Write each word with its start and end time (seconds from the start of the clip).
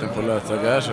באתם 0.00 0.14
פה 0.14 0.20
להצגה 0.26 0.80
של... 0.80 0.92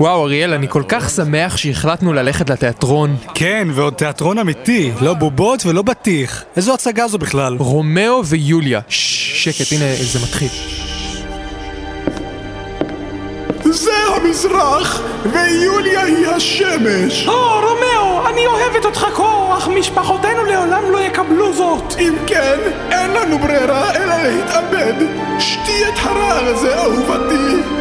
וואו, 0.00 0.24
אריאל, 0.24 0.54
אני 0.54 0.68
כל 0.68 0.82
כך 0.88 1.10
שמח 1.10 1.56
שהחלטנו 1.56 2.12
ללכת 2.12 2.50
לתיאטרון. 2.50 3.16
כן, 3.34 3.68
ועוד 3.72 3.94
תיאטרון 3.94 4.38
אמיתי, 4.38 4.92
לא 5.00 5.14
בובות 5.14 5.66
ולא 5.66 5.82
בטיח. 5.82 6.44
איזו 6.56 6.74
הצגה 6.74 7.08
זו 7.08 7.18
בכלל? 7.18 7.56
רומאו 7.58 8.26
ויוליה. 8.26 8.80
שקט, 8.88 9.72
הנה 9.72 9.84
זה 10.00 10.18
מתחיל. 10.18 10.48
זה 13.64 13.92
המזרח, 14.16 15.02
ויוליה 15.32 16.02
היא 16.02 16.26
השמש. 16.26 17.28
או, 17.28 17.60
רומאו, 17.60 18.28
אני 18.28 18.46
אוהבת 18.46 18.84
אותך 18.84 19.06
כה, 19.14 19.58
אך 19.58 19.68
משפחותינו 19.68 20.44
לעולם 20.44 20.82
לא 20.92 20.98
יקבלו 20.98 21.52
זאת. 21.52 21.94
אם 21.98 22.14
כן, 22.26 22.58
אין 22.90 23.10
לנו 23.10 23.38
ברירה 23.38 23.94
אלא 23.94 24.14
להתאבד. 24.22 24.94
שתי 25.38 25.84
את 25.88 25.98
הרעל 26.02 26.44
הזה, 26.44 26.78
אהובתי. 26.82 27.79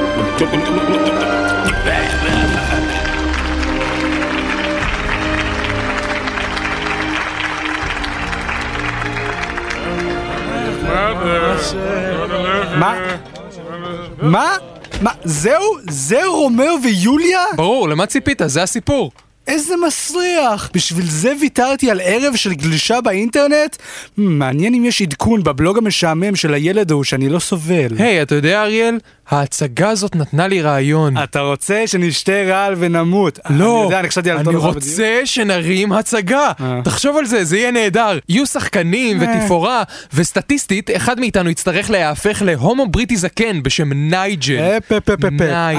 מה? 14.22 14.58
מה? 15.02 15.12
זהו? 15.24 15.64
זה 15.90 16.26
רומאו 16.26 16.66
ויוליה? 16.84 17.40
ברור, 17.56 17.90
למה 17.90 18.06
ציפית? 18.06 18.42
זה 18.46 18.64
הסיפור. 18.64 19.12
איזה 19.50 19.74
מסריח! 19.88 20.70
בשביל 20.74 21.06
זה 21.06 21.34
ויתרתי 21.42 21.92
על 21.92 22.02
ערב 22.04 22.36
של 22.36 22.54
גלישה 22.54 23.02
באינטרנט? 23.02 23.76
מעניין 24.18 24.74
אם 24.74 24.86
יש 24.86 25.02
עדכון 25.02 25.44
בבלוג 25.44 25.78
המשעמם 25.78 26.36
של 26.36 26.54
הילד 26.54 26.92
ההוא 26.92 27.04
שאני 27.04 27.30
לא 27.30 27.40
סובל. 27.40 27.88
היי, 27.98 28.22
אתה 28.22 28.36
יודע, 28.36 28.62
אריאל? 28.64 28.98
ההצגה 29.30 29.90
הזאת 29.90 30.16
נתנה 30.16 30.48
לי 30.48 30.62
רעיון. 30.62 31.18
אתה 31.18 31.40
רוצה 31.40 31.84
שנשתה 31.86 32.32
רעל 32.48 32.74
ונמות. 32.78 33.40
לא, 33.50 33.76
אני 33.76 33.84
יודע, 33.84 34.00
אני 34.00 34.10
חשבתי 34.10 34.30
על 34.32 34.38
אני 34.38 34.44
דבר 34.44 34.54
בדיוק. 34.60 34.76
רוצה 34.76 35.22
שנרים 35.26 35.92
הצגה. 35.92 36.52
אה. 36.62 36.82
תחשוב 36.84 37.18
על 37.18 37.26
זה, 37.26 37.44
זה 37.44 37.58
יהיה 37.58 37.72
נהדר. 37.72 38.20
יהיו 38.30 38.46
שחקנים 38.46 39.22
אה. 39.24 39.28
ותפאורה, 39.42 39.84
וסטטיסטית, 40.14 40.90
אחד 40.96 41.20
מאיתנו 41.20 41.50
יצטרך 41.50 41.90
להיהפך 41.90 42.42
להומו 42.46 42.88
בריטי 42.88 43.18
זקן 43.18 43.64
בשם 43.64 43.94
נייג'ל. 43.94 44.60
אפ. 44.60 45.10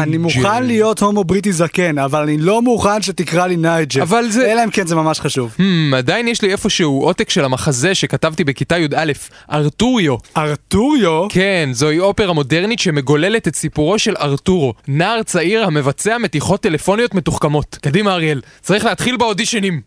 אני. 0.02 0.16
מוכן 0.16 0.64
להיות 0.64 1.00
הומו 1.00 1.24
בריטי 1.24 1.52
זקן, 1.52 1.98
אבל 1.98 2.22
אני 2.22 2.38
לא 2.38 2.62
מוכן 2.62 3.02
שתקרא 3.02 3.46
לי 3.46 3.56
נייג'ל. 3.62 4.02
אבל 4.02 4.24
זה- 4.28 4.52
אלא 4.52 4.64
אם 4.64 4.70
כן 4.70 4.86
זה 4.86 4.94
ממש 4.94 5.20
חשוב. 5.20 5.56
Hmm, 5.58 5.96
עדיין 5.96 6.28
יש 6.28 6.42
לי 6.42 6.52
איפשהו 6.52 7.02
עותק 7.04 7.30
של 7.30 7.44
המחזה 7.44 7.94
שכתבתי 7.94 8.44
בכיתה 8.44 8.78
י"א, 8.78 9.12
ארתוריו. 9.52 10.14
ארתוריו? 10.36 11.26
כן, 11.28 11.68
זוהי 11.72 11.98
אופרה 11.98 12.32
מודרנית 12.32 12.78
שמגוללת 12.78 13.48
את 13.48 13.56
סיפורו 13.56 13.98
של 13.98 14.14
ארתורו, 14.16 14.74
נער 14.88 15.22
צעיר 15.22 15.64
המבצע 15.64 16.18
מתיחות 16.18 16.60
טלפוניות 16.62 17.14
מתוחכמות. 17.14 17.78
קדימה 17.82 18.12
אריאל, 18.12 18.40
צריך 18.62 18.84
להתחיל 18.84 19.16
באודישנים. 19.16 19.80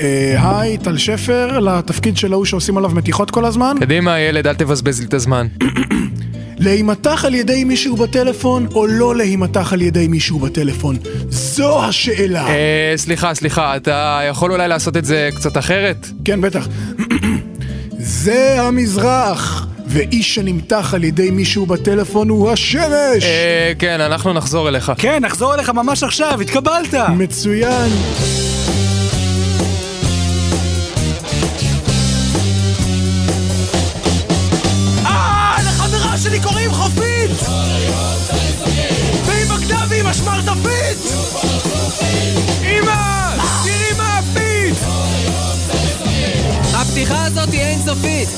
אה, 0.00 0.58
היי, 0.58 0.78
טל 0.78 0.98
שפר, 0.98 1.58
לתפקיד 1.58 2.16
של 2.16 2.32
ההוא 2.32 2.44
שעושים 2.44 2.76
עליו 2.76 2.90
מתיחות 2.90 3.30
כל 3.30 3.44
הזמן. 3.44 3.76
קדימה 3.80 4.20
ילד, 4.20 4.46
אל 4.46 4.54
תבזבז 4.54 5.00
לי 5.00 5.06
את 5.06 5.14
הזמן. 5.14 5.46
להימתח 6.58 7.24
על 7.24 7.34
ידי 7.34 7.64
מישהו 7.64 7.96
בטלפון, 7.96 8.66
או 8.74 8.86
לא 8.86 9.16
להימתח 9.16 9.72
על 9.72 9.82
ידי 9.82 10.08
מישהו 10.08 10.38
בטלפון? 10.38 10.96
זו 11.28 11.84
השאלה. 11.84 12.48
אה, 12.48 12.92
סליחה, 12.96 13.34
סליחה, 13.34 13.76
אתה 13.76 14.20
יכול 14.28 14.52
אולי 14.52 14.68
לעשות 14.68 14.96
את 14.96 15.04
זה 15.04 15.28
קצת 15.34 15.58
אחרת? 15.58 16.08
כן, 16.24 16.40
בטח. 16.40 16.68
זה 17.98 18.62
המזרח, 18.62 19.66
ואיש 19.86 20.34
שנמתח 20.34 20.94
על 20.94 21.04
ידי 21.04 21.30
מישהו 21.30 21.66
בטלפון 21.66 22.28
הוא 22.28 22.50
השמש! 22.50 23.24
אה, 23.24 23.72
כן, 23.78 24.00
אנחנו 24.00 24.32
נחזור 24.32 24.68
אליך. 24.68 24.92
כן, 24.98 25.18
נחזור 25.24 25.54
אליך 25.54 25.70
ממש 25.70 26.02
עכשיו, 26.02 26.40
התקבלת! 26.40 26.94
מצוין. 27.16 27.90
אינסופית! 47.90 48.28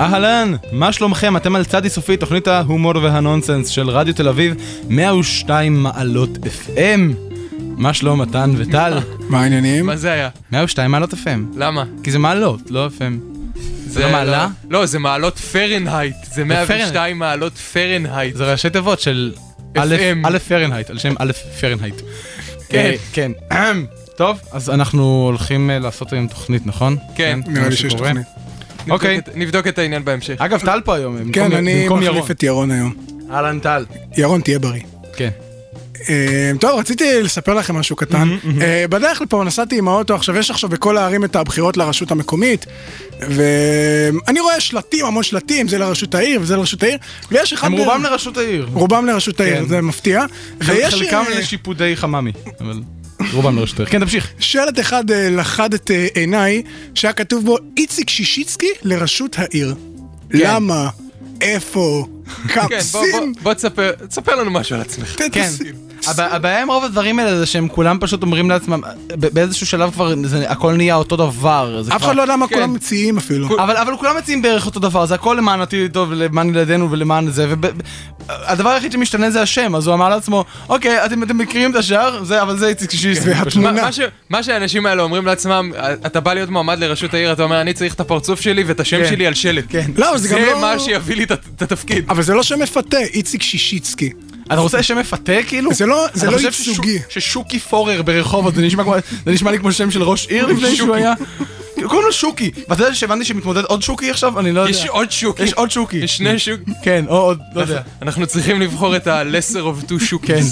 אהלן, 0.00 0.54
מה 0.72 0.92
שלומכם? 0.92 1.36
אתם 1.36 1.56
על 1.56 1.64
צדי 1.64 1.88
סופי, 1.88 2.16
תוכנית 2.16 2.48
ההומור 2.48 2.92
והנונסנס 3.02 3.68
של 3.68 3.90
רדיו 3.90 4.14
תל 4.14 4.28
אביב, 4.28 4.54
102 4.88 5.82
מעלות 5.82 6.30
FM. 6.36 7.32
מה 7.58 7.94
שלום 7.94 8.20
מתן 8.20 8.50
וטל? 8.56 8.98
מה 9.28 9.40
העניינים? 9.42 9.86
מה 9.86 9.96
זה 9.96 10.12
היה? 10.12 10.28
102 10.52 10.90
מעלות 10.90 11.12
FM. 11.12 11.56
למה? 11.56 11.84
כי 12.02 12.10
זה 12.10 12.18
מעלות, 12.18 12.70
לא 12.70 12.88
FM. 12.98 13.33
זה 13.94 14.06
לא 14.06 14.12
מעלה? 14.12 14.48
לא, 14.70 14.86
זה 14.86 14.98
מעלות 14.98 15.38
פרנהייט. 15.38 16.16
זה 16.34 16.44
102 16.44 17.18
מעלות 17.18 17.58
פרנהייט. 17.58 18.36
זה 18.36 18.52
ראשי 18.52 18.70
תיבות 18.70 19.00
של 19.00 19.32
א' 19.76 19.96
פרנהייט, 20.48 20.90
על 20.90 20.98
שם 20.98 21.14
א' 21.18 21.32
פרנהייט. 21.60 21.94
כן. 22.68 22.78
אה, 22.78 22.94
כן. 23.12 23.32
טוב, 24.16 24.38
אז 24.52 24.70
אנחנו 24.70 25.02
הולכים 25.26 25.70
אה, 25.70 25.78
לעשות 25.78 26.12
היום 26.12 26.26
תוכנית, 26.26 26.66
נכון? 26.66 26.96
כן. 27.16 27.40
נראה 27.46 27.62
מה 27.62 27.68
לי 27.68 27.76
שיש. 27.76 27.94
תוכנית. 27.94 28.26
אוקיי. 28.90 29.20
נבדוק 29.34 29.66
את- 29.66 29.78
העניין 29.78 30.04
בהמשך. 30.04 30.34
אגב, 30.38 30.60
טל 30.60 30.80
פה 30.84 30.94
היום, 30.94 31.16
במקום- 31.16 31.32
כן, 31.32 31.52
אני 31.52 31.88
מחליף 31.88 32.02
ירון. 32.06 32.30
את 32.30 32.42
ירון 32.42 32.70
היום. 32.70 32.94
אהלן 33.30 33.58
טל. 33.60 33.84
ירון, 34.16 34.40
תהיה 34.40 34.58
בריא. 34.58 34.82
כן. 35.16 35.30
אה, 36.08 36.50
טוב, 36.60 36.78
רציתי 36.78 37.22
לספר 37.22 37.54
לכם 37.54 37.76
משהו 37.76 37.96
קטן. 37.96 38.28
אה, 38.60 38.84
בדרך 38.90 39.20
לפה 39.20 39.44
נסעתי 39.44 39.78
עם 39.78 39.88
האוטו, 39.88 40.14
עכשיו 40.14 40.36
יש 40.36 40.50
עכשיו 40.50 40.70
בכל 40.70 40.96
הערים 40.98 41.24
את 41.24 41.36
הבחירות 41.36 41.76
לרשות 41.76 42.10
המקומית, 42.10 42.66
ואני 43.20 44.40
רואה 44.40 44.60
שלטים, 44.60 45.06
המון 45.06 45.22
שלטים, 45.22 45.68
זה 45.68 45.78
לרשות 45.78 46.14
העיר 46.14 46.40
וזה 46.40 46.56
לרשות 46.56 46.82
העיר, 46.82 46.98
ויש 47.30 47.52
אחד... 47.52 47.66
הם 47.66 47.72
רובם 47.72 48.02
לרשות 48.02 48.36
העיר. 48.36 48.68
רובם 48.72 49.06
לרשות 49.06 49.40
העיר, 49.40 49.56
כן. 49.56 49.68
זה 49.68 49.80
מפתיע. 49.80 50.24
חלקם 50.62 51.24
אה, 51.28 51.38
לשיפודי 51.38 51.96
חממי, 51.96 52.32
אבל 52.60 52.80
רובם 53.32 53.56
לרשות 53.56 53.80
העיר. 53.80 53.90
כן, 53.90 54.00
תמשיך. 54.00 54.28
שלט 54.38 54.80
אחד 54.80 55.04
לחד 55.10 55.74
את 55.74 55.90
עיניי, 56.14 56.62
שהיה 56.94 57.12
כתוב 57.12 57.44
בו 57.44 57.56
איציק 57.76 58.10
שישיצקי 58.10 58.70
לראשות 58.82 59.38
העיר. 59.38 59.74
למה? 60.30 60.88
איפה? 61.40 62.06
כן, 62.48 62.78
בוא- 62.92 63.02
בוא- 63.42 63.54
תספר, 63.54 63.90
תספר 64.08 64.34
לנו 64.34 64.50
משהו 64.50 64.74
על 64.76 64.80
עצמך. 64.80 65.16
כן. 65.32 65.48
הב- 66.06 66.20
הבעיה 66.20 66.62
עם 66.62 66.70
רוב 66.70 66.84
הדברים 66.84 67.18
האלה 67.18 67.38
זה 67.38 67.46
שהם 67.46 67.68
כולם 67.68 67.98
פשוט 68.00 68.22
אומרים 68.22 68.50
לעצמם, 68.50 68.80
באיזשהו 69.08 69.66
שלב 69.66 69.90
כבר 69.90 70.14
זה- 70.24 70.50
הכל 70.50 70.72
נהיה 70.72 70.94
אותו 70.94 71.16
דבר. 71.16 71.80
אף 71.80 71.86
כבר- 71.86 71.96
אחד 71.96 72.16
לא 72.16 72.22
יודע 72.22 72.36
מה 72.36 72.48
כן. 72.48 72.54
כולם 72.54 72.72
מציעים 72.74 73.18
אפילו. 73.18 73.48
אבל, 73.62 73.76
אבל 73.76 73.96
כולם 73.96 74.16
מציעים 74.16 74.42
בערך 74.42 74.66
אותו 74.66 74.80
דבר, 74.80 75.06
זה 75.06 75.14
הכל 75.14 75.34
למען 75.38 75.60
עתיד 75.60 75.92
טוב, 75.92 76.12
למען 76.12 76.48
ילדינו 76.48 76.90
ולמען 76.90 77.30
זה, 77.30 77.46
והדבר 78.28 78.68
היחיד 78.70 78.92
שמשתנה 78.92 79.30
זה 79.30 79.42
השם, 79.42 79.74
אז 79.74 79.86
הוא 79.86 79.94
אמר 79.94 80.08
לעצמו, 80.08 80.44
אוקיי, 80.68 81.04
אתם, 81.06 81.22
אתם 81.22 81.38
מכירים 81.38 81.70
את 81.70 81.76
השאר, 81.76 82.24
זה, 82.24 82.42
אבל 82.42 82.58
זה 82.58 82.66
איציק 82.68 82.90
שישינסקי. 82.90 83.30
והתמונה. 83.30 83.72
מה- 83.72 83.82
מה 83.82 83.92
ש- 83.92 84.00
מה 84.30 84.42
שהאנשים 84.42 84.86
האלה 84.86 85.02
אומרים 85.02 85.26
לעצמם, 85.26 85.72
אתה 86.06 86.20
בא 86.20 86.34
להיות 86.34 86.50
מועמד 86.50 86.78
לראשות 86.78 87.14
העיר, 87.14 87.32
אתה 87.32 87.42
אומר, 87.42 87.60
אני 87.60 87.72
צריך 87.72 87.94
את 87.94 88.00
הפרצוף 88.00 88.40
שלי 88.40 88.62
ואת 88.64 88.80
השם 88.80 88.98
כן. 89.02 89.08
שלי 89.08 89.26
על 89.26 89.34
שלט. 89.34 89.64
כן. 89.68 89.90
לא, 89.96 90.18
זה 90.18 90.28
גם 90.28 90.38
זה 90.40 90.46
לא... 90.52 90.60
מה 90.60 90.78
שיביא 90.78 91.16
לי 91.16 91.24
את 91.24 91.62
התפקיד. 91.62 92.04
אבל 92.14 92.22
זה 92.22 92.34
לא 92.34 92.42
שם 92.42 92.58
מפתה, 92.62 92.98
איציק 92.98 93.42
שישיצקי. 93.42 94.10
אתה 94.46 94.54
רוצה 94.60 94.82
שם 94.82 94.98
מפתה 94.98 95.32
כאילו? 95.46 95.74
זה 95.74 95.86
לא- 95.86 96.06
זה 96.14 96.26
לא 96.30 96.36
חושב 96.36 96.44
ייצוגי. 96.68 96.98
ששוק- 96.98 97.10
ששוקי 97.10 97.58
פורר 97.58 98.02
ברחובות, 98.02 98.54
זה 98.54 98.62
נשמע 98.62 98.82
כמו- 98.84 98.94
זה 99.26 99.30
נשמע 99.32 99.50
לי 99.50 99.58
כמו 99.58 99.72
שם 99.72 99.90
של 99.90 100.02
ראש 100.02 100.26
עיר 100.28 100.46
לפני 100.46 100.76
שהוא 100.76 100.94
היה? 100.94 101.12
קוראים 101.84 102.06
לו 102.06 102.12
שוקי. 102.12 102.50
ואתה 102.68 102.82
יודע 102.82 102.94
שהבנתי 102.94 103.24
שמתמודד 103.24 103.64
עוד 103.64 103.82
שוקי 103.82 104.10
עכשיו? 104.10 104.40
אני 104.40 104.52
לא 104.52 104.60
יודע. 104.60 104.70
יש 104.70 104.86
עוד 104.86 105.10
שוקי. 105.10 105.42
יש 105.42 105.52
עוד 105.52 105.70
שוקי. 105.70 105.96
יש 105.96 106.16
שני 106.16 106.38
שוקי. 106.38 106.62
כן, 106.82 107.04
או 107.08 107.16
עוד, 107.16 107.38
לא 107.54 107.60
יודע. 107.60 107.80
אנחנו 108.02 108.26
צריכים 108.26 108.60
לבחור 108.60 108.96
את 108.96 109.06
ה-lesser 109.06 109.54
of 109.84 109.90
two 109.90 110.04
שוקי. 110.04 110.26
כן. 110.26 110.42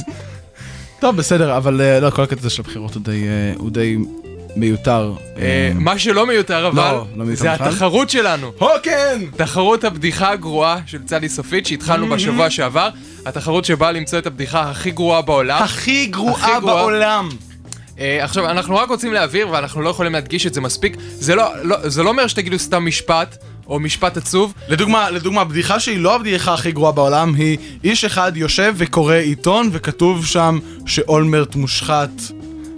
טוב, 1.00 1.16
בסדר, 1.16 1.56
אבל 1.56 1.80
אה, 1.80 2.00
לא, 2.00 2.10
כל 2.10 2.22
הקטע 2.22 2.48
של 2.50 2.62
הבחירות 2.62 2.94
הוא 2.94 3.02
די, 3.02 3.10
אה, 3.28 3.52
הוא 3.56 3.70
די 3.70 3.96
מיותר. 4.56 5.12
אה, 5.38 5.72
מה 5.74 5.98
שלא 5.98 6.26
מיותר 6.26 6.68
אבל, 6.68 6.82
לא, 6.82 7.06
לא 7.16 7.24
מיותר 7.24 7.42
זה. 7.42 7.52
התחרות 7.52 8.10
שלנו. 8.10 8.52
הו, 8.58 8.68
כן! 8.82 9.22
תחרות 9.36 9.84
הבדיחה 9.84 10.30
הגרועה 10.30 10.78
של 10.86 11.02
צדי 11.04 11.28
סופית 11.28 11.66
שהתחלנו 11.66 12.08
בשבוע 12.08 12.50
שעבר. 12.50 12.88
התחרות 13.26 13.64
שבאה 13.64 13.92
למצוא 13.92 14.18
את 14.18 14.26
הבדיחה 14.26 14.70
הכי 14.70 14.90
גרועה 14.90 15.22
בעולם. 15.22 15.62
הכי 15.62 16.06
גרועה. 16.06 16.60
בעולם. 16.60 17.28
אה, 17.98 18.24
עכשיו, 18.24 18.50
אנחנו 18.50 18.76
רק 18.76 18.88
רוצים 18.88 19.12
להבהיר, 19.12 19.48
ואנחנו 19.50 19.82
לא 19.82 19.88
יכולים 19.88 20.12
להדגיש 20.12 20.46
את 20.46 20.54
זה 20.54 20.60
מספיק, 20.60 20.96
זה 21.00 21.34
לא, 21.34 21.44
לא, 21.62 21.88
זה 21.88 22.02
לא 22.02 22.08
אומר 22.08 22.26
שתגידו 22.26 22.58
סתם 22.58 22.86
משפט, 22.86 23.36
או 23.66 23.80
משפט 23.80 24.16
עצוב. 24.16 24.54
לדוגמה, 24.68 25.10
לדוגמה, 25.10 25.40
הבדיחה 25.40 25.80
שהיא 25.80 25.98
לא 25.98 26.14
הבדיחה 26.14 26.54
הכי 26.54 26.72
גרועה 26.72 26.92
בעולם, 26.92 27.34
היא 27.34 27.58
איש 27.84 28.04
אחד 28.04 28.32
יושב 28.36 28.74
וקורא 28.76 29.14
עיתון, 29.14 29.68
וכתוב 29.72 30.26
שם 30.26 30.58
שאולמרט 30.86 31.54
מושחת. 31.54 32.10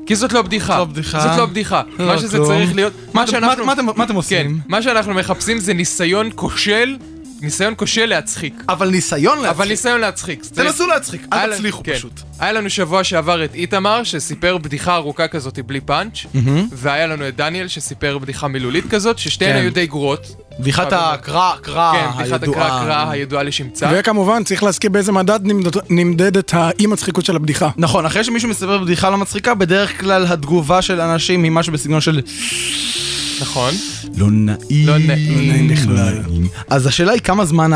כי 0.06 0.14
זאת 0.16 0.32
לא 0.32 0.42
בדיחה. 0.42 0.78
לא 0.78 0.84
בדיחה. 0.84 1.20
זאת 1.20 1.38
לא 1.38 1.46
בדיחה. 1.46 1.82
לא 1.98 2.06
מה 2.06 2.18
שזה. 2.18 2.38
צריך 2.44 2.74
להיות... 2.74 2.92
מה 3.14 3.26
שאנחנו... 3.26 3.64
מה 3.66 3.72
אתם- 3.72 3.90
אתם 3.90 4.06
כן, 4.06 4.14
עושים? 4.14 4.58
מה 4.68 4.82
שאנחנו 4.82 5.14
מחפשים 5.14 5.58
זה 5.58 5.74
ניסיון 5.74 6.30
כושל, 6.34 6.96
ניסיון 7.44 7.74
כושל 7.76 8.06
להצחיק. 8.06 8.54
אבל 8.68 8.88
ניסיון 8.90 9.38
להצחיק. 9.38 9.56
אבל 9.56 9.68
ניסיון 9.68 10.00
להצחיק. 10.00 10.44
תנסו 10.54 10.86
להצחיק, 10.86 11.26
אל 11.32 11.54
תצליחו 11.54 11.82
כן. 11.82 11.94
פשוט. 11.94 12.20
היה 12.38 12.52
לנו 12.52 12.70
שבוע 12.70 13.04
שעבר 13.04 13.44
את 13.44 13.54
איתמר, 13.54 14.02
שסיפר 14.04 14.58
בדיחה 14.58 14.94
ארוכה 14.96 15.28
כזאת 15.28 15.58
בלי 15.66 15.80
פאנץ', 15.80 16.26
והיה 16.72 17.06
לנו 17.06 17.28
את 17.28 17.36
דניאל, 17.36 17.68
שסיפר 17.68 18.18
בדיחה 18.18 18.48
מילולית 18.48 18.84
כזאת, 18.90 19.18
ששתיהן 19.18 19.52
כן. 19.52 19.58
היו 19.60 19.72
די 19.72 19.86
גרועות. 19.86 20.26
בדיחת 20.60 20.92
הקרא, 20.92 21.52
קרא, 21.62 21.92
כן, 21.92 22.06
בדיחת 22.22 22.42
הקרא 22.42 22.68
קרא 22.68 23.10
הידועה 23.10 23.42
לשמצה. 23.42 23.90
וכמובן, 23.94 24.44
צריך 24.44 24.62
להזכיר 24.62 24.90
באיזה 24.90 25.12
מדד 25.12 25.40
נמדד- 25.42 25.80
נמדדת 25.90 26.54
האי 26.54 26.86
מצחיקות 26.86 27.24
של 27.24 27.36
הבדיחה. 27.36 27.70
נכון, 27.76 28.06
אחרי 28.06 28.24
שמישהו 28.24 28.48
מספר 28.48 28.78
בדיחה 28.78 29.10
לא 29.10 29.18
מצחיקה, 29.18 29.54
בדרך 29.54 30.00
כלל 30.00 30.26
התגובה 30.26 30.82
של 30.82 31.00
אנשים 31.00 31.42
היא 31.42 31.52
משהו 31.52 31.72
בסגנון 31.72 32.00
של 32.00 32.20
נכון. 33.40 33.74
לא 34.16 34.26
נעים. 34.30 34.86
לא 34.86 34.98
נעים. 34.98 35.38
לא 35.38 35.52
נעים 35.52 35.68
בכלל. 35.68 36.18
אז 36.68 36.86
השאלה 36.86 37.12
היא 37.12 37.20
כמה 37.20 37.44
זמן 37.44 37.70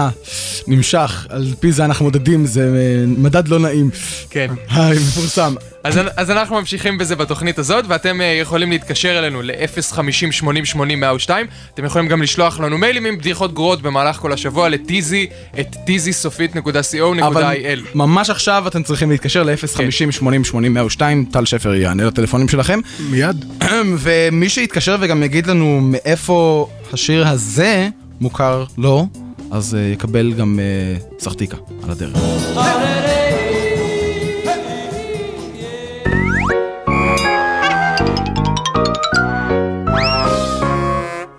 הנמשך, 0.67 1.27
על 1.29 1.55
פי 1.61 1.73
זה 1.73 1.85
אנחנו 1.85 2.05
מודדים, 2.05 2.47
זה 2.47 2.61
אה, 2.63 3.07
מדד 3.07 3.49
לא 3.49 3.59
נעים. 3.59 3.91
כן. 4.31 4.51
המפורסם. 4.69 5.55
אז, 5.85 6.01
אז 6.17 6.31
אנחנו 6.31 6.57
ממשיכים 6.57 6.99
בזה 6.99 7.17
בתוכנית 7.17 7.59
הזאת, 7.59 7.85
ואתם 7.89 8.21
uh, 8.21 8.23
יכולים 8.41 8.71
להתקשר 8.71 9.19
אלינו 9.19 9.43
ל-050-80-80-102. 9.43 11.31
אתם 11.75 11.85
יכולים 11.85 12.09
גם 12.09 12.23
לשלוח 12.23 12.61
לנו 12.61 12.79
מיילים 12.79 13.05
עם 13.05 13.19
בדיחות 13.19 13.55
גרועות 13.55 13.83
במהלך 13.83 14.17
כל 14.17 14.33
השבוע 14.33 14.69
לטיזי, 14.69 15.27
את 15.61 15.77
אבל 15.77 15.85
טיזי-סופית.co.il. 15.87 17.81
ממש 17.95 18.31
עכשיו 18.31 18.65
אתם 18.69 18.83
צריכים 18.83 19.11
להתקשר 19.11 19.43
ל-050-80-80-102, 19.43 21.01
טל 21.33 21.45
שפר 21.45 21.75
יענה 21.75 22.05
לטלפונים 22.05 22.49
שלכם. 22.49 22.81
מיד. 23.11 23.45
ומי 23.99 24.49
שיתקשר 24.49 24.97
וגם 25.01 25.23
יגיד 25.23 25.47
לנו 25.47 25.81
מאיפה 25.83 26.69
השיר 26.93 27.29
הזה 27.29 27.89
מוכר 28.21 28.65
לו, 28.79 29.07
אז 29.51 29.75
uh, 29.75 29.93
יקבל 29.93 30.33
גם 30.33 30.59
uh, 30.59 31.23
סחטיקה 31.23 31.57
על 31.83 31.91
הדרך. 31.91 32.17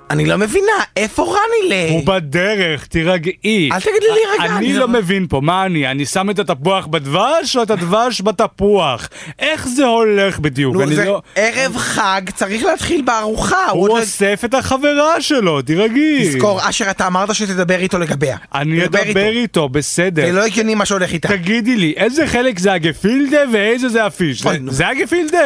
אני 0.09 0.25
לא 0.25 0.37
מבינה, 0.37 0.71
איפה 0.97 1.23
רני 1.23 1.89
הוא 1.91 2.01
ל... 2.01 2.05
בדרך, 2.05 2.85
תירגעי. 2.85 3.69
אל 3.73 3.79
תגיד 3.79 3.93
לי 4.01 4.07
להירגע, 4.09 4.55
אני 4.57 4.73
לא 4.73 4.79
לא- 4.79 4.87
מבין 4.87 5.27
פה, 5.29 5.41
מה 5.41 5.65
אני? 5.65 5.87
אני 5.91 6.05
שם 6.05 6.29
את 6.29 6.39
התפוח 6.39 6.87
בדבש 6.87 7.55
או 7.57 7.63
את 7.63 7.71
הדבש 7.71 8.21
בתפוח? 8.21 9.09
איך 9.39 9.67
זה 9.67 9.85
הולך 9.85 10.39
בדיוק? 10.39 10.75
נו, 10.75 10.87
זה 10.87 11.05
לא... 11.05 11.21
ערב 11.35 11.77
חג, 11.77 12.21
צריך 12.35 12.63
להתחיל 12.63 13.01
בארוחה. 13.01 13.69
הוא 13.69 13.87
לא- 13.87 13.99
אוסף 13.99 14.41
את 14.45 14.53
החברה 14.53 15.21
שלו, 15.21 15.61
תירגעי. 15.61 16.29
תזכור, 16.29 16.69
אשר, 16.69 16.89
אתה 16.89 17.07
אמרת 17.07 17.35
שתדבר 17.35 17.79
איתו 17.79 17.99
לגביה. 17.99 18.37
אני 18.55 18.85
אדבר 18.85 19.29
איתו, 19.29 19.69
בסדר. 19.69 20.25
זה 20.25 20.31
לא 20.31 20.45
הגיוני 20.45 20.75
מה 20.75 20.85
שהולך 20.85 21.13
איתה. 21.13 21.27
תגידי 21.27 21.75
לי, 21.75 21.93
איזה 21.97 22.27
חלק 22.27 22.59
זה 22.59 22.73
הגפילדה 22.73 23.39
ואיזה 23.53 23.89
זה 23.89 24.05
הפיש? 24.05 24.41
זה-. 24.41 24.49
זה 24.67 24.87
הגפילדה 24.87 25.37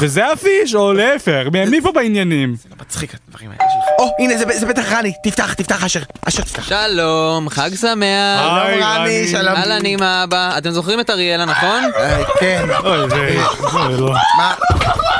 וזה 0.00 0.32
הפיש, 0.32 0.74
או 0.74 0.92
להפך? 0.92 1.42
מי 1.70 1.80
פה 1.80 1.92
בעניינים? 1.92 2.54
מצחיק 2.80 3.14
הדברים 3.28 3.50
האלה 3.50 3.70
שלך. 3.72 4.01
או, 4.02 4.14
הנה, 4.18 4.36
זה- 4.36 4.58
זה 4.58 4.66
בטח 4.66 4.92
רני. 4.92 5.12
תפתח, 5.22 5.52
תפתח, 5.54 5.84
אשר. 5.84 6.00
אשר, 6.28 6.42
תפתח. 6.42 6.62
שלום, 6.68 7.48
חג 7.48 7.70
שמח. 7.80 8.40
היי, 8.40 8.80
שלום, 8.80 8.82
רני. 8.82 9.28
שלום. 9.30 9.54
אהלן 9.56 9.86
עם 9.86 10.02
האבא. 10.02 10.58
אתם 10.58 10.70
זוכרים 10.70 11.00
את 11.00 11.10
אריאלה, 11.10 11.44
נכון? 11.44 11.84
אה, 11.96 12.22
כן. 12.40 12.62
אוי, 12.84 13.10
זה... 13.10 13.36
אוי, 13.72 13.96
לא. 14.00 14.14
מה? 14.38 14.54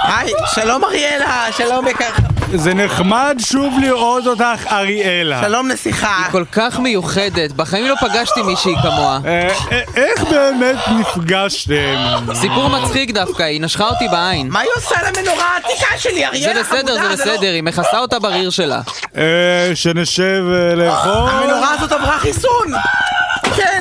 היי, 0.04 0.32
שלום 0.54 0.84
אריאלה, 0.84 1.46
שלום 1.56 1.88
יקר. 1.88 2.10
זה 2.54 2.74
נחמד 2.74 3.36
שוב 3.46 3.74
לראות 3.82 4.26
אותך, 4.26 4.66
אריאלה. 4.72 5.40
שלום 5.42 5.68
נסיכה. 5.68 6.24
כל 6.30 6.44
כך 6.52 6.78
מיוחדת, 6.78 7.52
בחיים 7.52 7.86
לא 7.86 7.94
פגשתי 8.00 8.42
מישהי 8.42 8.74
כמוה. 8.82 9.18
אה, 9.26 9.48
אה, 9.72 9.80
איך 9.96 10.22
באמת 10.30 10.76
נפגשתם? 11.00 11.96
סיפור 12.34 12.68
מצחיק 12.68 13.10
דווקא, 13.10 13.42
היא 13.42 13.60
נשכה 13.60 13.84
אותי 13.88 14.08
בעין. 14.08 14.48
מה 14.50 14.60
היא 14.60 14.68
עושה 14.76 14.94
למנורה 15.02 15.44
העתיקה 15.44 15.98
שלי, 15.98 16.14
זה 16.20 16.26
אריאלה? 16.28 16.62
בסדר, 16.62 16.96
חמודה, 16.98 17.16
זה 17.16 17.24
לא- 17.24 17.32
בסדר, 17.36 17.52
היא 17.52 17.62
מכסה 17.62 17.98
אותה 17.98 18.18
בריר 18.18 18.50
שלה. 18.50 18.80
אה, 19.16 19.22
שנשב 19.74 20.42
אה, 20.52 20.74
לאכול? 20.74 21.12
המנורה 21.30 21.70
הזאת 21.74 21.92
עברה 21.92 22.18
חיסון! 22.18 22.66
כן! 23.56 23.71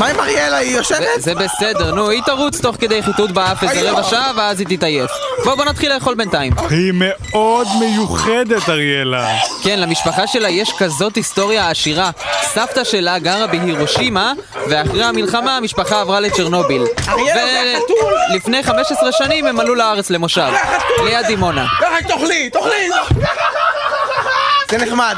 מה 0.00 0.06
עם 0.06 0.20
אריאלה? 0.20 0.56
היא 0.56 0.70
זה- 0.70 0.76
יושבת? 0.76 1.06
זה 1.18 1.34
בסדר, 1.34 1.94
נו, 1.94 2.08
היא 2.10 2.22
תרוץ 2.26 2.60
תוך 2.60 2.76
כדי 2.80 3.02
חיטוט 3.02 3.30
באף 3.30 3.62
איזה 3.62 3.90
רבע 3.90 4.02
שעה 4.02 4.32
ואז 4.36 4.60
היא 4.60 4.66
תתעייף. 4.76 5.10
בוא, 5.44 5.54
בוא 5.54 5.64
נתחיל 5.64 5.94
לאכול 5.94 6.14
בינתיים. 6.14 6.52
היא 6.70 6.92
מאוד 6.96 7.66
מיוחדת, 7.80 8.68
אריאלה. 8.68 9.28
כן, 9.62 9.80
למשפחה 9.80 10.26
שלה 10.26 10.48
יש 10.48 10.72
כזאת 10.78 11.16
היסטוריה 11.16 11.70
עשירה. 11.70 12.10
סבתא 12.42 12.84
שלה 12.84 13.18
גרה 13.18 13.46
בהירושימה, 13.46 14.32
ואחרי 14.70 15.04
המלחמה 15.04 15.56
המשפחה 15.56 16.00
עברה 16.00 16.20
לצ'רנוביל. 16.20 16.82
אריאלה, 17.08 17.34
זה 17.34 17.74
החתול! 17.78 18.14
ולפני 18.32 18.62
15 18.62 19.12
שנים 19.12 19.46
הם 19.46 19.60
עלו 19.60 19.74
לארץ 19.74 20.10
למושב! 20.10 20.52
ליד 21.04 21.26
דימונה. 21.26 21.66
תאכלי, 22.08 22.50
תאכלי! 22.50 22.88
זה 24.70 24.78
נחמד. 24.78 25.16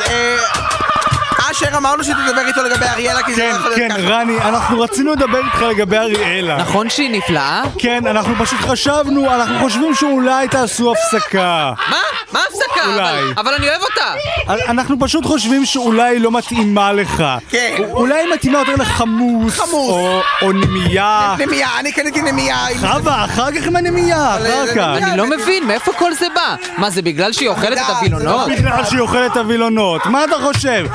אשר, 1.53 1.77
אמרנו 1.77 2.05
שתדבר 2.05 2.47
איתו 2.47 2.63
לגבי 2.63 2.87
אריאלה, 2.87 3.23
כי 3.23 3.35
זה 3.35 3.43
לא 3.45 3.53
כן, 3.53 3.57
יכול 3.59 3.71
להיות 3.71 3.93
כן, 3.93 4.03
ככה. 4.03 4.15
רני, 4.15 4.39
אנחנו 4.39 4.81
רצינו 4.81 5.13
לדבר 5.13 5.39
איתך 5.47 5.63
לגבי 5.63 5.97
אריאלה. 5.99 6.57
נכון 6.57 6.91
שהיא 6.91 7.11
נפלאה? 7.19 7.63
כן, 7.79 8.07
אנחנו 8.07 8.35
פשוט 8.39 8.61
חשבנו, 8.61 9.35
אנחנו 9.35 9.59
חושבים 9.61 9.95
שאולי 9.95 10.49
תעשו 10.49 10.93
הפסקה. 10.93 11.73
מה? 11.91 11.97
מה 12.33 12.41
הפסקה? 12.49 12.87
אולי. 12.95 13.23
אבל- 13.37 13.55
אני 13.55 13.69
אוהב 13.69 13.83
אותה! 13.83 14.15
אנחנו 14.71 14.97
פשוט 15.01 15.27
חושבים 15.27 15.65
שאולי 15.67 16.03
היא 16.03 16.21
לא 16.21 16.31
מתאימה 16.33 16.93
לך. 16.93 17.25
כן. 17.49 17.77
אולי 17.91 18.15
היא 18.15 18.35
מתאימה 18.35 18.59
יותר 18.59 18.75
לחמוס. 18.77 19.59
חמוס. 19.61 19.91
או, 20.43 20.53
נמייה. 20.53 21.35
נמייה, 21.39 21.69
אני 21.79 21.93
קניתי 21.93 22.23
נמייה. 22.23 22.57
חווה, 22.81 23.25
אחר 23.25 23.53
כך 23.53 23.67
עם 23.67 23.77
הנמייה, 23.77 24.37
אחר 24.37 24.67
כך. 24.75 24.79
אני 25.03 25.17
לא 25.19 25.27
מבין, 25.27 25.65
מאיפה 25.67 25.93
כל 25.93 26.15
זה 26.15 26.27
בא? 26.35 26.55
מה, 26.79 26.91
זה 26.91 27.03
בגלל 27.03 27.33
שהיא 27.33 27.49
אוכלת 27.49 27.79
את 27.79 27.91
הווילונות? 27.97 28.49
בגלל 28.49 28.85
שהיא 28.85 29.01
אוכלת 29.01 29.33
את 29.33 29.37
הווילונות. 29.37 30.07
מה 30.07 30.25
אתה 30.25 30.35
חושב? 30.43 30.87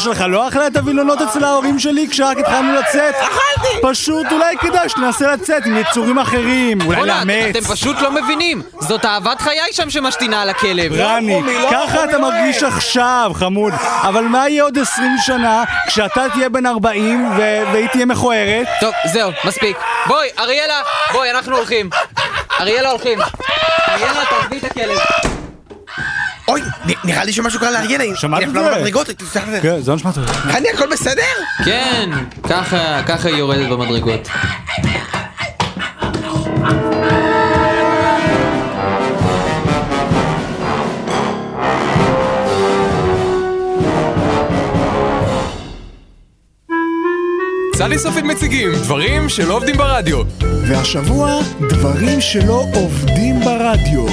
שאימא 0.00 0.14
שלך 0.14 0.24
לא 0.28 0.48
אכלה 0.48 0.66
את 0.66 0.76
הווילונות 0.76 1.20
אצל 1.22 1.44
ההורים 1.44 1.78
שלי 1.78 2.08
כשרק 2.10 2.38
התחלנו 2.38 2.72
לצאת? 2.74 3.14
אכלתי! 3.14 3.68
פשוט 3.82 4.26
אולי 4.32 4.56
כדאי 4.56 4.88
שננסה 4.88 5.32
לצאת 5.32 5.66
עם 5.66 5.76
יצורים 5.76 6.18
אחרים, 6.18 6.78
אולי 6.86 7.02
לאמץ. 7.06 7.56
אתם 7.56 7.60
פשוט 7.60 7.96
לא 8.00 8.10
מבינים! 8.10 8.62
זאת 8.80 9.04
אהבת 9.04 9.40
חיי 9.40 9.60
שם 9.72 9.90
שמשתינה 9.90 10.42
על 10.42 10.50
הכלב! 10.50 10.92
רני, 10.92 11.42
לא 11.42 11.68
ככה 11.72 12.04
אתה 12.04 12.18
לא 12.18 12.30
מרגיש. 12.30 12.62
עכשיו, 12.62 13.30
חמוד. 13.34 13.72
אבל 14.02 14.22
מה 14.24 14.48
יהיה 14.48 14.62
עוד 14.62 14.78
20 14.78 15.10
שנה 15.26 15.64
כשאתה 15.86 16.24
תהיה 16.32 16.48
בן 16.48 16.66
40 16.66 17.30
ו- 17.36 17.62
והיא 17.72 17.88
תהיה 17.88 18.06
מכוערת? 18.06 18.66
טוב, 18.80 18.92
זהו, 19.12 19.30
מספיק. 19.44 19.76
בואי, 20.06 20.28
אריאלה, 20.38 20.80
בואי, 21.12 21.30
אנחנו 21.30 21.56
הולכים. 21.56 21.90
אריאלה 22.60 22.90
הולכים. 22.90 23.18
אריאלה, 23.88 24.20
תעזבי 24.30 24.58
את 24.58 24.64
הכלב. 24.64 25.27
נראה 27.04 27.24
לי 27.24 27.32
שמשהו 27.32 27.60
קרה 27.60 27.70
לאריאלה. 27.70 28.04
היא- 28.04 28.12
נפלה? 28.12 28.74
במדרגות. 28.76 29.06
כן, 29.62 29.80
זה 29.80 29.90
לא 29.90 29.96
נשמע 29.96 30.12
טוב. 30.12 30.24
רני, 30.54 30.68
הכל 30.74 30.86
בסדר? 30.92 31.22
כן, 31.64 32.10
ככה, 32.48 33.02
ככה 33.06 33.28
היא 33.28 33.36
יורדת 33.36 33.68
במדרגות. 33.68 34.28
סלי 47.76 47.98
סופית 47.98 48.24
מציגים 48.24 48.72
דברים 48.72 49.28
שלא 49.28 49.54
עובדים 49.56 49.76
ברדיו. 49.76 50.18
והשבוע, 50.68 51.40
דברים 51.68 52.20
שלא 52.20 52.64
עובדים 52.74 53.40
ברדיו. 53.40 54.06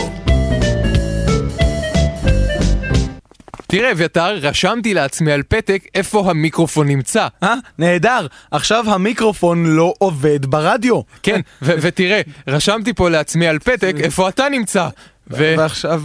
תראה, 3.78 3.92
אביתר, 3.92 4.36
רשמתי 4.42 4.94
לעצמי 4.94 5.32
על 5.32 5.44
פתק 5.48 5.84
איפה 5.96 6.30
המיקרופון 6.30 6.88
נמצא. 6.88 7.28
אה? 7.44 7.54
נהדר. 7.78 8.28
עכשיו 8.52 8.86
המיקרופון 8.88 9.66
לא 9.66 9.94
עובד 9.98 10.46
ברדיו. 10.46 11.02
כן, 11.24 11.40
ותראה, 11.62 12.22
רשמתי 12.48 12.94
פה 12.94 13.10
לעצמי 13.10 13.48
על 13.48 13.60
פתק 13.60 13.94
איפה 14.00 14.30
אתה 14.30 14.50
נמצא. 14.50 14.88
ועכשיו... 15.28 16.04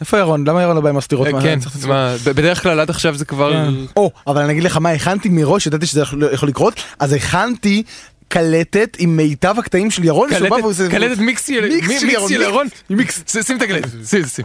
איפה- 0.00 0.18
ירון? 0.18 0.46
למה 0.48 0.62
ירון 0.62 0.76
לא 0.76 0.82
בא 0.82 0.88
עם 0.88 0.96
הסתירות? 0.96 1.28
מה, 1.28 1.42
כן, 1.42 1.58
מה, 1.88 2.14
בדרך 2.24 2.62
כלל 2.62 2.80
עד 2.80 2.90
עכשיו 2.90 3.14
זה 3.14 3.24
כבר... 3.24 3.68
או, 3.96 4.10
אבל 4.26 4.42
אני 4.42 4.52
אגיד 4.52 4.64
לך 4.64 4.76
מה 4.76 4.90
הכנתי 4.90 5.28
מראש, 5.28 5.66
ידעתי 5.66 5.86
שזה 5.86 6.00
יכול- 6.32 6.48
לקרות, 6.48 6.74
אז 6.98 7.12
הכנתי 7.12 7.82
קלטת 8.28 8.96
עם 9.00 9.16
מיטב 9.16 9.54
הקטעים 9.58 9.90
של 9.90 10.04
ירון, 10.04 10.28
שהוא 10.30 10.40
בא 10.40 10.48
קלטת- 10.48 10.62
ועושה- 10.64 10.90
קלטת 10.90 11.18
מיקס 11.18 11.46
של 11.46 12.10
ירון. 12.42 12.66
מיקס. 12.90 13.22
שים 13.46 13.56
את 13.56 13.62
הקלטת, 13.62 13.88
שים, 14.04 14.24
שים. 14.24 14.44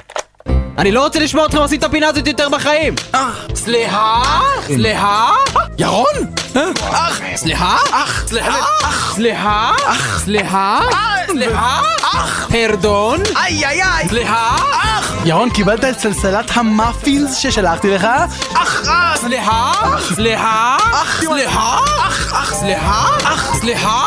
אני 0.78 0.92
לא 0.92 1.04
רוצה 1.04 1.20
לשמוע 1.20 1.46
אתכם 1.46 1.58
עושים 1.58 1.80
את 1.80 1.84
הפינה 1.84 2.08
הזאת 2.08 2.28
יותר 2.28 2.50
בחיים! 2.50 2.96
סליחה? 3.56 4.22
סליחה? 4.68 5.34
ירון? 5.78 6.06
סליחה? 7.36 7.76
אח! 7.92 8.24
סליחה? 8.28 8.56
אח! 8.84 9.14
סליחה? 9.16 9.72
אח! 9.86 10.20
סליחה? 10.24 10.80
סליחה? 11.32 11.82
אח! 12.04 12.48
פרדון? 12.52 13.20
איי 13.36 13.66
איי 13.66 13.84
איי! 13.84 14.10
סליחה? 14.10 14.56
ירון, 15.26 15.50
קיבלת 15.50 15.84
את 15.86 16.00
סלסלת 16.00 16.52
המאפינס 16.54 17.38
ששלחתי 17.38 17.90
לך? 17.90 18.08
אח! 18.54 18.82
סליחה? 19.16 19.72
סליחה? 20.16 20.78
סליחה? 21.24 21.78
סליחה? 22.44 23.06
סליחה? 23.60 24.06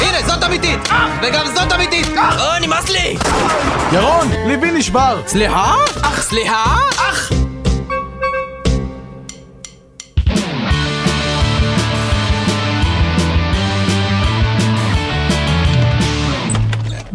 הנה, 0.00 0.28
זאת 0.28 0.44
אמיתית! 0.44 0.88
וגם 1.22 1.46
זאת 1.54 1.72
אמיתית! 1.72 2.08
אה, 2.18 2.58
נמאס 2.60 2.88
לי! 2.88 3.16
ירון, 3.92 4.28
ליבי 4.46 4.70
נשבר! 4.70 5.20
סליחה? 5.26 5.74
סליחה? 6.14 7.45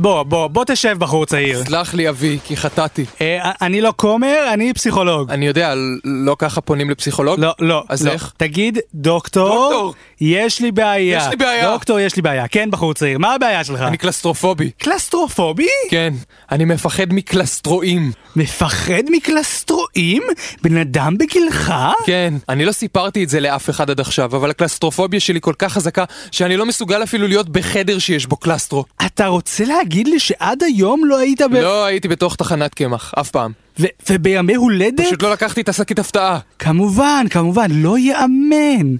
בוא, 0.01 0.23
בוא, 0.23 0.47
בוא 0.47 0.65
תשב 0.67 0.97
בחור 0.97 1.25
צעיר. 1.25 1.63
סלח 1.65 1.93
לי 1.93 2.09
אבי, 2.09 2.39
כי 2.45 2.57
חטאתי. 2.57 3.05
אה, 3.21 3.51
אני 3.61 3.81
לא 3.81 3.93
כומר, 3.95 4.49
אני 4.53 4.73
פסיכולוג. 4.73 5.31
אני 5.31 5.47
יודע, 5.47 5.73
לא 6.03 6.35
ככה 6.39 6.61
פונים 6.61 6.89
לפסיכולוג? 6.89 7.39
לא, 7.39 7.53
לא. 7.59 7.83
אז 7.89 8.05
לא. 8.05 8.11
איך? 8.11 8.33
תגיד, 8.37 8.79
דוקטור, 8.93 9.49
דוקטור. 9.49 9.93
יש 10.21 10.59
לי 10.59 10.71
בעיה. 10.71 11.17
יש 11.17 11.27
לי 11.29 11.35
בעיה. 11.35 11.71
דוקטור, 11.71 11.99
יש 11.99 12.15
לי 12.15 12.21
בעיה. 12.21 12.47
כן, 12.47 12.71
בחור 12.71 12.93
צעיר, 12.93 13.17
מה 13.17 13.33
הבעיה 13.33 13.63
שלך? 13.63 13.81
אני 13.81 13.97
קלסטרופובי. 13.97 14.71
קלסטרופובי? 14.77 15.67
כן, 15.89 16.13
אני 16.51 16.65
מפחד 16.65 17.13
מקלסטרואים. 17.13 18.11
מפחד 18.35 19.03
מקלסטרואים? 19.11 20.23
בן 20.61 20.77
אדם 20.77 21.17
בגילך? 21.17 21.73
כן, 22.05 22.33
אני 22.49 22.65
לא 22.65 22.71
סיפרתי 22.71 23.23
את 23.23 23.29
זה 23.29 23.39
לאף 23.39 23.69
אחד 23.69 23.89
עד 23.89 23.99
עכשיו, 23.99 24.35
אבל 24.35 24.49
הקלסטרופוביה 24.49 25.19
שלי 25.19 25.41
כל 25.41 25.53
כך 25.59 25.73
חזקה, 25.73 26.03
שאני 26.31 26.57
לא 26.57 26.65
מסוגל 26.65 27.03
אפילו 27.03 27.27
להיות 27.27 27.49
בחדר 27.49 27.99
שיש 27.99 28.25
בו 28.25 28.35
קלסטרו. 28.35 28.85
אתה 29.05 29.27
רוצה 29.27 29.65
להגיד 29.65 29.90
לי 29.93 30.19
שעד 30.19 30.63
היום 30.63 31.05
לא 31.05 31.19
היית 31.19 31.41
ב... 31.41 31.55
לא 31.55 31.85
הייתי 31.85 32.07
בתוך 32.07 32.35
תחנת 32.35 32.73
קמח, 32.75 33.13
אף 33.19 33.29
פעם. 33.29 33.51
ו- 33.79 33.85
ובימי 34.09 34.55
הולדת? 34.55 35.05
פשוט 35.07 35.23
לא 35.23 35.31
לקחתי 35.31 35.61
את 35.61 35.69
השקית 35.69 35.99
הפתעה. 35.99 36.39
כמובן, 36.59 37.25
כמובן, 37.29 37.67
לא 37.71 37.97
ייאמן. 37.97 38.95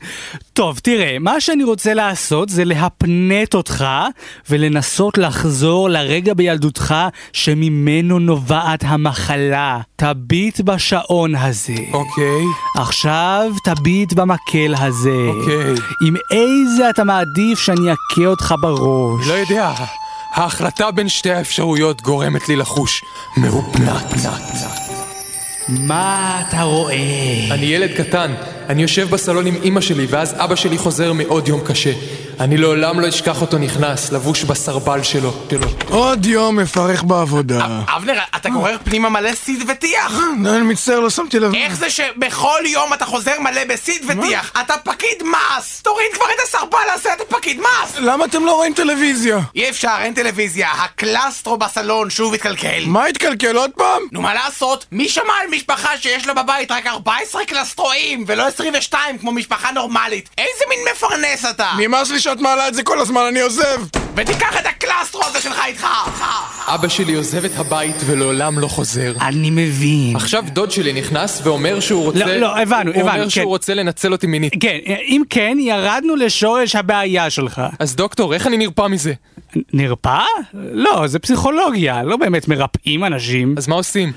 טוב, 0.53 0.79
תראה, 0.79 1.17
מה 1.19 1.41
שאני 1.41 1.63
רוצה 1.63 1.93
לעשות 1.93 2.49
זה 2.49 2.65
להפנט 2.65 3.53
אותך 3.53 3.85
ולנסות 4.49 5.17
לחזור 5.17 5.89
לרגע 5.89 6.33
בילדותך 6.33 6.95
שממנו 7.33 8.19
נובעת 8.19 8.83
המחלה. 8.83 9.79
תביט 9.95 10.59
בשעון 10.59 11.35
הזה. 11.35 11.73
אוקיי, 11.93 12.43
עכשיו 12.77 13.51
תביט 13.63 14.13
במקל 14.13 14.75
הזה. 14.77 15.29
אוקיי. 15.39 15.73
עם 16.07 16.15
איזה 16.31 16.89
אתה 16.89 17.03
מעדיף 17.03 17.59
שאני 17.59 17.91
אכה 17.93 18.25
אותך 18.25 18.55
בראש? 18.61 19.27
לא 19.27 19.33
יודע. 19.33 19.71
ההחלטה 20.31 20.91
בין 20.91 21.09
שתי 21.09 21.31
האפשרויות 21.31 22.01
גורמת 22.01 22.49
לי 22.49 22.55
לחוש 22.55 23.03
מהופנט. 23.37 24.13
מה 25.67 26.41
אתה 26.47 26.61
רואה? 26.61 26.95
אני 27.51 27.65
ילד 27.65 27.89
קטן, 27.97 28.33
אני 28.69 28.81
יושב 28.81 29.09
בסלון 29.09 29.45
עם 29.45 29.55
אמא 29.63 29.81
שלי, 29.81 30.05
ואז 30.09 30.35
אבא 30.37 30.55
שלי 30.55 30.77
חוזר 30.77 31.13
מעוד 31.13 31.47
יום 31.47 31.61
קשה. 31.65 31.91
אני 32.41 32.57
לעולם 32.57 32.99
לא 32.99 33.09
אשכח 33.09 33.41
אותו 33.41 33.57
נכנס, 33.57 34.11
לבוש 34.11 34.43
בסרבל 34.43 35.03
שלו. 35.03 35.33
שלו. 35.49 35.67
עוד 35.89 36.25
יום 36.25 36.55
מפרך 36.55 37.03
בעבודה. 37.03 37.65
אבנר, 37.95 38.19
אתה 38.35 38.49
גורר 38.49 38.77
פנימה 38.83 39.09
מלא 39.09 39.35
סיד 39.35 39.63
וטיח! 39.69 40.13
אני 40.45 40.61
מצטער, 40.61 40.99
לא 40.99 41.09
שמתי 41.09 41.39
לב. 41.39 41.55
איך 41.55 41.75
זה 41.75 41.89
שבכל 41.89 42.59
יום 42.65 42.93
אתה 42.93 43.05
חוזר 43.05 43.39
מלא 43.39 43.63
בסיד 43.63 44.01
וטיח? 44.07 44.53
אתה 44.61 44.73
פקיד 44.83 45.23
מס! 45.23 45.81
תוריד 45.81 46.07
כבר 46.13 46.25
את 46.35 46.39
הסרבל 46.47 46.89
הזה, 46.93 47.13
אתה 47.13 47.23
פקיד 47.25 47.59
מס! 47.59 47.95
למה 47.97 48.25
אתם 48.25 48.45
לא 48.45 48.55
רואים 48.55 48.73
טלוויזיה? 48.73 49.39
אי 49.55 49.69
אפשר, 49.69 49.95
אין 49.99 50.13
טלוויזיה. 50.13 50.69
הקלסטרו 50.71 51.57
בסלון 51.57 52.09
שוב 52.09 52.33
התקלקל. 52.33 52.83
מה 52.85 53.05
התקלקל 53.05 53.55
עוד 53.55 53.71
פעם? 53.71 54.01
נו, 54.11 54.21
מה 54.21 54.33
לעשות? 54.33 54.85
מי 54.91 55.09
שמע 55.09 55.33
על 55.41 55.47
משפחה 55.51 55.97
שיש 55.97 56.27
לה 56.27 56.33
בבית 56.33 56.71
רק 56.71 56.87
14 56.87 57.45
קלסטרואים 57.45 58.23
ולא 58.27 58.47
22 58.47 59.17
כמו 59.17 59.31
משפחה 59.31 59.71
נורמלית? 59.71 60.29
איזה 60.37 60.65
מין 60.69 60.79
מפרנס 60.91 61.45
אתה? 61.45 61.71
נמאס 61.77 62.09
לי 62.09 62.19
שאת 62.31 62.41
מעלה 62.41 62.67
את 62.67 62.73
זה 62.73 62.83
כל 62.83 62.99
הזמן, 62.99 63.21
אני 63.29 63.41
עוזב! 63.41 63.81
ותיקח 64.15 64.59
את 64.59 64.65
הקלסטרו 64.65 65.21
הזה 65.25 65.41
שלך 65.41 65.61
איתך! 65.65 65.87
אבא 66.67 66.87
שלי 66.87 67.13
עוזב 67.13 67.45
את 67.45 67.51
הבית 67.57 67.95
ולעולם 68.05 68.59
לא 68.59 68.67
חוזר. 68.67 69.13
אני 69.21 69.49
מבין. 69.49 70.15
עכשיו 70.15 70.43
דוד 70.53 70.71
שלי 70.71 70.93
נכנס 70.93 71.41
ואומר 71.43 71.79
שהוא 71.79 72.03
רוצה... 72.03 72.25
לא, 72.25 72.35
לא, 72.35 72.57
הבנו, 72.57 72.91
הוא 72.91 73.01
הבנו, 73.01 73.11
אומר 73.11 73.23
כן. 73.23 73.29
שהוא 73.29 73.45
רוצה 73.45 73.73
לנצל 73.73 74.11
אותי 74.11 74.27
מינית. 74.27 74.53
כן, 74.59 74.77
אם 74.85 75.21
כן, 75.29 75.57
ירדנו 75.59 76.15
לשורש 76.15 76.75
הבעיה 76.75 77.29
שלך. 77.29 77.61
אז 77.79 77.95
דוקטור, 77.95 78.33
איך 78.33 78.47
אני 78.47 78.57
נרפא 78.57 78.87
מזה? 78.87 79.13
נרפא? 79.73 80.19
לא, 80.53 81.07
זה 81.07 81.19
פסיכולוגיה, 81.19 82.03
לא 82.03 82.17
באמת 82.17 82.47
מרפאים 82.47 83.03
אנשים. 83.03 83.55
אז 83.57 83.67
מה 83.67 83.75
עושים? 83.75 84.11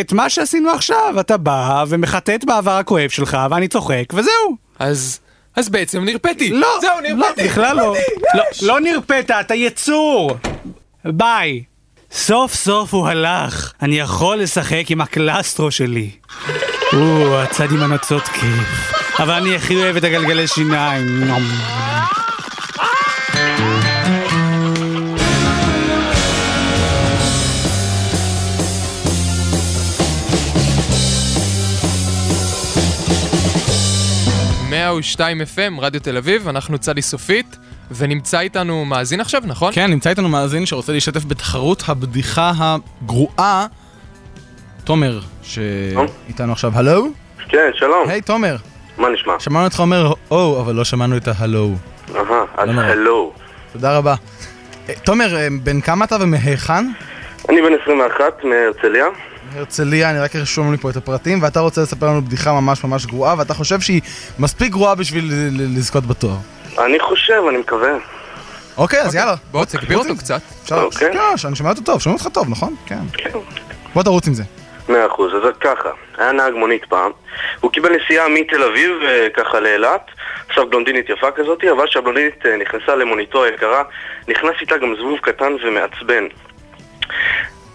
את 0.00 0.12
מה 0.12 0.30
שעשינו 0.30 0.70
עכשיו, 0.70 1.14
אתה 1.20 1.36
בא 1.36 1.84
ומחטט 1.88 2.44
בעבר 2.44 2.76
הכואב 2.78 3.10
שלך, 3.10 3.38
ואני 3.50 3.68
צוחק, 3.68 4.04
וזהו. 4.14 4.56
אז... 4.78 5.20
אז 5.56 5.68
בעצם 5.68 6.04
נרפאתי. 6.04 6.50
לא, 6.50 6.68
זהו, 6.80 6.90
לא, 7.00 7.08
נרפאתי. 7.08 7.44
בכלל 7.44 7.76
לא. 7.76 7.94
לא, 8.34 8.42
לא 8.62 8.80
נרפאת, 8.80 9.30
אתה 9.30 9.54
יצור! 9.54 10.36
ביי. 11.04 11.62
סוף 12.12 12.54
סוף 12.54 12.94
הוא 12.94 13.08
הלך, 13.08 13.72
אני 13.82 13.98
יכול 13.98 14.36
לשחק 14.36 14.84
עם 14.88 15.00
הקלסטרו 15.00 15.70
שלי. 15.70 16.10
או, 16.92 17.40
הצד 17.40 17.72
עם 17.72 17.82
הנוצות 17.82 18.22
כיף. 18.22 18.92
אבל 19.18 19.34
אני 19.34 19.56
הכי 19.56 19.76
אוהב 19.76 19.96
את 19.96 20.04
הגלגלי 20.04 20.46
שיניים. 20.46 21.24
נום. 34.74 34.84
מאה 34.84 34.94
ושתיים 34.94 35.40
FM, 35.40 35.80
רדיו 35.80 36.00
תל 36.00 36.16
אביב, 36.16 36.48
אנחנו 36.48 36.78
צדי 36.78 37.02
סופית, 37.02 37.56
ונמצא 37.96 38.40
איתנו 38.40 38.84
מאזין 38.84 39.20
עכשיו, 39.20 39.42
נכון? 39.44 39.72
כן, 39.74 39.90
נמצא 39.90 40.10
איתנו 40.10 40.28
מאזין 40.28 40.66
שרוצה 40.66 40.92
להשתתף 40.92 41.24
בתחרות 41.24 41.82
הבדיחה 41.88 42.52
הגרועה. 42.58 43.66
תומר, 44.84 45.18
שאיתנו 45.42 46.52
עכשיו, 46.52 46.72
הלו? 46.74 47.06
כן, 47.48 47.70
שלום. 47.74 48.08
היי, 48.08 48.20
תומר. 48.20 48.56
מה 48.98 49.08
נשמע? 49.08 49.40
שמענו 49.40 49.64
אותך 49.64 49.80
אומר 49.80 50.12
או, 50.30 50.60
אבל 50.60 50.74
לא 50.74 50.84
שמענו 50.84 51.16
את 51.16 51.28
ההלו. 51.28 51.70
אהה, 52.14 52.44
אז 52.56 52.68
לא. 52.68 52.80
הלו. 52.80 53.32
תודה 53.72 53.98
רבה. 53.98 54.14
אה, 54.88 54.94
תומר, 55.04 55.36
אה, 55.36 55.48
בן 55.62 55.80
כמה 55.80 56.04
אתה 56.04 56.16
ומהיכן? 56.20 56.86
אני 57.48 57.62
בן 57.62 57.72
21 57.82 58.44
מהרצליה. 58.44 59.06
הרצליה, 59.54 60.10
אני 60.10 60.18
רק 60.18 60.36
ארשום 60.36 60.72
לי 60.72 60.78
פה 60.78 60.90
את 60.90 60.96
הפרטים, 60.96 61.42
ואתה 61.42 61.60
רוצה 61.60 61.80
לספר 61.82 62.06
לנו 62.06 62.22
בדיחה 62.22 62.52
ממש 62.52 62.84
ממש 62.84 63.06
גרועה, 63.06 63.34
ואתה 63.38 63.54
חושב 63.54 63.80
שהיא 63.80 64.00
מספיק 64.38 64.70
גרועה 64.72 64.94
בשביל 64.94 65.24
לזכות 65.76 66.06
בתואר. 66.06 66.36
אני 66.78 67.00
חושב, 67.00 67.42
אני 67.48 67.58
מקווה. 67.58 67.92
אוקיי, 68.76 69.00
אז 69.02 69.14
יאללה. 69.14 69.34
בוא, 69.50 69.64
תגביר 69.64 69.98
אותו 69.98 70.16
קצת. 70.16 70.40
אפשר- 70.64 70.82
אוקיי. 70.82 71.12
כן, 71.12 71.18
אני 71.48 71.56
שומע 71.56 71.70
אותו 71.70 71.82
טוב, 71.82 72.00
שומעים 72.00 72.18
אותך 72.20 72.34
טוב, 72.34 72.50
נכון? 72.50 72.74
כן. 72.86 72.98
בוא 73.94 74.02
תרוץ 74.02 74.26
עם 74.28 74.34
זה. 74.34 74.42
מאה 74.88 75.06
אחוז, 75.06 75.32
אז 75.34 75.52
ככה, 75.60 75.88
היה 76.18 76.32
נהג 76.32 76.52
מונית 76.54 76.84
פעם, 76.84 77.10
הוא 77.60 77.70
קיבל 77.72 77.90
נסיעה 77.96 78.28
מתל 78.28 78.62
אביב 78.62 78.90
אה, 79.08 79.26
ככה 79.36 79.60
לאילת, 79.60 80.00
עכשיו 80.48 80.70
בלונדינית 80.70 81.08
יפה 81.08 81.26
כזאת, 81.36 81.58
אבל 81.76 81.86
כשהבלונדינית 81.88 82.46
אה, 82.46 82.56
נכנסה 82.56 82.94
למוניתו 82.96 83.44
היקרה, 83.44 83.82
נכנס 84.28 84.54
איתה 84.60 84.76
גם 84.78 84.94
זבוב 84.98 85.18
קטן 85.22 85.52
ומעצבן. 85.66 86.24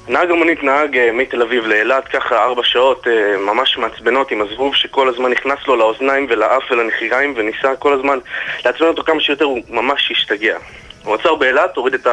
נהג 0.10 0.32
המונית 0.32 0.64
נהג 0.64 0.98
אה, 0.98 1.12
מתל 1.12 1.42
אביב 1.42 1.66
לאילת, 1.68 2.08
ככה 2.08 2.44
ארבע 2.44 2.64
שעות 2.64 3.08
אה, 3.08 3.38
ממש 3.38 3.78
מעצבנות 3.78 4.32
עם 4.32 4.42
הזבוב 4.42 4.76
שכל 4.76 5.10
הזמן 5.10 5.32
נכנס 5.32 5.60
לו 5.68 5.76
לאוזניים 5.76 6.26
ולאף 6.30 6.72
ולנחיריים 6.72 7.34
וניסה 7.38 7.76
כל 7.76 7.94
הזמן 7.94 8.20
לעצבן 8.66 8.88
אותו 8.88 9.04
כמה 9.04 9.22
שיותר, 9.22 9.46
הוא 9.46 9.62
ממש 9.70 10.12
השתגע. 10.12 10.58
הוא 11.04 11.16
עצר 11.16 11.36
באילת, 11.36 11.76
הוריד 11.76 11.94
את 11.94 12.08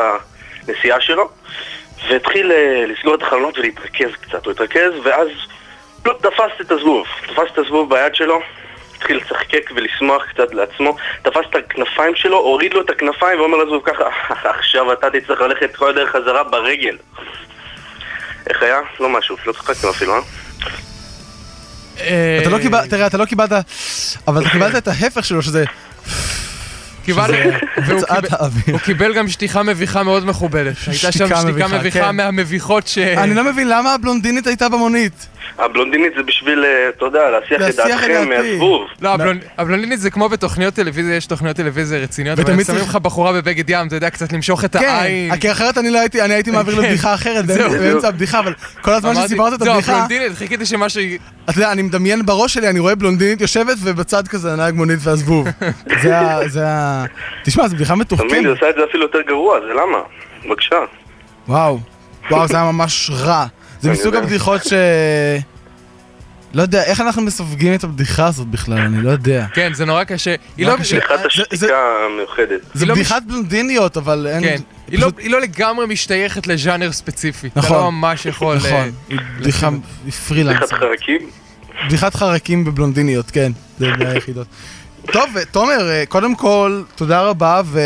הנסיעה 0.68 1.00
שלו 1.00 1.28
והתחיל 2.08 2.52
אה, 2.52 2.84
לסגור 2.86 3.14
את 3.14 3.22
החלונות 3.22 3.58
ולהתרכז 3.58 4.10
קצת. 4.20 4.44
הוא 4.44 4.52
התרכז 4.52 4.92
ואז 5.02 5.28
פשוט 6.02 6.26
תפס 6.26 6.60
את 6.60 6.70
הזבוב. 6.70 7.06
תפס 7.26 7.52
את 7.52 7.58
הזבוב 7.58 7.90
ביד 7.90 8.14
שלו, 8.14 8.40
התחיל 8.96 9.16
לשחקק 9.16 9.70
ולשמוח 9.74 10.24
קצת 10.24 10.54
לעצמו, 10.54 10.96
תפס 11.22 11.44
את 11.50 11.54
הכנפיים 11.54 12.14
שלו, 12.14 12.38
הוריד 12.38 12.74
לו 12.74 12.80
את 12.80 12.90
הכנפיים 12.90 13.40
ואומר 13.40 13.56
לזבוב 13.58 13.82
ככה, 13.84 14.08
עכשיו 14.58 14.92
אתה 14.92 15.10
תצטרך 15.10 15.40
ללכת 15.40 15.76
כל 15.76 15.90
הדרך 15.90 16.10
חזרה 16.10 16.44
ברגל. 16.44 16.96
איך 18.50 18.62
היה? 18.62 18.76
לא 19.00 19.18
משהו, 19.18 19.36
לא 19.46 19.52
צחקתם 19.52 19.88
אפילו, 19.88 20.14
אה? 20.14 20.20
אתה 22.42 22.50
לא 22.50 22.58
קיבלת, 22.58 22.90
תראה, 22.90 23.06
אתה 23.06 23.18
לא 23.18 23.24
קיבלת, 23.24 23.52
אבל 24.28 24.42
אתה 24.42 24.50
קיבלת 24.50 24.76
את 24.76 24.88
ההפך 24.88 25.24
שלו, 25.24 25.42
שזה. 25.42 25.64
הוא 28.72 28.80
קיבל 28.84 29.14
גם 29.14 29.28
שטיחה 29.28 29.62
מביכה 29.62 30.02
מאוד 30.02 30.26
מכובדת. 30.26 30.76
הייתה 30.86 31.12
שם 31.12 31.26
שתיקה 31.26 31.44
מביכה, 31.44 31.78
מביכה 31.78 32.00
כן. 32.00 32.16
מהמביכות 32.16 32.86
ש... 32.86 32.98
אני 32.98 33.34
לא 33.34 33.44
מבין 33.44 33.68
למה 33.68 33.94
הבלונדינית 33.94 34.46
הייתה 34.46 34.68
במונית. 34.68 35.26
הבלונדינית 35.58 36.12
זה 36.16 36.22
בשביל, 36.22 36.64
אה, 36.64 36.88
אתה 36.88 37.04
יודע, 37.04 37.20
להסיח 37.30 37.70
את 37.70 37.76
דעתכם. 37.76 38.28
מהזבוב. 38.28 38.86
לא, 39.02 39.14
הבלונ- 39.14 39.44
הבלונדינית 39.58 40.00
זה 40.00 40.10
כמו 40.10 40.28
בתוכניות 40.28 40.74
טלוויזיה, 40.74 41.16
יש 41.16 41.26
תוכניות 41.26 41.56
טלוויזיה 41.56 41.98
רציניות, 41.98 42.38
אבל 42.38 42.52
הם 42.52 42.64
שמים 42.64 42.80
לך 42.80 42.96
בחורה 42.96 43.32
בבגד 43.32 43.70
ים, 43.70 43.86
אתה 43.86 43.96
יודע, 43.96 44.10
קצת 44.10 44.32
למשוך 44.32 44.64
את 44.64 44.76
כן, 44.76 44.88
העין. 44.88 45.36
כי 45.36 45.52
אחרת 45.52 45.78
אני 45.78 45.90
לא 45.90 45.98
הייתי, 45.98 46.22
אני 46.22 46.34
הייתי 46.34 46.50
מעביר 46.50 46.74
כן. 46.76 46.82
לבדיחה 46.82 47.14
אחרת 47.14 47.46
זהו. 47.46 47.70
באמצע- 47.70 48.08
הבדיחה, 48.08 48.38
אבל 48.38 48.52
כל 48.82 48.90
הזמן 48.92 49.14
שסיפרת 49.14 49.52
את 49.52 49.58
זהו, 49.58 49.72
הבדיחה, 49.72 49.92
הבלונדינית, 49.92 50.32
חיכיתי 50.38 50.66
שמשהו... 50.66 51.02
אתה 51.44 51.58
יודע, 51.58 51.72
אני 51.72 51.82
מדמיין 51.82 52.26
בראש 52.26 52.54
שלי, 52.54 52.68
אני 52.68 52.78
רואה 52.78 52.94
בלונדינית 52.94 53.40
יושבת 53.40 53.76
ובצד 53.82 54.28
כזה 54.28 54.56
נהג 54.56 54.74
מונית 54.74 54.98
והזבוב. 55.02 55.48
זה 56.02 56.18
ה... 56.18 56.48
זה 56.48 56.64
ה... 56.68 57.04
תשמע, 57.44 57.68
זו 57.68 57.74
בדיחה 57.76 57.94
אתה 57.94 58.04
מבין? 58.14 58.16
היא 58.16 58.40
מתוחכמת. 58.40 58.46
עושה 58.46 58.70
את 58.70 58.74
זה 58.78 58.90
אפילו 58.90 59.02
יותר 59.04 59.20
גרוע, 59.28 59.58
זה 59.60 59.72
למה? 59.74 59.98
בבקשה. 60.46 60.76
וואו. 61.48 61.78
וואו, 62.30 62.48
זה 62.48 62.56
היה 62.56 62.72
ממש 62.72 63.10
רע. 63.14 63.46
זה 63.86 63.92
מסוג 63.92 64.06
יודע. 64.06 64.18
הבדיחות 64.18 64.64
ש... 64.64 64.72
לא 66.54 66.62
יודע, 66.62 66.82
איך 66.84 67.00
אנחנו 67.00 67.22
מסווגים 67.22 67.74
את 67.74 67.84
הבדיחה 67.84 68.26
הזאת 68.26 68.46
בכלל, 68.46 68.78
אני 68.78 69.02
לא 69.02 69.10
יודע. 69.10 69.46
כן, 69.54 69.74
זה 69.74 69.84
נורא 69.84 70.04
קשה. 70.04 70.34
היא 70.56 70.66
לא... 70.66 70.76
קשה. 70.76 70.96
בדיחת 70.96 71.18
זה- 71.20 71.46
השתיקה 71.52 71.74
המיוחדת. 72.06 72.60
זה 72.74 72.86
לא 72.86 72.94
בדיחת 72.94 73.22
בלונדיניות, 73.26 73.96
אבל 73.96 74.26
אין... 74.30 74.42
כן. 74.42 74.56
היא 74.88 74.98
לא- 74.98 75.10
היא 75.18 75.30
לא 75.30 75.40
לגמרי 75.40 75.86
משתייכת 75.86 76.46
לז'אנר 76.46 76.92
ספציפי. 76.92 77.46
אתה 77.46 77.60
נכון. 77.60 77.76
לא 77.76 77.92
ממש 77.92 78.26
יכול... 78.26 78.56
אה, 78.56 78.70
נכון, 78.70 78.90
היא 79.08 79.18
בדיחה, 79.40 79.68
פרילנס. 80.28 80.56
בדיחת 80.56 80.72
חרקים? 80.72 81.18
בדיחת 81.86 82.14
חרקים 82.14 82.64
בבלונדיניות, 82.64 83.30
כן, 83.30 83.52
זה 83.78 83.86
היחידות. 84.00 84.46
טוב, 85.12 85.30
תומר, 85.50 85.90
אה, 85.90 86.04
קודם 86.08 86.34
כל, 86.34 86.82
תודה 86.94 87.22
רבה, 87.22 87.60
ו... 87.64 87.80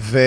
ו... 0.00 0.18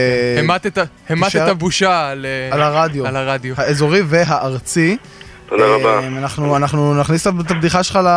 המטת 1.10 1.50
בושה 1.58 2.10
על... 2.10 2.26
על 2.52 2.62
הרדיו. 2.62 3.08
על 3.08 3.16
הרדיו. 3.16 3.54
האזורי 3.58 4.02
והארצי. 4.06 4.98
תודה 5.46 5.64
אה, 5.64 5.76
רבה. 5.76 6.08
אנחנו, 6.08 6.58
אנחנו 6.58 7.00
נכניס 7.00 7.28
את 7.28 7.52
הבדיחה 7.52 7.84
שלך 7.84 7.96
ל... 7.96 8.08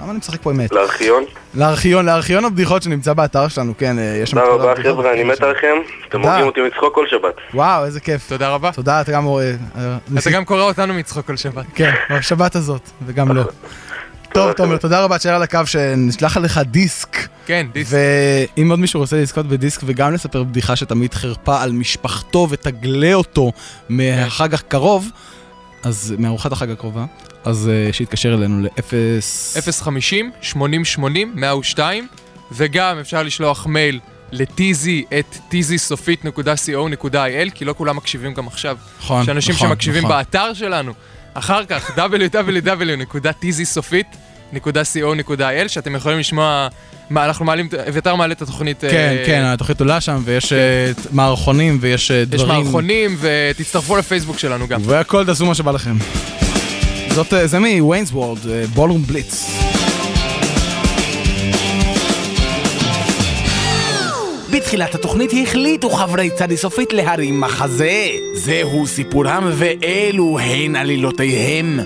למה 0.00 0.10
אני 0.10 0.18
משחק 0.18 0.42
פה 0.42 0.50
אמת? 0.50 0.72
לארכיון? 0.72 1.24
לארכיון, 1.54 2.06
לארכיון 2.06 2.44
הבדיחות 2.44 2.82
שנמצא 2.82 3.12
באתר 3.12 3.48
שלנו, 3.48 3.72
כן, 3.78 3.98
אה, 3.98 4.18
יש 4.22 4.30
שם... 4.30 4.40
תודה 4.40 4.52
רבה 4.52 4.82
חבר'ה, 4.82 5.12
אני 5.12 5.24
מת. 5.24 5.42
עליכם. 5.42 5.76
אתם. 6.08 6.22
הורגים 6.22 6.46
אותי 6.46 6.60
מצחוק 6.60 6.94
כל 6.94 7.06
שבת. 7.06 7.34
וואו, 7.54 7.84
איזה 7.84 8.00
כיף. 8.00 8.28
תודה 8.28 8.48
רבה. 8.48 8.72
תודה, 8.72 9.00
אתה 9.00 9.12
גם 9.12 9.24
רואה... 9.24 9.52
אה, 9.78 9.96
אתה 10.18 10.30
גם 10.30 10.44
קורא 10.44 10.62
אותנו 10.62 10.94
מצחוק 10.94 11.26
כל 11.26 11.36
שבת. 11.36 11.64
כן, 11.74 11.92
בשבת 12.10 12.56
הזאת, 12.56 12.90
וגם 13.06 13.32
לא. 13.36 13.42
טוב, 14.34 14.52
תומר, 14.52 14.76
תודה 14.76 15.04
רבה, 15.04 15.18
תשאר 15.18 15.34
על 15.34 15.42
הקו 15.42 15.60
שנשלח 15.66 16.36
עליך 16.36 16.58
דיסק. 16.58 17.28
כן, 17.46 17.66
דיסק. 17.72 17.96
ואם 18.56 18.70
עוד 18.70 18.78
מישהו 18.78 19.00
רוצה 19.00 19.16
לזכות 19.16 19.46
בדיסק 19.46 19.80
וגם 19.84 20.14
לספר 20.14 20.42
בדיחה 20.42 20.76
שתמיד 20.76 21.14
חרפה 21.14 21.62
על 21.62 21.72
משפחתו 21.72 22.46
ותגלה 22.50 23.14
אותו 23.14 23.52
מהחג 23.88 24.54
הקרוב, 24.54 25.10
אז 25.82 26.14
מארוחת 26.18 26.52
החג 26.52 26.70
הקרובה, 26.70 27.04
אז 27.44 27.70
אה, 27.72 27.92
שיתקשר 27.92 28.34
אלינו 28.34 28.60
ל-0... 28.60 29.72
050 29.82 30.30
80 30.40 30.84
80 30.84 31.32
102 31.34 32.08
וגם 32.52 32.98
אפשר 33.00 33.22
לשלוח 33.22 33.66
מייל 33.66 34.00
לטיזי 34.32 35.04
את 35.18 35.36
טיזיסופית.co.il 35.48 37.50
כי 37.54 37.64
לא 37.64 37.74
כולם 37.78 37.96
מקשיבים 37.96 38.34
גם 38.34 38.46
עכשיו. 38.46 38.76
נכון, 39.00 39.22
יש 39.22 39.28
אנשים 39.28 39.54
נכון, 39.54 39.68
שמקשיבים 39.68 40.04
נכון. 40.04 40.16
באתר 40.16 40.54
שלנו. 40.54 40.92
אחר 41.34 41.64
כך 41.64 41.90
www.טיזיסופית.co.il 44.52 45.68
שאתם 45.68 45.94
יכולים 45.94 46.18
לשמוע 46.18 46.68
מה 47.10 47.24
אנחנו 47.24 47.44
מעלים, 47.44 47.68
אביתר 47.88 48.14
מעלה 48.14 48.32
את 48.32 48.42
התוכנית. 48.42 48.80
כן, 48.80 49.16
אה, 49.18 49.22
כן, 49.26 49.42
התוכנית 49.44 49.80
עולה 49.80 50.00
שם, 50.00 50.22
ויש 50.24 50.52
אה, 50.52 50.58
מערכונים, 51.12 51.78
ויש 51.80 52.10
אה, 52.10 52.16
יש 52.16 52.26
דברים. 52.26 52.48
מערכונים 52.48 53.16
ותצטרפו 53.20 53.96
לפייסבוק 53.96 54.38
שלנו 54.38 54.68
גם. 54.68 54.80
והכל 54.84 55.24
תעשו 55.24 55.46
מה 55.46 55.54
שבא 55.54 55.70
לכם. 55.70 55.96
זאת, 57.10 57.34
אה, 57.34 57.46
זה 57.46 57.58
מוויינס 57.58 58.10
וורד, 58.12 58.38
בולרום 58.74 59.02
בליץ. 59.02 59.46
בתחילת 64.50 64.94
התוכנית 64.94 65.30
החליטו 65.42 65.90
חברי 65.90 66.30
צדי 66.30 66.56
סופית 66.56 66.92
להרים 66.92 67.40
מחזה. 67.40 68.08
זהו 68.34 68.86
סיפורם 68.86 69.50
ואלו 69.52 70.38
הן 70.38 70.76
עלילותיהם. 70.76 71.80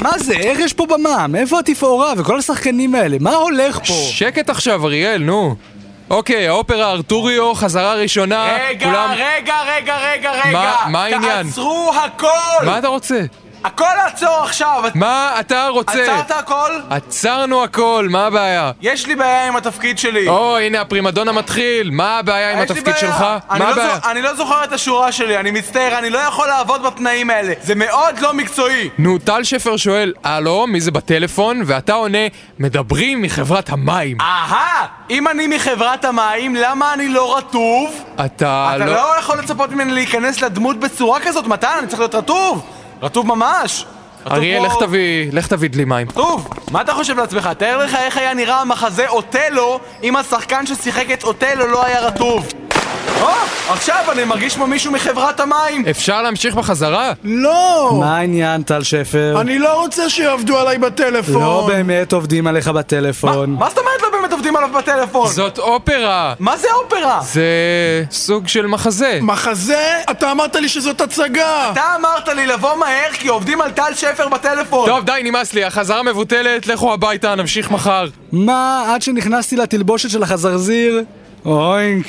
מה 0.00 0.18
זה? 0.18 0.32
איך 0.34 0.58
יש 0.58 0.72
פה 0.72 0.86
במה? 0.86 1.26
מאיפה 1.26 1.58
התפאורה 1.58 2.12
וכל 2.16 2.38
השחקנים 2.38 2.94
האלה? 2.94 3.16
מה 3.20 3.30
הולך 3.34 3.78
פה? 3.78 3.92
שקט 4.10 4.50
עכשיו, 4.50 4.86
אריאל, 4.86 5.22
נו. 5.22 5.54
אוקיי, 6.10 6.48
האופרה 6.48 6.90
ארטוריו, 6.90 7.54
חזרה 7.54 7.94
ראשונה. 7.94 8.56
כולם- 8.84 9.10
רגע, 9.12 9.54
רגע, 9.76 9.96
רגע, 10.12 10.32
רגע. 10.44 10.52
מה- 10.52 10.76
מה 10.90 11.04
העניין? 11.04 11.46
תעצרו 11.46 11.92
הכל! 12.04 12.66
מה 12.66 12.78
אתה 12.78 12.88
רוצה? 12.88 13.20
הכל 13.64 13.84
עצור 14.06 14.36
עכשיו! 14.42 14.82
מה 14.94 15.32
אתה 15.40 15.68
רוצה? 15.68 16.02
עצרת 16.02 16.30
הכל? 16.30 16.70
עצרנו 16.90 17.64
הכל, 17.64 18.06
מה 18.10 18.26
הבעיה? 18.26 18.70
יש 18.80 19.06
לי 19.06 19.14
בעיה 19.14 19.48
עם 19.48 19.56
התפקיד 19.56 19.98
שלי. 19.98 20.28
או, 20.28 20.58
הנה 20.58 20.80
הפרימדונה 20.80 21.32
מתחיל, 21.32 21.90
מה 21.90 22.18
הבעיה 22.18 22.52
עם 22.52 22.58
התפקיד. 22.58 22.96
שלך? 23.00 23.20
מה 23.50 23.58
לא 23.58 23.64
הבעיה? 23.64 23.98
אני 24.10 24.22
לא 24.22 24.34
זוכר 24.34 24.64
את 24.64 24.72
השורה 24.72 25.12
שלי, 25.12 25.38
אני 25.38 25.50
מצטער, 25.50 25.98
אני 25.98 26.10
לא 26.10 26.18
יכול 26.18 26.48
לעבוד 26.48 26.82
בתנאים 26.82 27.30
האלה. 27.30 27.52
זה 27.62 27.74
מאוד 27.74 28.18
לא 28.18 28.34
מקצועי. 28.34 28.88
נו, 28.98 29.18
טל 29.18 29.44
שפר 29.44 29.76
שואל, 29.76 30.12
הלו, 30.24 30.66
מי 30.66 30.80
זה 30.80 30.90
בטלפון? 30.90 31.62
ואתה 31.66 31.92
עונה, 31.92 32.18
מדברים 32.58 33.22
מחברת 33.22 33.70
המים. 33.70 34.20
אהה! 34.20 34.86
אם 35.10 35.28
אני 35.28 35.46
מחברת 35.46 36.04
המים, 36.04 36.56
למה 36.56 36.94
אני 36.94 37.08
לא 37.08 37.36
רטוב? 37.36 38.04
אתה 38.14 38.72
אתה 38.76 38.84
לא... 38.84 38.92
לא 38.92 39.14
יכול 39.18 39.38
לצפות 39.38 39.70
ממני 39.70 39.92
להיכנס 39.92 40.42
לדמות 40.42 40.80
בצורה 40.80 41.20
כזאת, 41.20 41.46
מתן, 41.46 41.76
אני 41.78 41.86
צריך 41.86 42.00
להיות 42.00 42.14
רטוב! 42.14 42.79
רטוב 43.02 43.26
ממש! 43.26 43.86
כמו- 44.24 44.64
לך 44.66 44.72
תביא, 44.80 45.28
לך 45.32 45.46
תביא 45.46 45.68
דלי 45.70 45.84
מים. 45.84 46.08
רטוב! 46.08 46.48
מה 46.70 46.80
אתה 46.80 46.92
חושב 46.94 47.16
לעצמך? 47.18 47.50
תאר 47.58 47.76
לך 47.84 47.94
איך 47.94 48.16
היה 48.16 48.34
נראה 48.34 48.60
המחזה 48.60 49.08
אוטלו 49.08 49.80
אם 50.02 50.16
השחקן 50.16 50.66
ששיחק 50.66 51.06
את 51.12 51.24
אוטלו 51.24 51.66
לא 51.66 51.84
היה 51.84 52.00
רטוב. 52.00 52.46
או, 53.20 53.28
עכשיו 53.68 54.04
אני 54.12 54.24
מרגיש 54.24 54.54
כמו 54.54 54.66
מישהו 54.66 54.92
מחברת 54.92 55.40
המים! 55.40 55.84
אפשר 55.90 56.22
להמשיך 56.22 56.54
בחזרה? 56.54 57.12
לא! 57.24 57.96
מה 58.00 58.16
העניין, 58.18 58.62
טל 58.62 58.82
שפר? 58.82 59.40
אני 59.40 59.58
לא 59.58 59.80
רוצה 59.82 60.10
שיעבדו 60.10 60.58
עליי 60.58 60.78
בטלפון. 60.78 61.42
לא 61.42 61.64
באמת 61.68 62.12
עובדים 62.12 62.46
עליך 62.46 62.66
מה 62.66 62.72
בטלפון. 62.72 63.56
מה 63.58 63.68
זאת 63.68 63.78
אומרת 63.78 64.02
לא 64.02 64.08
באמת 64.18 64.32
עובדים 64.32 64.56
עליו 64.56 64.68
בטלפון? 64.78 65.28
זאת 65.28 65.58
אופרה! 65.58 66.34
מה 66.38 66.56
זה 66.56 66.68
אופרה? 66.82 67.20
זה 67.22 67.44
סוג 68.10 68.48
של 68.48 68.66
מחזה. 68.66 69.18
מחזה? 69.22 69.98
אתה 70.10 70.30
אמרת 70.30 70.56
לי 70.56 70.68
שזאת 70.68 71.00
הצגה! 71.00 71.70
אתה 71.72 71.82
אמרת 72.00 72.28
לי 72.28 72.46
לבוא 72.46 72.74
מהר 72.76 73.10
כי 73.12 73.28
עובדים 73.28 73.60
על 73.60 73.70
טל 73.70 73.94
שפר 73.94 74.28
בטלפון! 74.28 74.86
טוב, 74.88 75.04
די, 75.04 75.20
נמאס 75.24 75.54
לי, 75.54 75.64
החזרה 75.64 76.02
מבוטלת, 76.02 76.66
לכו 76.66 76.92
הביתה, 76.92 77.34
נמשיך 77.34 77.70
מחר. 77.70 78.06
מה, 78.32 78.84
עד 78.94 79.02
שנכנסתי 79.02 79.56
לתלבושת 79.56 80.10
של 80.10 80.22
החזרזיר? 80.22 81.02
אוינק. 81.46 82.06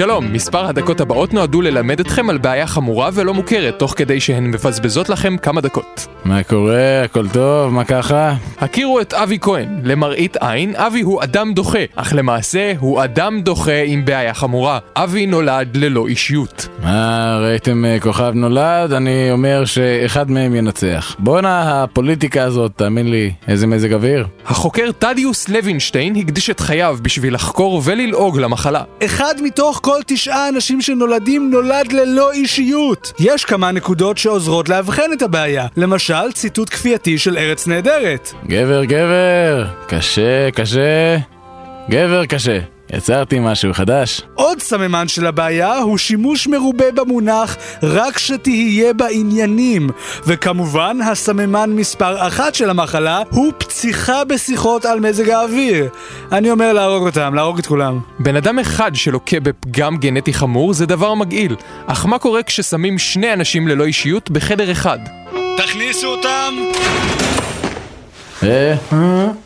שלום, 0.00 0.32
מספר 0.32 0.66
הדקות 0.66 1.00
הבאות 1.00 1.34
נועדו 1.34 1.60
ללמד 1.60 2.00
אתכם 2.00 2.30
על 2.30 2.38
בעיה 2.38 2.66
חמורה 2.66 3.10
ולא 3.12 3.34
מוכרת, 3.34 3.78
תוך 3.78 3.94
כדי 3.96 4.20
שהן 4.20 4.46
מבזבזות 4.50 5.08
לכם 5.08 5.36
כמה 5.36 5.60
דקות. 5.60 6.06
מה 6.24 6.42
קורה? 6.42 7.02
הכל 7.04 7.28
טוב? 7.28 7.72
מה 7.72 7.84
ככה? 7.84 8.34
הכירו 8.58 9.00
את 9.00 9.14
אבי 9.14 9.38
כהן, 9.40 9.68
למראית 9.84 10.36
עין, 10.36 10.76
אבי 10.76 11.00
הוא 11.00 11.22
אדם 11.22 11.54
דוחה, 11.54 11.78
אך 11.96 12.12
למעשה 12.16 12.72
הוא 12.78 13.04
אדם 13.04 13.40
דוחה 13.40 13.82
עם 13.86 14.04
בעיה 14.04 14.34
חמורה. 14.34 14.78
אבי 14.96 15.26
נולד 15.26 15.76
ללא 15.76 16.06
אישיות. 16.06 16.68
מה, 16.82 17.38
ראיתם 17.42 17.84
אה, 17.84 18.00
כוכב 18.00 18.32
נולד? 18.34 18.92
אני 18.92 19.30
אומר 19.30 19.64
שאחד 19.64 20.30
מהם 20.30 20.54
ינצח. 20.54 21.16
בואנה, 21.18 21.82
הפוליטיקה 21.82 22.42
הזאת, 22.42 22.72
תאמין 22.76 23.10
לי, 23.10 23.32
איזה 23.48 23.66
מזג 23.66 23.92
אוויר. 23.92 24.26
החוקר 24.46 24.90
טדיוס 24.98 25.48
לוינשטיין 25.48 26.16
הקדיש 26.16 26.50
את 26.50 26.60
חייו 26.60 26.98
בשביל 27.02 27.34
לחקור 27.34 27.82
וללעוג 27.84 28.38
למחלה. 28.38 28.82
אחד 29.04 29.34
מתוך 29.42 29.80
כל 29.90 30.00
תשעה 30.06 30.48
אנשים 30.48 30.82
שנולדים 30.82 31.50
נולד 31.50 31.92
ללא 31.92 32.32
אישיות. 32.32 33.12
יש 33.20 33.44
כמה 33.44 33.72
נקודות 33.72 34.18
שעוזרות 34.18 34.68
לאבחן 34.68 35.12
את 35.12 35.22
הבעיה. 35.22 35.66
למשל, 35.76 36.32
ציטוט 36.32 36.70
כפייתי 36.70 37.18
של 37.18 37.38
ארץ 37.38 37.66
נהדרת. 37.66 38.32
גבר, 38.46 38.84
גבר, 38.84 39.66
קשה, 39.88 40.50
קשה. 40.50 41.16
גבר 41.88 42.26
קשה. 42.26 42.58
יצרתי 42.94 43.38
משהו 43.40 43.72
חדש. 43.74 44.22
עוד 44.34 44.60
סממן 44.60 45.08
של 45.08 45.26
הבעיה 45.26 45.78
הוא 45.78 45.98
שימוש 45.98 46.46
מרובה 46.46 46.92
במונח 46.94 47.56
רק 47.82 48.18
שתהיה 48.18 48.92
בעניינים. 48.92 49.90
וכמובן, 50.26 50.98
הסממן 51.02 51.70
מספר 51.70 52.26
אחת 52.26 52.54
של 52.54 52.70
המחלה 52.70 53.22
הוא 53.30 53.52
פציחה 53.58 54.24
בשיחות 54.24 54.84
על 54.84 55.00
מזג 55.00 55.30
האוויר. 55.30 55.88
אני 56.32 56.50
אומר 56.50 56.72
להרוג 56.72 57.06
אותם, 57.06 57.34
להרוג 57.34 57.58
את 57.58 57.66
כולם. 57.66 57.98
בן 58.18 58.36
אדם 58.36 58.58
אחד 58.58 58.94
שלוקה 58.94 59.40
בפגם 59.40 59.96
גנטי 59.96 60.32
חמור 60.32 60.72
זה 60.72 60.86
דבר 60.86 61.14
מגעיל, 61.14 61.56
אך 61.86 62.06
מה 62.06 62.18
קורה 62.18 62.42
כששמים 62.42 62.98
שני 62.98 63.32
אנשים 63.32 63.68
ללא 63.68 63.84
אישיות 63.84 64.30
בחדר 64.30 64.72
אחד? 64.72 64.98
תכניסו 65.56 66.06
אותם! 66.06 66.54
אה, 68.42 68.74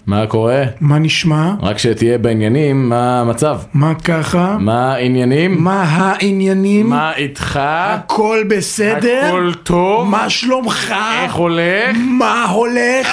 מה 0.06 0.26
קורה? 0.26 0.62
מה 0.80 0.98
נשמע? 0.98 1.50
רק 1.62 1.78
שתהיה 1.78 2.18
בעניינים, 2.18 2.88
מה 2.88 3.20
המצב? 3.20 3.58
מה 3.74 3.94
ככה? 3.94 4.56
מה 4.60 4.92
העניינים? 4.92 5.64
מה 5.64 5.82
העניינים? 5.82 6.90
מה 6.90 7.12
איתך? 7.16 7.60
הכל 7.62 8.44
בסדר? 8.48 9.22
הכל 9.26 9.52
טוב? 9.62 10.08
מה 10.08 10.30
שלומך? 10.30 10.94
איך 11.22 11.34
הולך? 11.34 11.96
מה 12.18 12.44
הולך? 12.44 13.08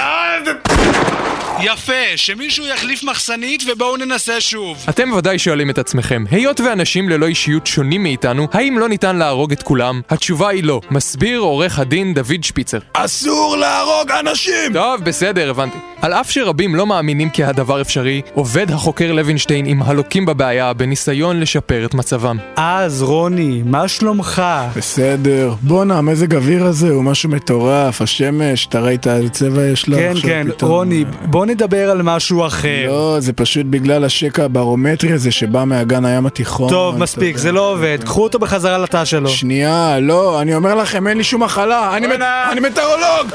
יפה, 1.64 1.94
שמישהו 2.16 2.66
יחליף 2.68 3.04
מחסנית 3.04 3.64
ובואו 3.72 3.98
ננסה 3.98 4.42
שוב. 4.42 4.86
אתם 4.90 5.12
ודאי 5.14 5.40
שואלים 5.40 5.70
את 5.70 5.78
עצמכם, 5.78 6.24
היות 6.32 6.60
ואנשים 6.62 7.10
ללא 7.10 7.26
אישיות 7.26 7.68
שונים 7.68 8.04
מאיתנו, 8.04 8.48
האם 8.54 8.80
לא 8.80 8.90
ניתן 8.90 9.16
להרוג 9.16 9.52
את 9.52 9.64
כולם? 9.64 10.02
התשובה 10.10 10.50
היא 10.50 10.64
לא. 10.64 10.82
מסביר 10.92 11.40
עורך 11.40 11.80
הדין 11.80 12.14
דוד 12.14 12.44
שפיצר. 12.44 12.78
אסור 12.94 13.58
להרוג 13.58 14.12
אנשים! 14.20 14.74
טוב, 14.74 15.02
בסדר, 15.04 15.50
הבנתי. 15.50 15.78
על 16.02 16.14
אף 16.14 16.32
שרבים 16.32 16.76
לא 16.76 16.88
מאמינים 16.88 17.30
כי 17.30 17.44
הדבר 17.44 17.82
אפשרי, 17.82 18.22
עובד 18.34 18.72
החוקר 18.72 19.12
לוינשטיין 19.12 19.66
עם 19.66 19.82
הלוקים 19.84 20.26
בבעיה 20.26 20.74
בניסיון 20.74 21.40
לשפר 21.40 21.86
את 21.86 21.94
מצבם. 21.94 22.38
אז 22.56 23.02
רוני, 23.02 23.62
מה 23.66 23.88
שלומך? 23.88 24.42
בסדר. 24.76 25.54
בואנה, 25.62 25.98
המזג 25.98 26.36
אוויר 26.36 26.66
הזה 26.66 26.90
הוא 26.90 27.04
משהו 27.04 27.30
מטורף. 27.30 28.02
השמש, 28.02 28.66
אתה 28.66 28.80
ראית 28.80 29.08
איזה 29.08 29.30
צבע 29.30 29.62
יש 29.68 29.88
לו? 29.88 29.98
כן, 29.98 30.14
כן, 30.22 30.48
פתאום- 30.52 30.72
רוני, 30.72 31.06
בוא 31.26 31.46
נדבר 31.52 31.90
על 31.90 32.02
משהו 32.02 32.48
אחר. 32.48 32.86
לא, 32.88 33.16
זה 33.20 33.34
פשוט 33.34 33.66
בגלל 33.70 34.04
השקע 34.06 34.44
הברומטרי 34.46 35.12
הזה 35.12 35.32
שבא 35.32 35.64
מאגן 35.64 36.06
הים 36.06 36.26
התיכון. 36.26 36.70
טוב, 36.70 36.98
מספיק. 36.98 37.38
זה 37.38 37.52
לא 37.52 37.72
עובד. 37.72 37.98
קחו 38.06 38.24
אותו 38.24 38.40
בחזרה 38.40 38.78
לתא 38.78 39.06
שלו. 39.06 39.30
שנייה, 39.30 40.00
לא, 40.02 40.42
אני 40.42 40.56
אומר 40.56 40.76
לכם, 40.76 41.08
אין 41.08 41.18
לי 41.18 41.24
שום 41.24 41.44
מחלה. 41.44 41.98
אני 41.98 42.08
מט- 42.08 42.22
אני 42.52 42.60
מטאורולוג! 42.60 43.28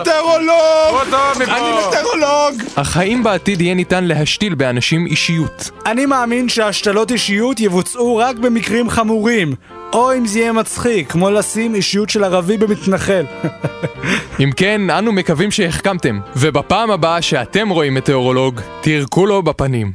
מטאורולוג! 0.00 1.14
אני 1.40 1.70
מטאורולוג! 1.88 2.62
אך 2.74 2.96
האם 2.96 3.22
בעתיד 3.22 3.60
יהיה 3.60 3.74
ניתן 3.74 4.04
להשתיל 4.04 4.54
באנשים 4.54 5.06
אישיות? 5.06 5.70
אני 5.86 6.06
מאמין 6.06 6.48
שהשתלות 6.48 7.10
אישיות 7.10 7.60
יבוצעו 7.60 8.16
רק 8.16 8.36
במקרים 8.38 8.90
חמורים. 8.90 9.54
או 9.92 10.14
אם 10.14 10.26
זה 10.26 10.38
יהיה 10.38 10.52
מצחיק, 10.52 11.12
כמו 11.12 11.30
לשים 11.30 11.74
אישיות 11.74 12.10
של 12.10 12.24
ערבי 12.24 12.56
במתנחל. 12.56 13.24
אם 14.42 14.50
כן, 14.56 14.90
אנו 14.90 15.12
מקווים 15.12 15.50
שהחכמתם, 15.50 16.20
ובפעם 16.36 16.90
הבאה 16.90 17.22
שאתם 17.22 17.68
רואים 17.68 17.94
מטאורולוג, 17.94 18.60
תירקו 18.80 19.26
לו 19.26 19.42
בפנים. 19.42 19.92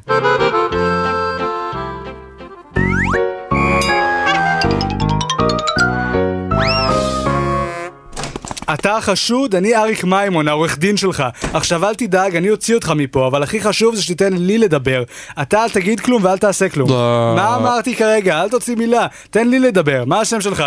אתה 8.74 8.98
החשוד, 8.98 9.56
אני 9.56 9.76
אריק 9.76 10.04
מימון, 10.04 10.48
העורך 10.48 10.78
דין 10.78 10.98
שלך. 10.98 11.24
עכשיו 11.54 11.86
אל 11.86 11.96
תדאג, 11.96 12.36
אני 12.36 12.50
אוציא 12.50 12.76
אותך 12.76 12.94
מפה, 12.96 13.28
אבל 13.28 13.44
הכי 13.44 13.62
חשוב 13.62 13.96
זה 13.96 14.04
שתיתן 14.04 14.34
לי 14.34 14.58
לדבר. 14.58 15.04
אתה 15.42 15.64
אל 15.64 15.70
תגיד 15.70 16.00
כלום 16.00 16.24
ואל 16.24 16.38
תעשה 16.38 16.70
כלום. 16.70 16.90
לא. 16.90 17.34
מה 17.36 17.56
אמרתי 17.56 17.96
כרגע? 17.96 18.42
אל 18.42 18.50
תוציא 18.50 18.76
מילה. 18.76 19.08
תן 19.30 19.48
לי 19.48 19.60
לדבר. 19.60 20.04
מה 20.06 20.20
השם 20.20 20.42
שלך? 20.42 20.64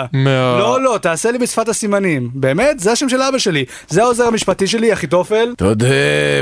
לא, 0.59 0.81
לא, 0.81 0.99
תעשה 1.03 1.31
לי 1.31 1.39
בשפת 1.39 1.69
הסימנים. 1.69 2.31
באמת? 2.35 2.81
זה 2.81 2.93
השם 2.93 3.09
של 3.09 3.23
אבא 3.23 3.39
שלי. 3.39 3.65
זה 3.89 4.03
העוזר 4.03 4.25
המשפטי 4.25 4.67
שלי, 4.67 4.93
אחיתופל. 4.93 5.55
תודה 5.57 5.87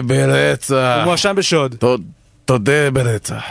ברצח. 0.04 0.94
הוא 0.96 1.04
מואשם 1.04 1.34
בשוד. 1.36 1.74
תודה 2.44 2.90
ברצח. 2.92 3.42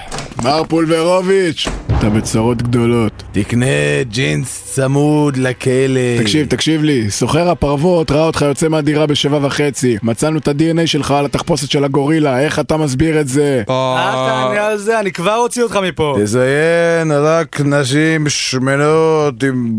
מר 0.43 0.63
פולברוביץ', 0.63 1.67
אתה 2.03 2.11
בצרות 2.11 2.61
גדולות. 2.61 3.23
תקנה 3.31 4.03
ג'ינס 4.09 4.63
צמוד 4.73 5.37
לכלא. 5.37 6.19
תקשיב, 6.19 6.47
תקשיב 6.47 6.83
לי, 6.83 7.11
סוחר 7.11 7.49
הפרוות 7.49 8.11
ראה 8.11 8.25
אותך 8.25 8.41
יוצא 8.41 8.67
מהדירה 8.67 9.05
בשבע 9.05 9.39
וחצי. 9.41 9.97
מצאנו 10.03 10.37
את 10.37 10.47
ה-DNA 10.47 10.87
שלך 10.87 11.11
על 11.11 11.25
התחפושת 11.25 11.71
של 11.71 11.83
הגורילה, 11.83 12.39
איך 12.39 12.59
אתה 12.59 12.77
מסביר 12.77 13.19
את 13.19 13.27
זה? 13.27 13.63
אל 13.69 14.13
תענה 14.13 14.65
על 14.67 14.77
זה, 14.77 14.99
אני 14.99 15.11
כבר 15.11 15.35
אוציא 15.35 15.63
אותך 15.63 15.75
מפה. 15.75 16.15
תזיין 16.21 17.11
רק 17.11 17.61
נשים 17.65 18.29
שמנות 18.29 19.43
עם 19.43 19.69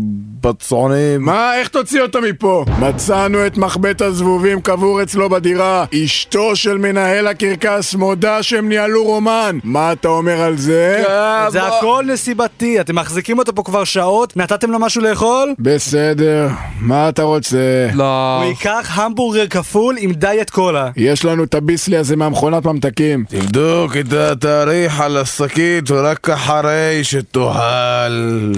בצעונים. 0.41 1.21
מה, 1.21 1.55
איך 1.59 1.67
תוציא 1.67 2.01
אותו 2.01 2.21
מפה? 2.21 2.65
מצאנו 2.79 3.47
את 3.47 3.57
מחבט 3.57 4.01
הזבובים 4.01 4.61
קבור 4.61 5.03
אצלו 5.03 5.29
בדירה. 5.29 5.85
אשתו 6.05 6.55
של 6.55 6.77
מנהל 6.77 7.27
הקרקס 7.27 7.95
מודה 7.95 8.43
שהם 8.43 8.69
ניהלו 8.69 9.03
רומן. 9.03 9.59
מה 9.63 9.91
אתה 9.91 10.07
אומר 10.07 10.41
על 10.41 10.57
זה? 10.57 11.03
זה 11.49 11.63
הכל 11.63 12.05
נסיבתי, 12.15 12.81
אתם 12.81 12.95
מחזיקים 12.95 13.39
אותו 13.39 13.55
פה 13.55 13.63
כבר 13.63 13.83
שעות, 13.83 14.37
נתתם 14.37 14.71
לו 14.71 14.79
משהו 14.79 15.01
לאכול? 15.01 15.53
בסדר, 15.59 16.47
מה 16.79 17.09
אתה 17.09 17.23
רוצה? 17.23 17.87
לא. 17.93 18.37
הוא 18.37 18.45
ייקח 18.45 18.91
המבורגר 18.93 19.47
כפול 19.47 19.95
עם 19.99 20.11
דיאט 20.13 20.49
קולה. 20.49 20.89
יש 20.95 21.25
לנו 21.25 21.43
את 21.43 21.55
הביסלי 21.55 21.97
הזה 21.97 22.15
מהמכונת 22.15 22.65
ממתקים. 22.65 23.25
תבדוק 23.29 23.97
את 23.97 24.13
התאריך 24.13 24.99
על 24.99 25.17
השקית 25.17 25.91
רק 25.91 26.29
אחרי 26.29 26.99
שתאכל. 27.03 28.51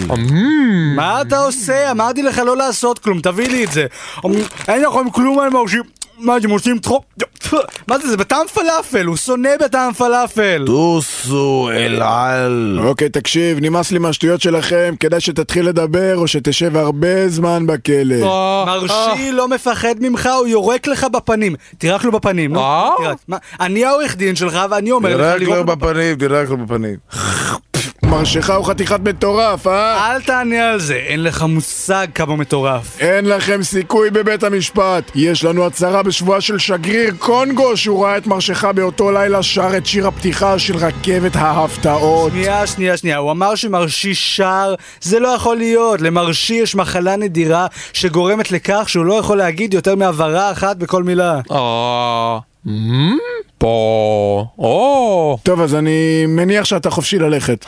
מה 0.96 1.22
אתה 1.22 1.40
עושה? 1.40 1.92
אמרתי 1.92 2.24
לך 2.24 2.38
לא 2.38 2.58
לעשות 2.58 3.00
כלום, 3.00 3.20
תביא 3.20 3.50
לי 3.50 3.64
את 3.64 3.72
זה. 3.72 3.86
אין 4.68 4.82
לכם 4.82 5.10
כלום 5.10 5.40
על 5.40 5.50
מרשים. 5.50 5.97
מה 6.20 6.38
אתם 6.38 6.50
עושים 6.50 6.80
צחוק? 6.80 7.06
מה 7.88 8.00
זה, 8.00 8.08
זה 8.10 8.18
בטעם 8.18 8.48
פלאפל, 8.48 9.06
הוא 9.06 9.18
שונא 9.18 9.50
בטעם 9.60 9.94
פלאפל. 9.94 10.64
טוסו 10.66 11.70
אל 11.74 12.02
על. 12.02 12.80
אוקיי, 12.84 13.10
תקשיב, 13.10 13.58
נמאס 13.62 13.92
לי 13.92 14.00
מהשטויות 14.00 14.42
שלכם, 14.42 14.96
כדאי 15.00 15.22
שתתחיל 15.22 15.68
לדבר 15.68 16.18
או 16.18 16.28
שתשב 16.28 16.78
הרבה 16.78 17.30
זמן 17.30 17.68
בכלא. 17.68 18.16
מרשי 18.66 19.32
לא 19.32 19.48
מפחד 19.48 19.96
ממך, 20.00 20.30
הוא 20.40 20.48
יורק 20.48 20.88
לך 20.88 21.04
בפנים. 21.04 21.56
תירק 21.78 22.04
לו 22.04 22.12
בפנים, 22.12 22.54
נו. 22.54 22.60
אה? 22.60 22.90
אני 23.60 23.86
העורך 23.86 24.16
דין 24.16 24.36
שלך 24.36 24.60
ואני 24.70 24.92
אומר 24.92 25.18
לך 25.18 25.38
תירק 25.38 25.58
לו 25.58 25.66
בפנים, 25.66 26.16
תירק 26.16 26.50
לו 26.50 26.58
בפנים. 26.58 26.96
מרשך 28.04 28.50
הוא 28.50 28.66
חתיכת 28.66 29.00
מטורף, 29.00 29.68
אה? 29.68 30.12
אל 30.12 30.22
תענה 30.22 30.70
על 30.70 30.80
זה, 30.80 30.96
אין 30.96 31.24
לך 31.24 31.42
מושג 31.42 32.08
כמה 32.16 32.36
מטורף. 32.36 33.00
אין 33.00 33.26
לכם 33.26 33.64
סיכוי 33.64 34.10
בבית 34.10 34.44
המשפט. 34.44 35.12
יש 35.16 35.44
לנו 35.44 35.66
הצהרה 35.66 36.04
בשבועה 36.04 36.42
של 36.42 36.58
שגריר 36.58 37.14
קונגו 37.20 37.78
שהוא 37.78 38.06
ראה 38.06 38.18
את 38.18 38.28
מרשך 38.28 38.64
באותו 38.64 39.12
לילה 39.12 39.44
שר 39.44 39.78
את 39.78 39.86
שיר 39.86 40.08
הפתיחה 40.08 40.60
של 40.60 40.78
רכבת 40.78 41.36
ההפתעות. 41.36 42.32
שנייה, 42.32 42.68
שנייה, 42.68 42.98
שנייה, 42.98 43.18
הוא 43.18 43.32
אמר 43.32 43.56
שמרשי 43.56 44.16
שר, 44.16 44.76
זה 45.02 45.20
לא 45.20 45.28
יכול 45.28 45.58
להיות. 45.58 46.02
למרשי 46.02 46.54
יש 46.54 46.76
מחלה 46.76 47.16
נדירה 47.16 47.68
שגורמת 47.94 48.52
לכך 48.52 48.84
שהוא 48.88 49.06
לא 49.06 49.14
יכול 49.14 49.38
להגיד 49.38 49.74
יותר 49.74 49.96
מהברה 49.96 50.52
אחת 50.52 50.78
בכל 50.78 51.04
מילה. 51.04 51.40
אה... 51.52 52.38
אמ? 52.68 53.18
פה... 53.58 54.46
או... 54.60 54.87
טוב, 55.48 55.62
אז 55.62 55.76
אני 55.76 56.26
מניח 56.26 56.66
שאתה 56.66 56.90
חופשי 56.90 57.20
ללכת. 57.20 57.66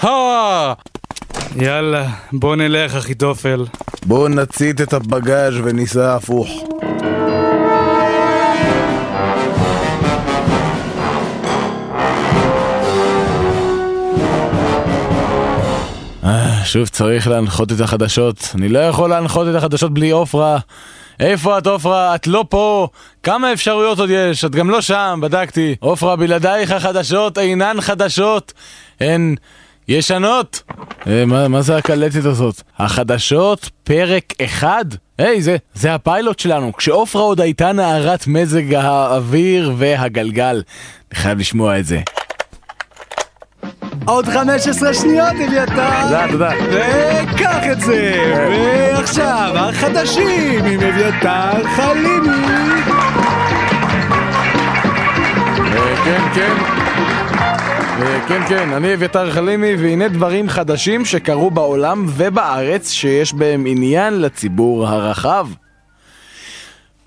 יאללה, 1.55 2.09
בוא 2.31 2.55
נלך, 2.55 2.95
אחיתופל. 2.95 3.65
בואו 4.05 4.27
נצית 4.27 4.81
את 4.81 4.93
הבגאז' 4.93 5.53
וניסע 5.63 6.15
הפוך. 6.15 6.49
אה, 16.23 16.65
שוב 16.65 16.87
צריך 16.87 17.27
להנחות 17.27 17.71
את 17.71 17.79
החדשות. 17.79 18.51
אני 18.55 18.69
לא 18.69 18.79
יכול 18.79 19.09
להנחות 19.09 19.47
את 19.47 19.55
החדשות 19.55 19.93
בלי 19.93 20.09
עופרה. 20.09 20.59
איפה 21.19 21.57
את 21.57 21.67
עופרה? 21.67 22.15
את 22.15 22.27
לא 22.27 22.45
פה. 22.49 22.87
כמה 23.23 23.53
אפשרויות 23.53 23.99
עוד 23.99 24.09
יש? 24.09 24.45
את 24.45 24.55
גם 24.55 24.69
לא 24.69 24.81
שם, 24.81 25.19
בדקתי. 25.23 25.75
עופרה, 25.79 26.15
בלעדייך 26.15 26.71
החדשות 26.71 27.37
אינן 27.37 27.81
חדשות. 27.81 28.53
הן 28.99 29.35
ישנות. 29.87 30.63
אה, 31.07 31.25
מה, 31.25 31.47
מה 31.47 31.61
זה 31.61 31.77
הקלטת 31.77 32.25
הזאת? 32.25 32.61
החדשות, 32.77 33.69
פרק 33.83 34.33
אחד? 34.43 34.85
היי, 35.17 35.41
זה, 35.41 35.57
זה 35.73 35.93
הפיילוט 35.93 36.39
שלנו, 36.39 36.73
כשעופרה 36.77 37.21
עוד 37.21 37.41
הייתה 37.41 37.71
נערת 37.71 38.27
מזג 38.27 38.73
האוויר 38.73 39.73
והגלגל. 39.77 40.63
אני 41.11 41.19
חייב 41.19 41.39
לשמוע 41.39 41.79
את 41.79 41.85
זה. 41.85 42.01
עוד 44.05 44.25
15 44.25 44.93
שניות, 44.93 45.33
אביתר! 45.47 46.03
תודה, 46.03 46.25
תודה. 46.31 46.49
וקח 46.71 47.63
את 47.71 47.81
זה! 47.81 48.33
ועכשיו, 48.95 49.51
החדשים 49.55 50.65
עם 50.65 50.79
אביתר 50.79 51.67
חלימי! 51.75 52.81
כן, 56.03 56.21
כן. 56.33 56.55
כן, 58.27 58.41
כן, 58.47 58.73
אני 58.73 58.93
אביתר 58.93 59.31
חלימי, 59.31 59.75
והנה 59.75 60.07
דברים 60.07 60.49
חדשים 60.49 61.05
שקרו 61.05 61.51
בעולם 61.51 62.05
ובארץ 62.07 62.91
שיש 62.91 63.33
בהם 63.33 63.65
עניין 63.67 64.21
לציבור 64.21 64.87
הרחב. 64.87 65.47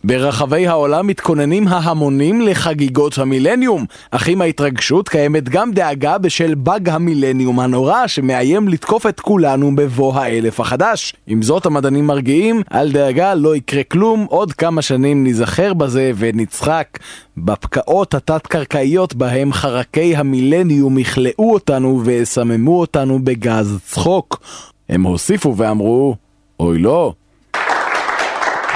ברחבי 0.04 0.66
העולם 0.66 1.06
מתכוננים 1.06 1.68
ההמונים 1.68 2.40
לחגיגות 2.40 3.18
המילניום, 3.18 3.84
אך 4.10 4.28
עם 4.28 4.40
ההתרגשות 4.40 5.08
קיימת 5.08 5.48
גם 5.48 5.72
דאגה 5.72 6.18
בשל 6.18 6.54
באג 6.54 6.88
המילניום 6.88 7.60
הנורא 7.60 8.06
שמאיים 8.06 8.68
לתקוף 8.68 9.06
את 9.06 9.20
כולנו 9.20 9.76
בבוא 9.76 10.14
האלף 10.14 10.60
החדש. 10.60 11.14
עם 11.26 11.42
זאת 11.42 11.66
המדענים 11.66 12.06
מרגיעים, 12.06 12.62
אל 12.74 12.92
דאגה 12.92 13.34
לא 13.34 13.56
יקרה 13.56 13.82
כלום, 13.82 14.26
עוד 14.30 14.52
כמה 14.52 14.82
שנים 14.82 15.24
ניזכר 15.24 15.74
בזה 15.74 16.12
ונצחק 16.16 16.98
בפקעות 17.36 18.14
התת-קרקעיות 18.14 19.14
בהם 19.14 19.52
חרקי 19.52 20.16
המילניום 20.16 20.98
יכלאו 20.98 21.52
אותנו 21.52 22.00
ויסממו 22.04 22.80
אותנו 22.80 23.18
בגז 23.24 23.78
צחוק. 23.86 24.42
הם 24.88 25.02
הוסיפו 25.02 25.56
ואמרו, 25.56 26.16
אוי 26.60 26.78
לא. 26.78 27.12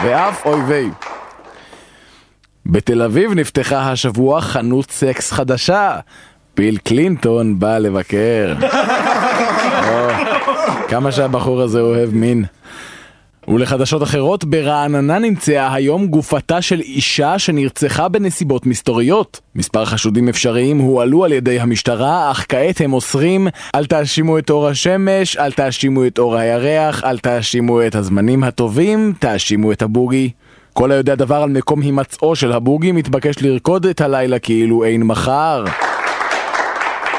ואף 0.04 0.46
אוי 0.46 0.60
ויי. 0.60 1.05
בתל 2.70 3.02
אביב 3.02 3.32
נפתחה 3.32 3.90
השבוע 3.92 4.40
חנות 4.40 4.90
סקס 4.90 5.32
חדשה. 5.32 5.96
ביל 6.56 6.76
קלינטון 6.76 7.58
בא 7.58 7.78
לבקר. 7.78 8.54
או, 9.88 10.08
כמה 10.88 11.12
שהבחור 11.12 11.62
הזה 11.62 11.80
אוהב 11.80 12.14
מין. 12.14 12.44
ולחדשות 13.48 14.02
אחרות, 14.02 14.44
ברעננה 14.44 15.18
נמצאה 15.18 15.74
היום 15.74 16.06
גופתה 16.06 16.62
של 16.62 16.80
אישה 16.80 17.38
שנרצחה 17.38 18.08
בנסיבות 18.08 18.66
מסתוריות. 18.66 19.40
מספר 19.54 19.84
חשודים 19.84 20.28
אפשריים 20.28 20.78
הועלו 20.78 21.24
על 21.24 21.32
ידי 21.32 21.60
המשטרה, 21.60 22.30
אך 22.30 22.46
כעת 22.48 22.80
הם 22.80 22.92
אוסרים 22.92 23.48
אל 23.74 23.86
תאשימו 23.86 24.38
את 24.38 24.50
אור 24.50 24.68
השמש, 24.68 25.36
אל 25.36 25.52
תאשימו 25.52 26.06
את 26.06 26.18
אור 26.18 26.36
הירח, 26.36 27.04
אל 27.04 27.18
תאשימו 27.18 27.86
את 27.86 27.94
הזמנים 27.94 28.44
הטובים, 28.44 29.12
תאשימו 29.18 29.72
את 29.72 29.82
הבוגי. 29.82 30.30
כל 30.78 30.92
היודע 30.92 31.14
דבר 31.14 31.42
על 31.42 31.50
מקום 31.50 31.80
הימצאו 31.80 32.36
של 32.36 32.52
הבוגי 32.52 32.92
מתבקש 32.92 33.42
לרקוד 33.42 33.86
את 33.86 34.00
הלילה 34.00 34.38
כאילו 34.38 34.84
אין 34.84 35.02
מחר. 35.02 35.64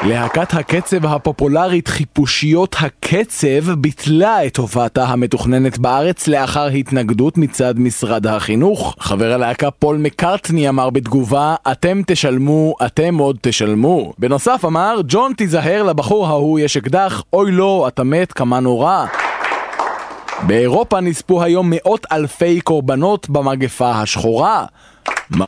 להקת 0.02 0.54
הקצב 0.54 1.06
הפופולרית 1.06 1.88
חיפושיות 1.88 2.76
הקצב 2.80 3.70
ביטלה 3.78 4.46
את 4.46 4.56
הופעתה 4.56 5.04
המתוכננת 5.04 5.78
בארץ 5.78 6.28
לאחר 6.28 6.66
התנגדות 6.66 7.38
מצד 7.38 7.78
משרד 7.78 8.26
החינוך. 8.26 8.94
חבר 8.98 9.32
הלהקה 9.32 9.70
פול 9.70 9.96
מקארטני 9.96 10.68
אמר 10.68 10.90
בתגובה, 10.90 11.54
אתם 11.72 12.00
תשלמו, 12.06 12.74
אתם 12.86 13.18
עוד 13.18 13.38
תשלמו. 13.40 14.12
בנוסף 14.18 14.64
אמר, 14.64 15.00
ג'ון 15.08 15.32
תיזהר 15.32 15.82
לבחור 15.82 16.26
ההוא 16.26 16.58
יש 16.58 16.76
אקדח, 16.76 17.22
אוי 17.32 17.52
לא, 17.52 17.88
אתה 17.88 18.04
מת, 18.04 18.32
כמה 18.32 18.60
נורא. 18.60 19.06
באירופה 20.46 21.00
נספו 21.00 21.42
היום 21.42 21.70
מאות 21.70 22.06
אלפי 22.12 22.60
קורבנות 22.60 23.30
במגפה 23.30 23.90
השחורה. 23.90 24.66
מ... 25.36 25.38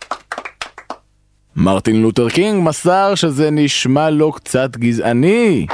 מרטין 1.56 2.02
לותר 2.02 2.28
קינג 2.28 2.68
מסר 2.68 3.14
שזה 3.14 3.50
נשמע 3.50 4.10
לו 4.10 4.32
קצת 4.32 4.76
גזעני. 4.76 5.66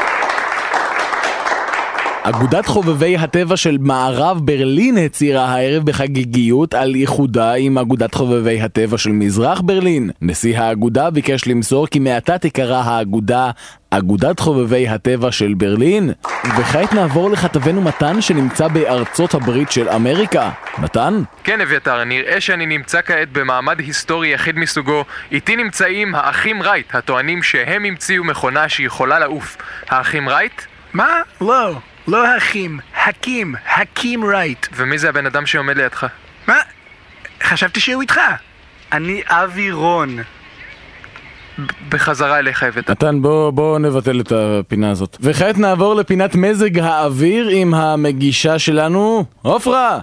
אגודת 2.28 2.66
חובבי 2.66 3.16
הטבע 3.16 3.56
של 3.56 3.78
מערב 3.80 4.40
ברלין 4.44 4.98
הצהירה 4.98 5.44
הערב 5.44 5.84
בחגיגיות 5.84 6.74
על 6.74 6.94
איחודה 6.94 7.52
עם 7.54 7.78
אגודת 7.78 8.14
חובבי 8.14 8.60
הטבע 8.60 8.98
של 8.98 9.10
מזרח 9.10 9.60
ברלין. 9.60 10.10
נשיא 10.22 10.58
האגודה 10.58 11.10
ביקש 11.10 11.46
למסור 11.46 11.86
כי 11.86 11.98
מעתה 11.98 12.38
תיקרא 12.38 12.82
האגודה 12.84 13.50
אגודת 13.90 14.40
חובבי 14.40 14.88
הטבע 14.88 15.32
של 15.32 15.54
ברלין. 15.54 16.12
וכעת 16.58 16.92
נעבור 16.92 17.30
לכתבנו 17.30 17.82
מתן 17.82 18.20
שנמצא 18.20 18.68
בארצות 18.68 19.34
הברית 19.34 19.70
של 19.70 19.88
אמריקה. 19.88 20.50
מתן? 20.78 21.22
כן, 21.44 21.60
אביתר, 21.60 22.04
נראה 22.04 22.40
שאני 22.40 22.66
נמצא 22.66 23.00
כעת 23.02 23.32
במעמד 23.32 23.78
היסטורי 23.78 24.28
יחיד 24.28 24.58
מסוגו. 24.58 25.04
איתי 25.32 25.56
נמצאים 25.56 26.14
האחים 26.14 26.62
רייט, 26.62 26.94
הטוענים 26.94 27.42
שהם 27.42 27.84
המציאו 27.84 28.24
מכונה 28.24 28.68
שיכולה 28.68 29.18
לעוף. 29.18 29.56
האחים 29.88 30.28
רייט? 30.28 30.62
מה? 30.92 31.08
לא, 31.40 31.74
לא 32.08 32.26
האחים, 32.26 32.80
הקים, 33.04 33.54
הקים 33.76 34.24
רייט. 34.24 34.66
ומי 34.76 34.98
זה 34.98 35.08
הבן 35.08 35.26
אדם 35.26 35.46
שעומד 35.46 35.76
לידך? 35.76 36.06
מה? 36.48 36.56
חשבתי 37.42 37.80
שהוא 37.80 38.02
איתך. 38.02 38.20
אני 38.92 39.22
אבי 39.26 39.70
רון. 39.70 40.18
בחזרה 41.88 42.38
אליך, 42.38 42.62
אביתר. 42.62 42.92
מתן, 42.92 43.22
בוא, 43.22 43.50
בוא 43.50 43.78
נבטל 43.78 44.20
את 44.20 44.32
הפינה 44.32 44.90
הזאת. 44.90 45.16
וכעת 45.20 45.58
נעבור 45.58 45.94
לפינת 45.94 46.34
מזג 46.34 46.78
האוויר 46.78 47.48
עם 47.48 47.74
המגישה 47.74 48.58
שלנו, 48.58 49.24
עופרה! 49.42 49.98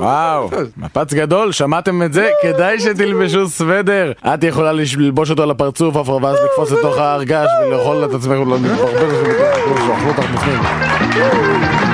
וואו, 0.00 0.50
מפץ 0.76 1.14
גדול, 1.14 1.52
שמעתם 1.52 2.02
את 2.02 2.12
זה? 2.12 2.30
כדאי 2.42 2.80
שתלבשו 2.80 3.48
סוודר. 3.48 4.12
את 4.26 4.44
יכולה 4.44 4.72
ללבוש 4.72 5.30
אותו 5.30 5.42
על 5.42 5.50
הפרצוף, 5.50 5.96
ואז 5.96 6.36
לקפוץ 6.44 6.70
לתוך 6.70 6.98
הארגש 6.98 7.48
ולאכול 7.66 8.04
את 8.04 8.14
עצמך 8.14 8.38
ולהתברבר 8.38 9.10
שאוכלו 9.86 10.08
אותך 10.08 10.24
בפנים. 10.34 11.89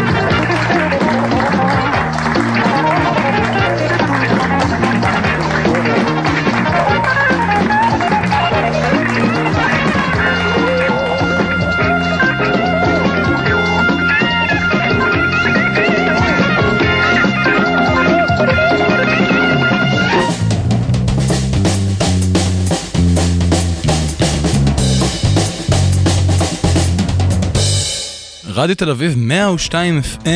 רדיו 28.66 28.76
תל 28.76 28.90
אביב 28.90 29.14
102 29.16 30.00
FM, 30.00 30.26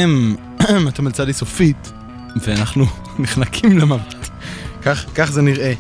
אתם 0.89 1.07
על 1.07 1.13
צדי 1.13 1.33
סופית, 1.33 1.93
ואנחנו 2.47 2.87
נחנקים 3.19 3.79
למוות. 3.79 4.15
כך, 4.83 5.05
כך 5.15 5.31
זה 5.33 5.43
נראה. 5.43 5.73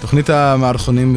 תוכנית 0.00 0.30
המערכונים 0.30 1.16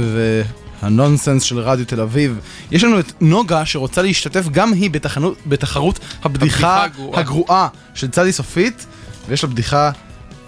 והנונסנס 0.81 1.43
של 1.43 1.59
רדיו 1.59 1.85
תל 1.85 2.01
אביב. 2.01 2.39
יש 2.71 2.83
לנו 2.83 2.99
את 2.99 3.11
נוגה 3.21 3.65
שרוצה 3.65 4.01
להשתתף 4.01 4.47
גם 4.51 4.73
היא 4.73 4.91
בתחנות, 4.91 5.37
בתחרות 5.45 5.99
הבדיחה 6.23 6.25
הבדיחה 6.25 6.83
הגרועה. 6.83 7.19
הגרועה 7.19 7.67
של 7.93 8.07
צדי 8.09 8.31
סופית, 8.31 8.85
ויש 9.27 9.43
לה 9.43 9.49
בדיחה, 9.49 9.91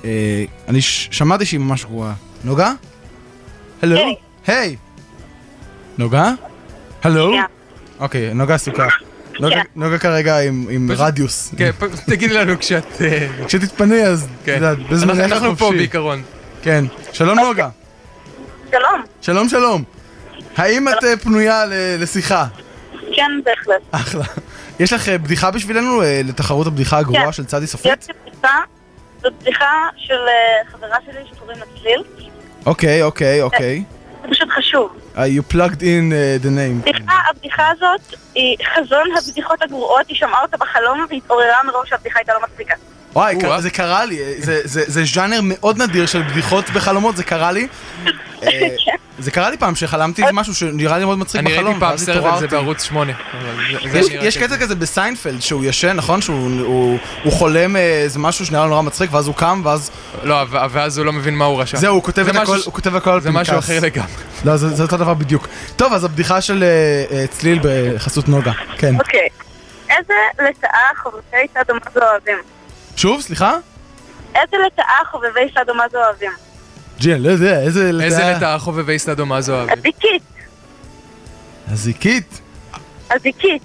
אה, 0.06 0.10
אני 0.67 0.82
ש- 0.82 1.08
שמעתי 1.12 1.45
שהיא 1.45 1.60
ממש 1.60 1.86
גרועה. 1.86 2.13
נוגה? 2.43 2.73
הלו? 3.82 3.97
היי! 4.47 4.75
נוגה? 5.97 6.32
הלו? 7.04 7.32
אוקיי, 7.99 8.34
נוגה 8.34 8.56
עסוקה. 8.56 8.88
נוגה- 9.39 9.62
נוגה 9.76 9.98
כרגע 10.00 10.38
עם 10.70 10.91
רדיוס. 10.98 11.54
כן, 11.58 11.72
תגידי 12.06 12.34
לנו 12.34 12.60
כשאת... 12.60 13.02
אה, 13.02 13.28
כשתתפני 13.48 14.04
אז, 14.04 14.24
את 14.24 14.46
כן. 14.46 14.54
יודעת, 14.56 14.78
בזמנך 14.89 15.20
אנחנו- 15.20 15.36
אנחנו 15.36 15.56
פה. 15.58 15.72
בעיקרון. 15.72 16.22
כן. 16.62 16.86
שלום 17.13 17.39
נוגה. 17.39 17.70
שלום. 18.72 19.02
שלום 19.22 19.50
שלום. 19.50 19.84
האם 20.58 20.88
את 20.89 21.04
אה, 21.04 21.17
פנויה 21.17 21.65
ל- 21.65 21.74
לשיחה? 22.04 22.46
כן, 23.15 23.32
בהחלט. 23.46 23.82
אחלה. 23.91 24.24
יש 24.80 24.94
לך 24.94 25.10
אה, 25.10 25.17
בדיחה 25.17 25.52
בשבילנו 25.52 26.02
לתחרות 26.24 26.67
הבדיחה 26.67 26.98
הגרועה 26.98 27.26
כן. 27.26 27.32
של 27.32 27.46
צדי 27.46 27.67
סופית? 27.67 27.91
יש 28.02 28.08
לי 28.08 28.13
בדיחה, 28.32 28.58
זאת 29.22 29.34
בדיחה 29.41 29.65
של 29.98 30.13
חברה 30.72 30.98
שלי 31.06 31.20
שקוראים 31.36 31.58
לה 31.60 31.65
צליל. 31.82 32.04
אוקיי, 32.65 33.04
אוקיי, 33.04 33.41
אוקיי. 33.41 33.84
זה 34.22 34.28
פשוט 34.32 34.50
חשוב. 34.58 34.91
Uh, 35.17 35.24
you 35.24 35.43
plugged 35.43 35.84
in 35.84 36.13
uh, 36.13 36.38
the 36.41 36.50
name. 36.50 36.82
הבדיחה, 36.86 37.13
הבדיחה 37.30 37.67
הזאת 37.69 38.02
היא 38.36 38.58
חזון 38.76 39.08
הבדיחות 39.17 39.62
הגרועות, 39.62 40.08
היא 40.08 40.17
שמעה 40.17 40.41
אותה 40.41 40.58
בחלום 40.58 41.06
והתעוררה 41.10 41.63
מרוב 41.67 41.86
שהבדיחה 41.86 42.19
הייתה 42.19 42.34
לא 42.34 42.39
מצחיקה. 42.43 42.76
וואי, 43.13 43.36
קרה- 43.41 43.62
זה 43.62 43.69
קרה 43.69 44.06
לי, 44.06 44.19
אה, 44.19 44.34
זה- 44.38 44.62
זה 44.63 44.84
זה 44.88 45.04
ז'אנר 45.06 45.39
מאוד 45.43 45.82
נדיר 45.82 46.06
של 46.06 46.21
בדיחות 46.21 46.69
בחלומות, 46.69 47.17
זה 47.17 47.24
קרה 47.24 47.52
לי. 47.52 47.67
אה, 48.43 48.50
זה 49.19 49.32
קרה 49.32 49.50
לי 49.50 49.58
פעם 49.58 49.76
שחלמתי 49.76 50.21
איזה 50.21 50.34
משהו 50.34 50.56
שנראה 50.56 50.97
לי 50.97 51.06
מאוד 51.06 51.17
מצחיק 51.17 51.39
אני 51.39 51.50
בחלום. 51.54 51.65
ראיתי 51.67 51.80
פעם 51.80 51.97
סרט 51.97 52.24
על 52.34 52.39
זה. 52.39 52.47
בערוץ 52.47 52.84
8. 52.84 53.13
אבל 53.84 53.91
זה- 53.91 54.02
זה 54.02 54.13
יש. 54.13 54.38
קטע 54.38 54.58
כזה 54.58 54.76
בסיינפלד 54.76 55.41
שהוא 55.41 55.65
ישן, 55.65 55.95
נכון? 55.95 56.21
שהוא 56.21 56.62
הוא, 56.62 56.97
הוא 57.24 57.34
חולם 57.34 57.76
אה, 57.76 57.82
איזה 58.04 58.19
משהו 58.19 58.45
שנראה 58.45 58.63
לו 58.63 58.69
נורא 58.69 58.82
מצחיק 58.82 59.13
ואז 59.13 59.28
הוא 59.28 59.36
קם 59.36 59.62
ואז... 59.65 59.91
לא, 60.24 60.36
ואז 60.50 60.97
הוא 60.97 61.06
לא 61.06 61.13
מבין 61.13 61.36
מה 61.36 61.45
הוא 61.45 61.62
רשם. 61.62 61.78
זהו, 61.78 61.95
הוא 61.95 62.04
כותב 62.04 62.24
זה 62.24 62.30
את 62.32 62.36
הכל, 62.36 62.41
משהו 62.43 62.60
ש- 62.60 62.65
הוא 62.65 62.74
כותב 62.74 62.95
הכל 62.95 63.10
על 63.10 63.21
זה 63.21 63.30
פנקס. 63.32 63.41
משהו 63.50 63.60
אחר 63.60 63.80
לגמרי. 63.82 64.12
לא, 64.45 64.58
זה, 64.58 64.69
זה 64.69 64.84
אותו 64.84 64.97
דבר 64.97 65.13
בדיוק. 65.13 65.47
טוב, 65.76 65.93
אז 65.93 66.04
הבדיחה 66.04 66.41
של 66.41 66.63
אה, 66.63 66.69
אה, 67.17 67.28
צליל 67.28 67.60
בחסות 67.63 68.30
נוגה. 68.30 68.52
כן. 68.78 68.95
אוקיי. 69.00 69.28
איזה 69.89 70.13
לטאה 70.50 70.69
חובבי 71.04 71.21
סאדו-מאזו 71.54 72.00
אוהבים? 72.12 72.38
שוב, 72.95 73.21
סליחה? 73.21 73.58
איזה 74.36 74.58
לטאה 74.67 74.86
חובבי 75.12 75.47
סאדו-מאזו 75.56 75.97
אוהבים? 75.97 76.32
ג'י, 76.99 77.13
אני 77.13 77.23
לא 77.23 77.30
יודע, 77.30 77.60
איזה 77.62 77.91
לטאה... 77.91 78.06
איזה 78.06 78.34
לטאה 78.38 78.60
חובבי 78.60 78.99
סאדו-מאזו 78.99 79.54
אוהבים? 79.54 79.77
הזיקית. 79.77 80.23
הזיקית? 81.67 82.41
הזיקית. 83.12 83.62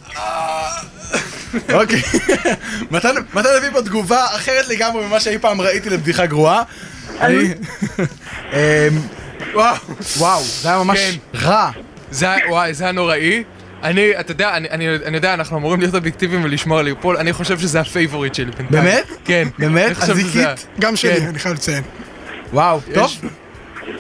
אוקיי. 1.73 2.03
מתן 2.91 3.15
מתן 3.35 3.49
הביא 3.57 3.71
פה 3.73 3.83
תגובה 3.83 4.25
אחרת 4.25 4.69
לגמרי 4.69 5.07
ממה 5.07 5.21
שאי 5.21 5.39
פעם 5.39 5.61
ראיתי 5.61 5.91
לבדיחה 5.91 6.27
גרועה. 6.27 6.63
אני... 7.21 7.37
אמ, 8.53 8.59
וואו, 9.55 9.77
וואו, 10.17 10.43
זה 10.43 10.69
היה 10.69 10.79
ממש 10.79 10.99
רע. 11.35 11.71
זה 12.11 12.31
היה, 12.33 12.51
וואי, 12.51 12.75
זה 12.75 12.85
היה 12.85 12.93
נוראי. 12.93 13.45
אני, 13.83 14.21
אתה 14.21 14.31
יודע, 14.33 14.57
אני, 14.57 14.69
אני, 14.71 14.89
אני 15.05 15.17
יודע, 15.17 15.35
אנחנו 15.35 15.59
אמורים 15.59 15.81
להיות 15.81 15.95
אובייקטיביים 15.95 16.45
ולשמור 16.45 16.79
על 16.79 16.85
ליפול, 16.85 17.17
אני 17.17 17.33
חושב 17.33 17.59
שזה 17.59 17.81
ה 17.81 17.87
favorite 17.87 18.35
שלי 18.35 18.45
בינתיים. 18.45 18.69
באמת? 18.71 19.05
כן. 19.25 19.49
באמת? 19.59 19.87
אני 19.87 19.95
חושב 19.95 20.13
אז 20.13 20.19
שזה- 20.19 20.31
זיקית? 20.31 20.67
גם 20.81 20.97
שלי, 20.97 21.21
כן. 21.21 21.27
אני 21.27 21.39
חייב 21.39 21.55
לציין. 21.55 21.83
וואו, 22.53 22.81
טוב. 22.95 23.11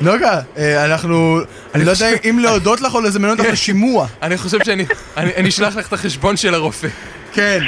נוגה, 0.00 0.40
אה, 0.56 0.84
אנחנו... 0.84 1.38
אני 1.74 1.84
לא 1.84 1.90
יודע 1.90 2.08
אם 2.30 2.38
להודות 2.38 2.80
לך 2.80 2.94
או 2.94 3.00
לזמן 3.00 3.28
אותך 3.30 3.44
לשימוע. 3.52 4.06
אני 4.22 4.36
חושב 4.36 4.64
שאני 4.64 4.86
אני, 5.16 5.30
אני 5.36 5.48
אשלח 5.48 5.76
לך 5.76 5.88
את 5.88 5.92
החשבון 5.92 6.36
של 6.36 6.54
הרופא. 6.54 6.88
כן. 7.32 7.58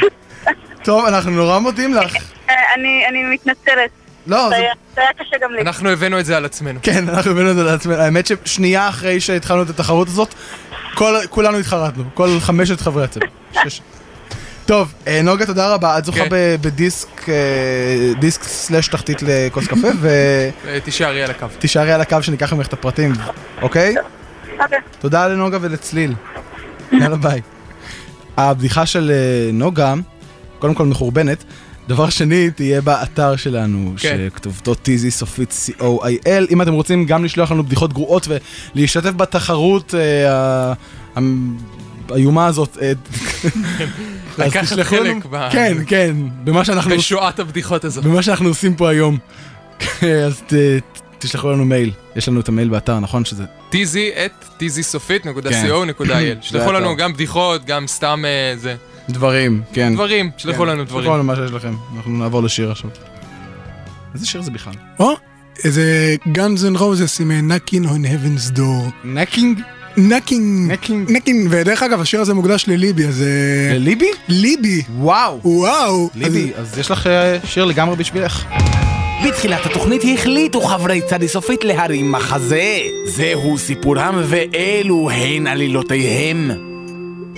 טוב, 0.84 1.04
אנחנו 1.06 1.30
נורא 1.30 1.58
מודים 1.58 1.94
לך. 1.94 2.16
אה, 2.50 2.54
אני 2.76 3.02
אני 3.08 3.24
מתנצלת. 3.24 3.90
לא, 4.28 4.48
זה 4.48 4.56
זה... 4.94 5.00
היה- 5.00 5.12
קשה 5.18 5.36
גם 5.42 5.52
לי. 5.52 5.60
אנחנו 5.60 5.88
הבאנו 5.90 6.20
את 6.20 6.26
זה 6.26 6.36
על 6.36 6.44
עצמנו. 6.44 6.80
כן, 6.82 7.08
אנחנו 7.08 7.30
הבאנו 7.30 7.50
את 7.50 7.56
זה 7.56 7.62
לעצמנו. 7.62 7.96
האמת 7.96 8.26
ששנייה 8.44 8.88
אחרי 8.88 9.20
שהתחלנו 9.20 9.62
את 9.62 9.70
התחרות 9.70 10.08
הזאת, 10.08 10.34
כל- 10.94 11.16
כולנו 11.30 11.58
התחרטנו. 11.58 12.04
כל 12.14 12.28
חמשת 12.40 12.80
חברי 12.80 13.04
הצוות. 13.04 13.24
שש. 13.64 13.80
טוב, 14.66 14.94
אה, 15.06 15.22
נוגה, 15.22 15.46
תודה 15.46 15.74
רבה. 15.74 15.98
את 15.98 16.04
זוכה 16.04 16.18
כן. 16.18 16.28
ב- 16.30 16.56
בדיסק, 16.60 17.28
אה, 17.28 17.34
דיסק 18.20 18.42
סלאש 18.42 18.88
תחתית 18.88 19.18
לכוס 19.22 19.66
קפה, 19.66 19.88
אה, 20.68 20.80
תישארי 20.84 21.22
על 21.22 21.30
הקו. 21.30 21.46
ותישארי 21.56 21.92
על 21.92 22.00
הקו 22.00 22.22
שניקח 22.22 22.52
ממך 22.52 22.66
את 22.66 22.72
הפרטים, 22.72 23.12
אוקיי? 23.62 23.94
אוקיי. 24.60 24.78
תודה 25.00 25.28
לנוגה 25.28 25.58
ולצליל. 25.60 26.14
יאללה 26.92 27.16
ביי. 27.16 27.40
הבדיחה 28.36 28.86
של 28.86 29.12
נוגה, 29.52 29.94
קודם 30.58 30.74
כל 30.74 30.84
מחורבנת. 30.84 31.44
דבר 31.88 32.08
שני, 32.10 32.50
תהיה 32.50 32.80
באתר 32.80 33.36
שלנו, 33.36 33.94
כן. 34.00 34.16
שכתובתו 34.32 34.74
טיזי 34.74 35.10
סופית 35.10 35.54
co.il. 35.80 36.28
אם 36.50 36.62
אתם 36.62 36.72
רוצים 36.72 37.06
גם 37.06 37.24
לשלוח 37.24 37.52
לנו 37.52 37.64
בדיחות 37.64 37.92
גרועות 37.92 38.28
ולהשתתף 38.74 39.10
בתחרות 39.10 39.94
אה, 39.94 40.72
האיומה 42.10 42.46
הזאת, 42.46 42.78
אה, 42.82 42.92
אז 44.38 44.38
לקחת 44.38 44.78
חלק 44.82 45.06
לנו- 45.06 45.20
ב- 45.30 45.48
כן, 45.52 45.76
כן, 45.86 46.16
במה 46.44 46.64
שאנחנו 46.64 46.96
בשואת 46.96 47.38
הבדיחות 47.38 47.84
הזאת. 47.84 48.04
במה 48.04 48.22
שאנחנו 48.22 48.48
עושים 48.48 48.74
פה 48.74 48.90
היום. 48.90 49.18
אז 50.26 50.42
ת- 50.46 50.54
תשלחו 51.18 51.52
לנו 51.52 51.64
מייל, 51.64 51.90
יש 52.16 52.28
לנו 52.28 52.40
את 52.40 52.48
המייל 52.48 52.68
באתר, 52.68 53.00
נכון? 53.00 53.24
שזה 53.24 53.44
נקודה 55.84 56.14
כן. 56.20 56.38
שלחו 56.42 56.72
לנו. 56.72 56.96
גם 56.96 57.12
בדיחות, 57.12 57.64
גם 57.64 57.86
סתם 57.86 58.24
אה, 58.24 58.54
זה. 58.56 58.76
דברים, 59.10 59.62
כן. 59.72 59.94
דברים, 59.94 60.30
שלחו 60.36 60.62
כן, 60.62 60.68
לנו 60.68 60.82
שלחו 60.86 61.00
דברים. 61.00 61.14
לנו 61.14 61.24
מה 61.24 61.36
שיש 61.36 61.50
לכם, 61.50 61.74
אנחנו 61.96 62.18
נעבור 62.18 62.42
לשיר 62.42 62.70
עכשיו. 62.70 62.90
איזה 64.14 64.26
שיר 64.26 64.42
זה 64.42 64.50
בכלל? 64.50 64.74
או, 65.00 65.14
איזה 65.64 66.16
Guns 66.26 66.74
N' 66.74 66.78
Roses 66.78 67.20
עם 67.22 67.30
אה, 67.30 67.40
Knocking 67.56 67.84
on 67.84 68.06
Heaven's 68.06 68.56
Door. 68.56 68.90
Knocking? 69.04 69.60
Knocking. 69.96 70.72
Knocking. 70.72 71.10
Knocking. 71.10 71.48
ודרך 71.50 71.82
אגב, 71.82 72.00
השיר 72.00 72.20
הזה 72.20 72.34
מוקדש 72.34 72.64
לליבי, 72.68 73.06
אז... 73.06 73.22
אה, 73.22 73.74
לליבי? 73.78 74.10
ליבי. 74.28 74.82
וואו. 74.98 75.40
וואו. 75.44 76.10
ליבי, 76.14 76.52
אז 76.56 76.78
יש 76.78 76.90
לך 76.90 77.06
אה, 77.06 77.38
שיר 77.44 77.64
לגמרי 77.64 77.96
בשבילך. 77.96 78.44
בתחילת 79.26 79.66
התוכנית 79.66 80.02
החליטו 80.14 80.60
חברי 80.60 81.00
צדי 81.06 81.28
סופית 81.28 81.64
להרים 81.64 82.12
מחזה. 82.12 82.78
זהו 83.04 83.58
סיפורם 83.58 84.22
ואלו 84.24 85.10
הן 85.10 85.46
עלילותיהם. 85.46 86.50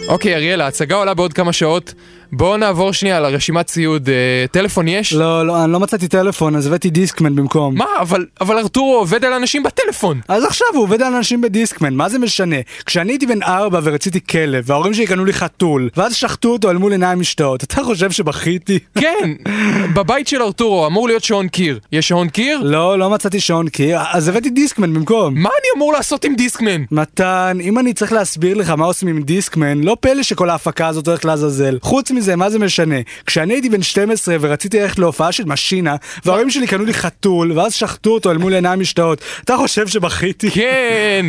אוקיי, 0.09 0.35
אריאל, 0.35 0.61
ההצגה 0.61 0.97
עולה 0.97 1.15
בעוד 1.15 1.33
כמה 1.33 1.53
שעות. 1.53 1.95
בואו 2.33 2.57
נעבור 2.57 2.93
שנייה 2.93 3.21
לרשימת 3.21 3.67
ציוד. 3.67 4.09
אה, 4.09 4.47
טלפון 4.51 4.89
יש? 4.89 5.13
לא, 5.13 5.47
לא, 5.47 5.65
אני 5.65 5.73
לא 5.73 5.81
מצאתי 5.81 6.09
טלפון, 6.09 6.57
אז 6.57 6.67
הבאתי 6.67 6.91
דיסקמן 6.91 7.35
במקום. 7.35 7.75
מה? 7.75 7.85
אבל, 8.01 8.27
אבל 8.41 8.59
ארתורו 8.59 8.97
עובד 8.97 9.25
על 9.25 9.33
אנשים 9.33 9.63
בטלפון. 9.63 10.21
אז 10.29 10.45
עכשיו 10.45 10.67
הוא 10.73 10.83
עובד 10.83 11.03
על 11.03 11.15
אנשים 11.15 11.41
בדיסקמן, 11.41 11.95
מה 11.95 12.09
זה 12.09 12.19
משנה? 12.19 12.57
כשאני 12.87 13.13
הייתי 13.13 13.27
בן 13.27 13.43
ארבע 13.43 13.81
ורציתי 13.83 14.21
כלב, 14.21 14.65
וההורים 14.67 14.95
שלי 14.95 15.07
קנו 15.07 15.25
לי 15.25 15.33
חתול, 15.33 15.89
ואז 15.97 16.15
שחטו 16.15 16.49
אותו 16.49 16.71
אל 16.71 16.77
מול 16.77 16.93
עיניים 16.93 17.21
משתאות, 17.21 17.65
אתה 17.65 17.83
חושב 17.85 18.11
שבכיתי? 18.11 18.79
כן, 18.95 19.31
בבית 19.97 20.29
של 20.29 20.43
ארתורו 20.43 20.87
אמור 20.87 21.09
להיות 21.09 21.25
שעון 21.25 21.49
קיר. 21.49 21.79
יש 21.93 22.09
שעון 22.09 22.29
קיר? 22.29 22.61
לא, 22.63 22.99
לא 22.99 23.11
מצאתי 23.11 23.41
שעון 23.41 23.69
קיר, 23.69 23.99
אז 24.13 24.29
הבאתי 24.29 24.51
דיסקמן 24.51 24.95
במקום. 24.95 25.35
מה 25.35 25.49
אני 25.49 25.69
אמור 25.77 25.93
לעשות 25.93 26.25
עם 26.25 26.35
דיסקמן? 26.35 26.83
מתן, 26.91 27.59
אם 27.61 27.79
אני 27.79 27.93
צריך 27.93 28.13
להסביר 28.13 28.57
לך 28.57 28.71
מה 28.71 28.85
עושים 28.85 29.09
עם 29.09 29.23
דיסקמן, 29.23 29.81
לא 29.81 29.97
פלא 30.01 30.23
שכל 30.23 30.51
ההפקה 30.51 30.87
הזאת 30.87 31.09
הולכת 31.09 31.25
לעזאזל. 31.25 31.79
חוץ 31.83 32.11
מזה, 32.21 32.37
מה 32.37 32.51
זה 32.51 32.59
משנה? 32.59 32.95
כשאני 33.27 33.55
הייתי 33.55 33.69
בן 33.69 33.83
12 33.83 34.37
ורציתי 34.41 34.81
ללכת 34.81 34.99
להופעה 34.99 35.33
של 35.33 35.45
משינה, 35.47 35.97
וההורים 36.25 36.51
שלי 36.51 36.67
קנו 36.67 36.85
לי 36.85 36.95
חתול, 36.95 37.53
ואז 37.59 37.75
שחטו 37.75 38.11
אותו 38.11 38.31
אל 38.31 38.37
מול 38.39 38.55
עיניים 38.55 38.81
משתאות, 38.81 39.21
אתה 39.45 39.57
חושב 39.57 39.89
שבכיתי? 39.89 40.51
כן. 40.51 41.27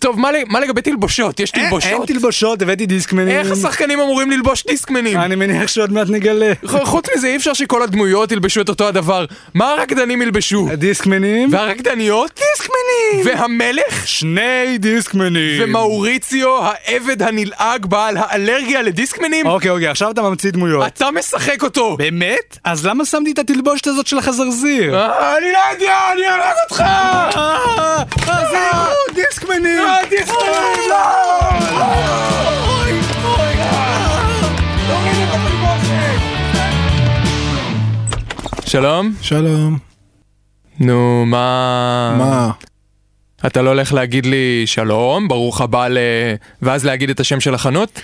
טוב, 0.00 0.18
מה, 0.48 0.60
לגבי 0.60 0.80
תלבושות? 0.82 1.40
יש 1.40 1.50
אין- 1.54 1.60
אין 1.62 1.70
תלבושות? 1.70 2.06
תלבושות, 2.06 2.62
הבאתי 2.62 2.86
דיסקמנים. 2.86 3.28
איך 3.28 3.50
השחקנים 3.50 4.00
אמורים 4.00 4.30
ללבוש 4.30 4.64
דיסקמנים? 4.66 5.20
אני 5.20 5.34
מניח 5.36 5.68
שעוד 5.68 5.92
מעט 5.92 6.06
נגלה. 6.10 6.52
חוץ 6.66 7.06
מזה, 7.16 7.26
אי 7.26 7.36
אפשר 7.36 7.52
שכל 7.52 7.82
הדמויות 7.82 8.32
ילבשו 8.32 8.60
את 8.60 8.68
אותו 8.68 8.88
הדבר. 8.88 9.24
מה 9.54 9.70
הרקדנים 9.72 10.22
ילבשו? 10.22 10.68
דיסקמנים? 10.74 11.48
והרקדניות? 11.52 12.30
דיסקמנים! 12.52 13.26
והמלך? 13.38 14.06
שני 14.06 14.78
דיסקמנים! 14.78 15.62
ומאוריציו, 15.64 16.48
העבד 16.62 17.22
הנלעג 17.22 17.86
בעל 17.86 18.16
האלרגיה 18.16 18.82
לדיסקמנים? 18.82 19.46
אוקיי, 19.46 19.70
אוקיי, 19.70 19.88
עכשיו 19.88 20.10
אתה 20.10 20.19
ממציא 20.22 20.50
דמויות. 20.50 20.86
אתה 20.86 21.10
משחק 21.10 21.62
אותו! 21.62 21.96
באמת? 21.96 22.58
אז 22.64 22.86
למה 22.86 23.04
שמתי 23.04 23.32
את 23.32 23.38
התלבושת 23.38 23.86
הזאת 23.86 24.06
של 24.06 24.18
החזרזיר? 24.18 24.98
אה, 24.98 25.36
אני 25.38 25.46
לא 25.52 25.58
יודע, 25.72 25.98
אני 26.12 26.26
ארג 26.26 26.54
אותך! 26.70 26.84
דיסקמנים! 29.14 29.82
דיסקמנים, 30.10 30.90
לא! 30.90 30.96
שלום? 38.66 39.12
שלום. 39.20 39.78
נו, 40.80 41.24
מה... 41.26 42.14
מה? 42.18 42.50
אתה 43.46 43.62
לא 43.62 43.68
הולך 43.68 43.92
להגיד 43.92 44.26
לי 44.26 44.62
שלום, 44.66 45.28
ברוך 45.28 45.60
הבא 45.60 45.88
ל... 45.88 45.98
ואז 46.62 46.84
להגיד 46.86 47.10
את 47.10 47.20
השם 47.20 47.40
של 47.40 47.54
החנות? 47.54 48.00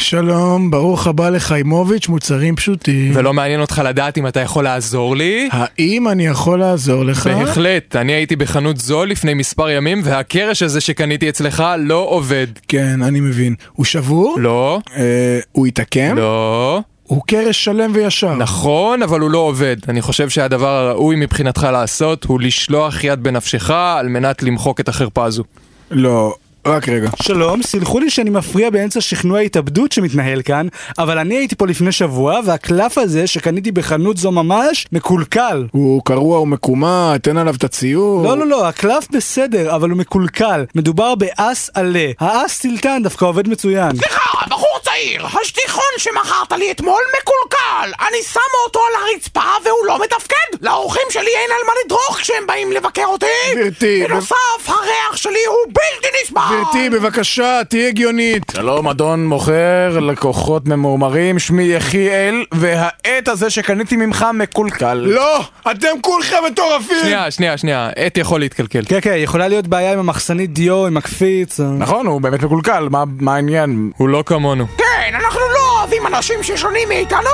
שלום, 0.00 0.70
ברוך 0.70 1.06
הבא 1.06 1.30
לחיימוביץ', 1.30 2.08
מוצרים 2.08 2.56
פשוטים. 2.56 3.12
ולא 3.16 3.32
מעניין 3.32 3.60
אותך 3.60 3.82
לדעת 3.84 4.18
אם 4.18 4.26
אתה 4.26 4.40
יכול 4.40 4.64
לעזור 4.64 5.16
לי? 5.16 5.48
האם 5.52 6.08
אני 6.08 6.26
יכול 6.26 6.58
לעזור 6.58 7.04
לך? 7.04 7.26
בהחלט, 7.26 7.96
אני 7.96 8.12
הייתי 8.12 8.36
בחנות 8.36 8.76
זו 8.76 9.04
לפני 9.04 9.34
מספר 9.34 9.70
ימים 9.70 10.00
והקרש 10.04 10.62
הזה 10.62 10.80
שקניתי 10.80 11.28
אצלך 11.28 11.64
לא 11.78 12.06
עובד. 12.10 12.46
כן, 12.68 13.02
אני 13.02 13.20
מבין. 13.20 13.54
הוא 13.72 13.84
שבור? 13.84 14.36
לא, 14.40 14.80
אה, 14.96 15.38
הוא 15.52 15.66
התעקם? 15.66 16.16
לא. 16.16 16.80
הוא 17.02 17.22
קרש 17.26 17.64
שלם 17.64 17.90
וישר. 17.94 18.34
נכון, 18.34 19.02
אבל 19.02 19.20
הוא 19.20 19.30
לא 19.30 19.38
עובד. 19.38 19.76
אני 19.88 20.02
חושב 20.02 20.28
שהדבר 20.28 20.68
הראוי 20.68 21.16
מבחינתך 21.16 21.68
לעשות 21.72 22.24
הוא 22.24 22.40
לשלוח 22.40 23.04
יד 23.04 23.22
בנפשך 23.22 23.70
על 23.70 24.08
מנת 24.08 24.42
למחוק 24.42 24.80
את 24.80 24.88
החרפה 24.88 25.24
הזו. 25.24 25.44
לא, 25.90 26.34
רק 26.66 26.88
רגע. 26.88 27.10
שלום, 27.22 27.62
סלחו 27.62 28.00
לי 28.00 28.10
שאני 28.10 28.30
מפריע 28.30 28.70
באמצע 28.70 29.00
שכנוע 29.00 29.38
ההתאבדות 29.38 29.92
שמתנהל 29.92 30.42
כאן, 30.42 30.66
אבל 30.98 31.18
אני 31.18 31.34
הייתי 31.34 31.54
פה 31.54 31.66
לפני 31.66 31.92
שבוע, 31.92 32.40
והקלף 32.46 32.98
הזה 32.98 33.26
שקניתי 33.26 33.72
בחנות 33.72 34.16
זו 34.16 34.30
ממש 34.30 34.86
מקולקל. 34.92 35.66
הוא 35.72 36.02
קרוע 36.04 36.40
ומקומע, 36.40 37.18
תן 37.22 37.36
עליו 37.36 37.54
את 37.54 37.64
הציור. 37.64 38.24
לא, 38.24 38.38
לא, 38.38 38.46
לא, 38.46 38.68
הקלף 38.68 39.06
בסדר, 39.10 39.74
אבל 39.74 39.90
הוא 39.90 39.98
מקולקל. 39.98 40.64
מדובר 40.74 41.14
באס 41.14 41.70
עלה. 41.74 42.10
האס 42.20 42.58
טילטן 42.58 43.02
דווקא 43.02 43.24
עובד 43.24 43.48
מצוין. 43.48 43.96
סליחה, 43.96 44.46
בחור 44.50 44.78
צעיר, 44.82 45.26
השטיחון 45.26 45.92
שמכרת 45.98 46.52
לי 46.52 46.70
אתמול 46.70 47.02
מקולקל. 47.20 47.92
אני 48.08 48.22
שמה 48.32 48.42
אותו 48.66 48.80
על 48.80 49.02
הרצפה 49.02 49.40
והוא 49.64 49.86
לא 49.86 49.98
מתפקד. 50.04 50.36
לאורחים 50.60 51.02
שלי 51.10 51.30
אין 51.36 51.50
על 51.50 51.66
מה 51.66 51.72
לדרוך 51.84 52.18
כשהם 52.20 52.46
באים 52.46 52.72
לבקר 52.72 53.04
אותי. 53.06 53.26
גברתי, 53.54 54.04
בנוסף, 54.08 54.34
הריח 54.66 55.16
שלי 55.16 55.44
הוא 55.46 55.56
בלתי 55.66 56.08
נסבל. 56.22 56.49
גברתי, 56.50 56.90
בבקשה, 56.90 57.60
תהיה 57.68 57.88
הגיונית. 57.88 58.42
שלום, 58.56 58.88
אדון 58.88 59.26
מוכר, 59.26 59.98
לקוחות 60.00 60.66
ממורמרים, 60.68 61.38
שמי 61.38 61.62
יחיאל, 61.62 62.44
והעט 62.52 63.28
הזה 63.28 63.50
שקניתי 63.50 63.96
ממך 63.96 64.26
מקולקל. 64.34 64.94
לא! 64.94 65.40
אתם 65.70 65.88
כולכם 66.00 66.36
מטורפים! 66.52 66.96
שנייה, 67.02 67.30
שנייה, 67.30 67.58
שנייה, 67.58 67.90
עט 67.96 68.16
יכול 68.18 68.40
להתקלקל. 68.40 68.82
כן, 68.88 68.98
כן, 69.02 69.14
יכולה 69.16 69.48
להיות 69.48 69.66
בעיה 69.66 69.92
עם 69.92 69.98
המחסנית 69.98 70.52
דיו, 70.52 70.86
עם 70.86 70.96
הקפיץ. 70.96 71.60
נכון, 71.78 72.06
הוא 72.06 72.20
באמת 72.20 72.42
מקולקל, 72.42 72.88
מה- 72.90 73.04
מה 73.20 73.34
העניין? 73.34 73.90
הוא 73.96 74.08
לא 74.08 74.22
כמונו. 74.26 74.66
כן, 74.76 74.84
אנחנו 75.14 75.40
לא 75.40 75.78
אוהבים 75.80 76.06
אנשים 76.06 76.42
ששונים 76.42 76.88
מאיתנו. 76.88 77.30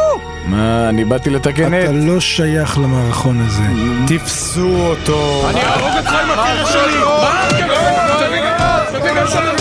מה, 0.47 0.88
אני 0.88 1.05
באתי 1.05 1.30
לתקן 1.30 1.74
אתה 1.74 1.84
את... 1.84 1.90
לא 1.95 2.20
שייך 2.20 2.78
למערכון 2.78 3.47
הזה. 3.47 3.62
תפסו 4.07 4.76
אותו. 4.76 5.43
אני 5.51 5.61
אהרוג 5.61 5.97
אותך 5.99 6.12
עם 6.12 6.30
הקרש 6.30 6.72
שלי! 6.72 7.26
Fuerza 9.29 9.55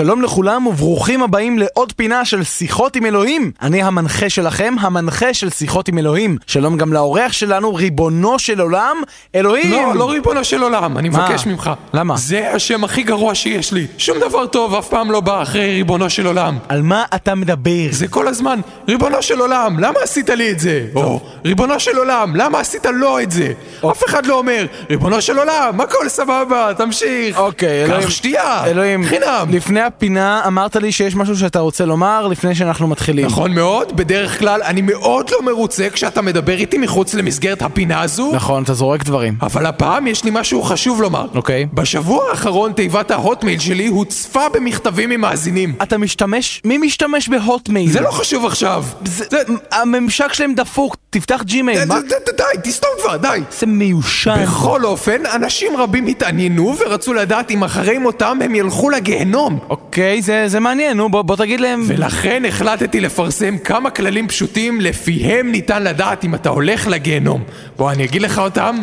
שלום 0.00 0.22
לכולם 0.22 0.66
וברוכים 0.66 1.22
הבאים 1.22 1.58
לעוד 1.58 1.92
פינה 1.92 2.24
של 2.24 2.44
שיחות 2.44 2.96
עם 2.96 3.06
אלוהים. 3.06 3.52
אני 3.62 3.82
המנחה 3.82 4.30
שלכם, 4.30 4.74
המנחה 4.80 5.34
של 5.34 5.50
שיחות 5.50 5.88
עם 5.88 5.98
אלוהים. 5.98 6.36
שלום 6.46 6.76
גם 6.76 6.92
לאורח 6.92 7.32
שלנו, 7.32 7.74
ריבונו 7.74 8.38
של 8.38 8.60
עולם, 8.60 8.96
אלוהים! 9.34 9.70
לא, 9.72 9.94
לא 9.94 10.10
ריבונו 10.10 10.44
של 10.44 10.62
עולם, 10.62 10.98
אני 10.98 11.08
מה? 11.08 11.28
מבקש 11.28 11.46
ממך. 11.46 11.70
למה? 11.94 12.16
זה 12.16 12.50
השם 12.52 12.84
הכי 12.84 13.02
גרוע 13.02 13.34
שיש 13.34 13.72
לי. 13.72 13.86
שום 13.98 14.18
דבר 14.18 14.46
טוב 14.46 14.74
אף 14.74 14.88
פעם 14.88 15.10
לא 15.10 15.20
בא 15.20 15.42
אחרי 15.42 15.74
ריבונו 15.74 16.10
של 16.10 16.26
עולם. 16.26 16.58
על 16.68 16.82
מה 16.82 17.04
אתה 17.14 17.34
מדבר? 17.34 17.70
זה 17.90 18.08
כל 18.08 18.28
הזמן, 18.28 18.60
ריבונו 18.88 19.22
של 19.22 19.40
עולם, 19.40 19.78
למה 19.78 20.00
עשית 20.02 20.30
לי 20.30 20.50
את 20.50 20.60
זה? 20.60 20.86
או, 20.94 21.20
ריבונו 21.44 21.80
של 21.80 21.96
עולם, 21.96 22.36
למה 22.36 22.60
עשית 22.60 22.86
לו 22.86 23.20
את 23.20 23.30
זה? 23.30 23.52
אף 23.90 24.04
אחד 24.04 24.26
לא 24.26 24.38
אומר, 24.38 24.66
ריבונו 24.90 25.22
של 25.22 25.38
עולם, 25.38 25.80
הכל 25.80 26.08
סבבה, 26.08 26.68
תמשיך. 26.76 27.38
אוקיי, 27.38 27.84
אלוהים. 27.84 28.02
קח 28.02 28.10
שתייה, 28.10 28.66
אלוהים, 28.66 29.04
חינם. 29.04 29.46
לפני 29.50 29.80
הפינה 29.96 30.42
אמרת 30.46 30.76
לי 30.76 30.92
שיש 30.92 31.16
משהו 31.16 31.36
שאתה 31.36 31.58
רוצה 31.58 31.84
לומר 31.84 32.26
לפני 32.26 32.54
שאנחנו 32.54 32.86
מתחילים. 32.86 33.26
נכון 33.26 33.52
מאוד, 33.54 33.96
בדרך 33.96 34.38
כלל 34.38 34.62
אני 34.62 34.82
מאוד 34.82 35.30
לא 35.30 35.42
מרוצה 35.42 35.90
כשאתה 35.92 36.22
מדבר 36.22 36.56
איתי 36.56 36.78
מחוץ 36.78 37.14
למסגרת 37.14 37.62
הפינה 37.62 38.00
הזו. 38.00 38.32
נכון, 38.34 38.62
אתה 38.62 38.74
זורק 38.74 39.04
דברים. 39.04 39.34
אבל 39.42 39.66
הפעם 39.66 40.06
יש 40.06 40.24
לי 40.24 40.30
משהו 40.34 40.62
חשוב 40.62 41.02
לומר. 41.02 41.26
אוקיי. 41.34 41.66
בשבוע 41.74 42.30
האחרון 42.30 42.72
תיבת 42.72 43.10
ההוטמייל 43.10 43.58
שלי 43.58 43.86
הוצפה 43.86 44.48
במכתבים 44.48 45.10
ממאזינים. 45.10 45.74
אתה 45.82 45.98
משתמש? 45.98 46.60
מי 46.64 46.78
משתמש 46.78 47.28
בהוטמייל? 47.28 47.90
זה 47.90 48.00
לא 48.00 48.10
חשוב 48.10 48.46
עכשיו. 48.46 48.84
זה, 49.04 49.38
הממשק 49.72 50.32
שלהם 50.32 50.54
דפוק, 50.54 50.96
תפתח 51.10 51.42
ג'ימייל. 51.44 51.84
מה? 51.84 51.98
די, 52.36 52.70
תסתום 52.70 52.90
כבר, 53.02 53.16
די. 53.16 53.40
זה 53.58 53.66
מיושן. 53.66 54.42
בכל 54.42 54.84
אופן, 54.84 55.26
אנשים 55.34 55.76
רבים 55.76 56.06
התעניינו 56.06 56.76
ורצו 56.78 57.14
לדעת 57.14 57.50
אם 57.50 57.64
אחרי 57.64 57.98
מותם 57.98 58.38
הם 58.44 58.54
ילכו 58.54 58.90
לגיהנום. 58.90 59.58
אוקיי, 59.84 60.22
זה, 60.22 60.48
זה 60.48 60.60
מעניין, 60.60 60.96
נו, 60.96 61.08
בוא, 61.08 61.22
בוא 61.22 61.36
תגיד 61.36 61.60
להם... 61.60 61.82
ולכן 61.86 62.44
החלטתי 62.44 63.00
לפרסם 63.00 63.58
כמה 63.58 63.90
כללים 63.90 64.28
פשוטים 64.28 64.80
לפיהם 64.80 65.52
ניתן 65.52 65.82
לדעת 65.82 66.24
אם 66.24 66.34
אתה 66.34 66.48
הולך 66.48 66.86
לגיהנום. 66.86 67.44
בוא, 67.76 67.92
אני 67.92 68.04
אגיד 68.04 68.22
לך 68.22 68.38
אותם. 68.38 68.78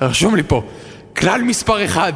רשום 0.00 0.36
לי 0.36 0.42
פה. 0.42 0.62
כלל 1.16 1.42
מספר 1.42 1.84
אחד. 1.84 2.12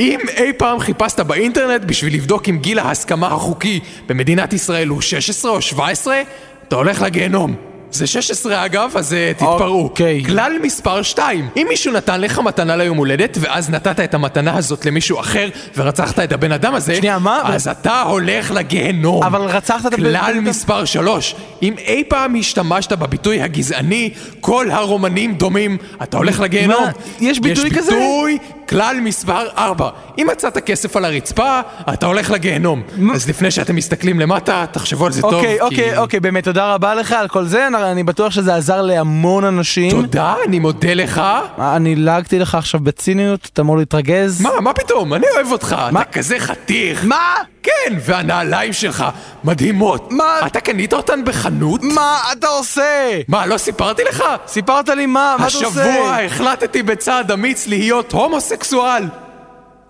אם 0.00 0.20
אי 0.36 0.52
פעם 0.52 0.80
חיפשת 0.80 1.20
באינטרנט 1.20 1.84
בשביל 1.84 2.14
לבדוק 2.14 2.48
אם 2.48 2.58
גיל 2.58 2.78
ההסכמה 2.78 3.26
החוקי 3.26 3.80
במדינת 4.06 4.52
ישראל 4.52 4.88
הוא 4.88 5.00
16 5.00 5.50
או 5.50 5.60
17, 5.60 6.22
אתה 6.68 6.76
הולך 6.76 7.02
לגיהנום. 7.02 7.69
זה 7.92 8.06
16 8.06 8.64
אגב, 8.64 8.90
אז 8.94 9.14
אה, 9.14 9.32
תתפרעו. 9.34 9.82
אוקיי. 9.82 10.24
כלל 10.24 10.52
מספר 10.62 11.02
2 11.02 11.48
אם 11.56 11.66
מישהו 11.68 11.92
נתן 11.92 12.20
לך 12.20 12.38
מתנה 12.38 12.76
ליום 12.76 12.96
הולדת 12.96 13.38
ואז 13.40 13.70
נתת 13.70 14.00
את 14.00 14.14
המתנה 14.14 14.56
הזאת 14.56 14.86
למישהו 14.86 15.20
אחר 15.20 15.48
ורצחת 15.76 16.18
את 16.18 16.32
הבן 16.32 16.52
אדם 16.52 16.74
הזה 16.74 16.94
שנייה, 16.94 17.18
מה? 17.18 17.40
אז 17.44 17.68
אתה 17.68 18.02
הולך 18.02 18.50
לגיהנום 18.50 19.22
אבל 19.22 19.40
רצחת 19.40 19.86
את 19.86 19.92
הבן 19.92 20.02
כלל 20.02 20.16
אדם- 20.16 20.44
מספר 20.44 20.84
3 20.84 21.34
אם 21.62 21.74
אי 21.78 22.04
פעם 22.08 22.34
השתמשת 22.38 22.92
בביטוי 22.92 23.40
הגזעני 23.42 24.10
כל 24.40 24.70
הרומנים 24.70 25.34
דומים 25.34 25.76
אתה 26.02 26.16
הולך 26.16 26.40
לגיהנום 26.40 26.82
מה? 26.84 26.90
יש 27.20 27.40
ביטוי 27.40 27.70
כזה? 27.70 27.78
יש 27.92 27.98
ביטוי 27.98 28.38
כלל 28.68 28.96
מספר 29.02 29.46
4 29.58 29.88
אם 30.18 30.26
מצאת 30.32 30.58
כסף 30.58 30.96
על 30.96 31.04
הרצפה 31.04 31.60
אתה 31.92 32.06
הולך 32.06 32.30
לגיהנום 32.30 32.82
אז 33.14 33.28
לפני 33.28 33.50
שאתם 33.50 33.76
מסתכלים 33.76 34.20
למטה 34.20 34.64
תחשבו 34.72 35.06
על 35.06 35.12
זה 35.12 35.22
טוב 35.22 35.34
אוקיי, 35.34 35.54
כי- 35.56 35.60
אוקיי, 35.60 35.98
אוקיי, 35.98 36.20
באמת, 36.20 36.44
תודה 36.44 36.74
רבה 36.74 36.94
לך 36.94 37.12
על 37.12 37.28
כל 37.28 37.44
זה, 37.44 37.68
אני 37.84 38.02
בטוח 38.02 38.32
שזה 38.32 38.54
עזר 38.54 38.82
להמון 38.82 39.44
אנשים. 39.44 39.90
תודה 39.90 40.34
אני 40.46 40.58
מודה 40.58 40.94
לך 40.94 41.22
אני 41.58 41.96
לעגתי 41.96 42.38
לך 42.38 42.54
עכשיו 42.54 42.80
בציניות, 42.80 43.50
אתה 43.52 43.62
אמור 43.62 43.78
להתרגז. 43.78 44.40
מה, 44.40 44.60
מה 44.60 44.72
פתאום? 44.72 45.14
אני 45.14 45.26
אוהב 45.34 45.52
אותך, 45.52 45.76
אתה 45.90 46.04
כזה 46.04 46.38
חתיך. 46.38 47.04
מה? 47.04 47.34
כן, 47.62 47.96
והנעליים 48.00 48.72
שלך 48.72 49.04
מדהימות. 49.44 50.12
מה? 50.12 50.46
אתה 50.46 50.60
קנית 50.60 50.92
אותן 50.92 51.24
בחנות? 51.24 51.82
מה 51.82 52.18
אתה 52.32 52.46
עושה? 52.46 53.20
מה, 53.28 53.46
לא 53.46 53.58
סיפרתי 53.58 54.02
לך? 54.04 54.24
סיפרת 54.46 54.88
לי 54.88 55.06
מה? 55.06 55.36
מה 55.38 55.46
אתה 55.48 55.56
עושה? 55.56 55.66
השבוע 55.66 56.16
החלטתי 56.16 56.82
בצעד 56.82 57.30
אמיץ 57.32 57.66
להיות 57.66 58.12
הומוסקסואל. 58.12 59.04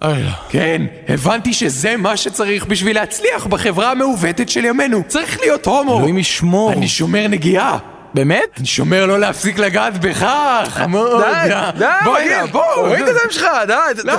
לא. 0.03 0.09
כן, 0.49 0.83
הבנתי 1.09 1.53
שזה 1.53 1.97
מה 1.97 2.17
שצריך 2.17 2.67
בשביל 2.67 2.97
להצליח 2.97 3.47
בחברה 3.47 3.91
המעוותת 3.91 4.49
של 4.49 4.65
ימינו. 4.65 5.03
צריך 5.09 5.41
להיות 5.41 5.67
הומו. 5.67 5.99
אלוהים 5.99 6.19
ישמור. 6.19 6.73
אני 6.73 6.89
שומר 6.89 7.27
נגיעה. 7.29 7.79
באמת? 8.15 8.49
אני 8.59 8.67
שומר 8.67 9.07
לא 9.07 9.21
להפסיק 9.21 9.59
לגעת 9.59 10.01
בך, 10.01 10.27
חמוד. 10.69 11.23
די, 11.23 11.55
די, 11.79 11.85
בוא. 12.05 12.19
הנה, 12.19 12.47
בוא. 12.47 12.65
הוריד 12.75 13.03
את 13.03 13.09
הידיים 13.09 13.31
שלך, 13.31 13.47
די. 13.67 14.03
למה? 14.05 14.19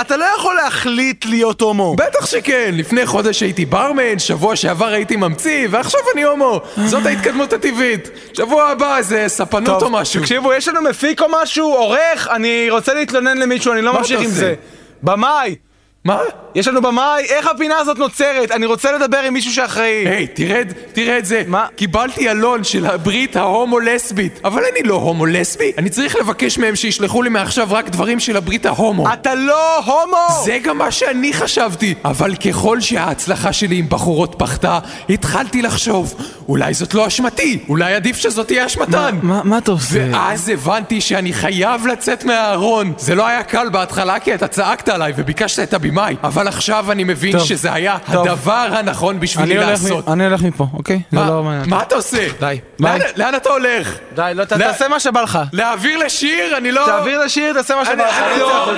אתה- 0.00 0.16
לא 0.16 0.24
יכול 0.38 0.54
להחליט 0.56 1.24
להיות 1.26 1.60
הומו. 1.60 1.96
בטח 1.96 2.26
שכן, 2.26 2.70
לפני 2.74 3.06
חודש 3.06 3.40
הייתי 3.40 3.64
ברמן, 3.64 4.18
שבוע 4.18 4.56
שעבר 4.56 4.86
הייתי 4.86 5.16
ממציא, 5.16 5.68
ועכשיו 5.70 6.00
אני 6.14 6.22
הומו. 6.22 6.60
זאת 6.86 7.06
ההתקדמות 7.06 7.52
הטבעית. 7.52 8.08
שבוע 8.36 8.64
הבא 8.68 8.96
זה 9.00 9.24
ספנות 9.28 9.82
או 9.82 9.90
משהו. 9.90 10.20
תקשיבו, 10.20 10.52
יש 10.52 10.68
לנו 10.68 10.82
מפיק 10.82 11.20
או 11.22 11.26
משהו, 11.42 11.74
עורך, 11.74 12.28
אני 12.30 12.66
רוצה 12.70 12.94
להתלונן 12.94 13.38
למישהו, 13.38 13.72
אני 13.72 13.82
לא 13.82 13.98
ממשיך 13.98 14.20
עם? 14.20 14.26
זה. 14.26 14.54
במאי! 15.02 15.56
מה? 16.04 16.20
יש 16.54 16.68
לנו 16.68 16.82
במאי, 16.82 17.24
איך 17.28 17.46
הפינה 17.46 17.78
הזאת 17.78 17.98
נוצרת? 17.98 18.50
אני 18.50 18.66
רוצה 18.66 18.92
לדבר 18.92 19.18
עם 19.18 19.34
מישהו 19.34 19.52
שאחראי. 19.52 20.08
היי, 20.08 20.26
תרד, 20.26 20.72
תראה 20.92 21.18
את 21.18 21.26
זה. 21.26 21.42
מה? 21.46 21.66
קיבלתי 21.76 22.30
אלון 22.30 22.64
של 22.64 22.86
הברית 22.86 23.36
ההומו-לסבית. 23.36 24.40
אבל 24.44 24.62
אני 24.72 24.88
לא 24.88 24.94
הומו-לסבי. 24.94 25.72
אני 25.78 25.90
צריך 25.90 26.16
לבקש 26.16 26.58
מהם 26.58 26.76
שישלחו 26.76 27.22
לי 27.22 27.28
מעכשיו 27.28 27.68
רק 27.70 27.88
דברים 27.88 28.20
של 28.20 28.36
הברית 28.36 28.66
ההומו. 28.66 29.12
אתה 29.12 29.34
לא 29.34 29.78
הומו! 29.78 30.44
זה 30.44 30.58
גם 30.62 30.78
מה 30.78 30.90
שאני 30.90 31.32
חשבתי. 31.32 31.94
אבל 32.04 32.34
ככל 32.34 32.80
שההצלחה 32.80 33.52
שלי 33.52 33.76
עם 33.76 33.88
בחורות 33.88 34.34
פחתה, 34.38 34.78
התחלתי 35.10 35.62
לחשוב, 35.62 36.14
אולי 36.48 36.74
זאת 36.74 36.94
לא 36.94 37.06
אשמתי, 37.06 37.58
אולי 37.68 37.94
עדיף 37.94 38.16
שזאת 38.16 38.46
תהיה 38.46 38.66
אשמתן. 38.66 39.18
מה 39.22 39.40
מה 39.44 39.58
אתה 39.58 39.70
עושה? 39.70 40.06
ואז 40.12 40.48
הבנתי 40.48 41.00
שאני 41.00 41.32
חייב 41.32 41.86
לצאת 41.86 42.24
מהארון. 42.24 42.92
זה 42.98 43.14
לא 43.14 43.26
היה 43.26 43.42
קל 43.42 43.68
בהתחלה 43.68 44.18
כי 44.18 44.34
אתה 44.34 44.48
צעקת 44.48 44.88
עליי 44.88 45.12
וביקשת 45.16 45.62
את 45.62 45.74
הבמאי, 45.98 46.16
אבל 46.24 46.48
עכשיו 46.48 46.92
אני 46.92 47.04
מבין 47.04 47.32
טוב, 47.32 47.40
שזה 47.46 47.72
היה 47.72 47.96
טוב. 48.12 48.26
הדבר 48.28 48.52
הנכון 48.72 49.20
בשבילי 49.20 49.58
אני 49.58 49.66
לעשות. 49.70 50.08
מ- 50.08 50.12
אני 50.12 50.26
הולך 50.26 50.42
מפה, 50.42 50.66
אוקיי? 50.74 51.00
מה- 51.12 51.26
לא 51.30 51.42
מעניין. 51.42 51.70
מה 51.70 51.82
אתה 51.82 51.94
עושה? 51.94 52.26
די, 52.40 52.58
לאן-. 52.80 53.00
לאן 53.16 53.34
אתה 53.34 53.48
הולך? 53.50 53.94
די, 54.14 54.32
לא, 54.34 54.44
ת- 54.44 54.52
לא- 54.52 54.58
תעשה 54.58 54.88
מה 54.88 55.00
שבא 55.00 55.20
לך. 55.22 55.38
להעביר 55.52 55.98
לשיר? 55.98 56.56
אני 56.56 56.72
לא... 56.72 56.82
תעביר 56.86 57.20
לשיר, 57.24 57.52
תעשה 57.52 57.76
מה 57.76 57.84
שבא 57.84 57.94
לך. 58.06 58.14
אני 58.32 58.40
לא-. 58.40 58.72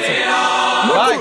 ביי. 0.95 1.19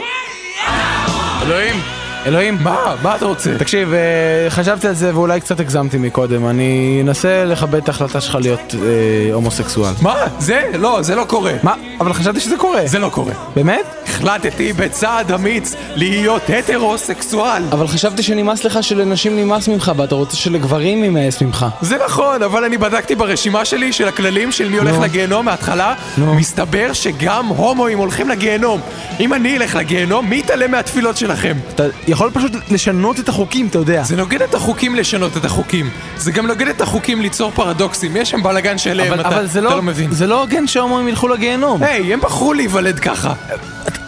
אלוהים, 1.46 1.82
אלוהים. 2.26 2.58
מה? 2.62 2.96
מה 3.04 3.16
אתה 3.16 3.26
רוצה? 3.26 3.52
תקשיב, 3.58 3.94
אה, 3.94 4.50
חשבתי 4.50 4.88
על 4.88 4.94
זה 4.94 5.16
ואולי 5.16 5.40
קצת 5.42 5.60
הגזמתי 5.60 5.98
מקודם. 5.98 6.48
אני 6.48 7.00
אנסה 7.04 7.46
לכבד 7.46 7.76
את 7.82 7.88
ההחלטה 7.88 8.22
שלך 8.22 8.38
להיות 8.42 8.76
אה, 8.84 9.34
הומוסקסואל. 9.34 9.94
מה? 10.02 10.16
זה? 10.40 10.62
לא, 10.78 11.02
זה 11.02 11.16
לא 11.16 11.24
קורה. 11.28 11.54
מה? 11.64 11.74
אבל 12.00 12.14
חשבתי 12.14 12.40
שזה 12.40 12.58
קורה. 12.58 12.82
זה 12.86 13.00
לא 13.00 13.10
קורה. 13.10 13.34
באמת? 13.56 13.86
החלטתי 14.08 14.74
בצעד 14.74 15.32
אמיץ 15.32 15.76
להיות 15.96 16.42
הטרוסקסואל. 16.50 17.64
אבל 17.72 17.88
חשבתי 17.88 18.24
שנמאס 18.24 18.64
לך 18.64 18.84
שלנשים 18.84 19.36
נמאס 19.40 19.68
ממך 19.68 19.92
ואתה 19.98 20.16
רוצה 20.16 20.38
שלגברים 20.38 21.04
יימאס 21.04 21.42
ממך. 21.42 21.66
זה 21.82 21.98
נכון, 22.06 22.44
אבל 22.44 22.64
אני 22.64 22.78
בדקתי 22.78 23.16
ברשימה 23.16 23.66
שלי 23.66 23.94
של 23.94 24.08
הכללים 24.08 24.52
של 24.52 24.70
מי 24.70 24.78
הולך 24.78 24.96
נו. 24.96 25.04
לגיהנום 25.04 25.46
מההתחלה, 25.46 25.94
נו. 26.18 26.36
מסתבר 26.36 26.94
שגם 26.94 27.48
הומואים 27.48 27.98
הולכים 27.98 28.30
לגיהנום. 28.30 28.82
אם 29.20 29.34
אני 29.34 29.58
אלך 29.58 29.76
לגיהנום, 29.76 30.30
מי 30.30 30.40
יתעלם 30.40 30.72
מהתפילות 30.72 31.18
שלכם? 31.18 31.58
אתה 31.76 31.84
יכול 32.10 32.32
פשוט 32.34 32.52
לשנות 32.72 33.20
את 33.20 33.30
החוקים, 33.30 33.68
אתה 33.68 33.78
יודע. 33.78 34.04
זה 34.04 34.16
נוגד 34.16 34.42
את 34.42 34.54
החוקים 34.54 34.96
לשנות 34.96 35.38
את 35.38 35.46
החוקים. 35.46 35.90
זה 36.18 36.32
גם 36.32 36.48
נוגד 36.48 36.68
את 36.68 36.82
החוקים 36.82 37.22
ליצור 37.22 37.52
פרדוקסים. 37.52 38.18
יש 38.18 38.30
שם 38.30 38.44
בלאגן 38.44 38.78
שלם, 38.78 39.08
אבל, 39.08 39.20
אתה, 39.20 39.30
אבל 39.30 39.48
זה 39.48 39.60
אתה 39.60 39.68
לא, 39.68 39.76
לא 39.76 39.82
מבין. 39.82 40.12
זה 40.12 40.28
לא 40.28 40.42
הוגן 40.42 40.68
שהומואים 40.68 41.08
ילכו 41.08 41.28
לגיהנום. 41.28 41.84
היי, 41.84 42.14
הם 42.14 42.22
בחרו 42.22 42.54
להיוולד 42.54 43.00
ככה. 43.00 43.34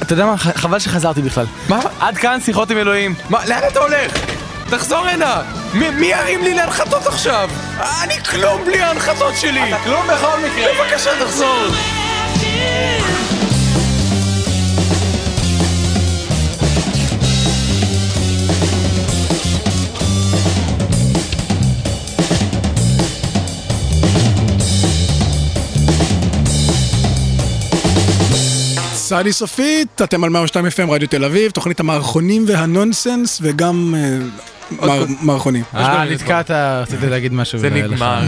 אתה 0.01 0.13
יודע 0.13 0.25
מה? 0.25 0.37
חבל 0.37 0.79
שחזרתי 0.79 1.21
בכלל. 1.21 1.45
מה? 1.69 1.79
עד 1.99 2.17
כאן 2.17 2.39
שיחות 2.45 2.71
עם 2.71 2.77
אלוהים. 2.77 3.15
מה, 3.29 3.45
לאן 3.45 3.61
אתה 3.71 3.79
הולך? 3.79 4.11
תחזור 4.69 5.07
הנה! 5.07 5.41
מי, 5.73 5.89
מי 5.89 6.05
ירים 6.05 6.43
לי 6.43 6.53
להנחתות 6.53 7.07
עכשיו? 7.07 7.49
אני 8.03 8.23
כלום 8.23 8.65
בלי 8.65 8.81
ההנחתות 8.81 9.33
שלי! 9.37 9.69
אתה 9.69 9.83
כלום 9.83 10.07
בכל 10.07 10.37
מקרה. 10.45 10.67
בבקשה 10.73 11.09
תחזור! 11.25 12.00
סעדי 29.11 29.33
סופית, 29.33 30.01
אתם 30.01 30.23
על 30.23 30.29
102 30.29 30.65
FM 30.65 30.91
רדיו 30.91 31.07
תל 31.07 31.25
אביב, 31.25 31.51
תוכנית 31.51 31.79
המערכונים 31.79 32.45
והנונסנס, 32.47 33.39
וגם 33.43 33.95
אה, 33.97 34.97
מערכונים. 35.21 35.63
אה, 35.75 36.05
נתקעת, 36.05 36.51
רציתי 36.51 37.09
להגיד 37.09 37.33
משהו. 37.33 37.59
זה 37.59 37.69
לך. 37.69 37.75
נגמר. 37.91 38.21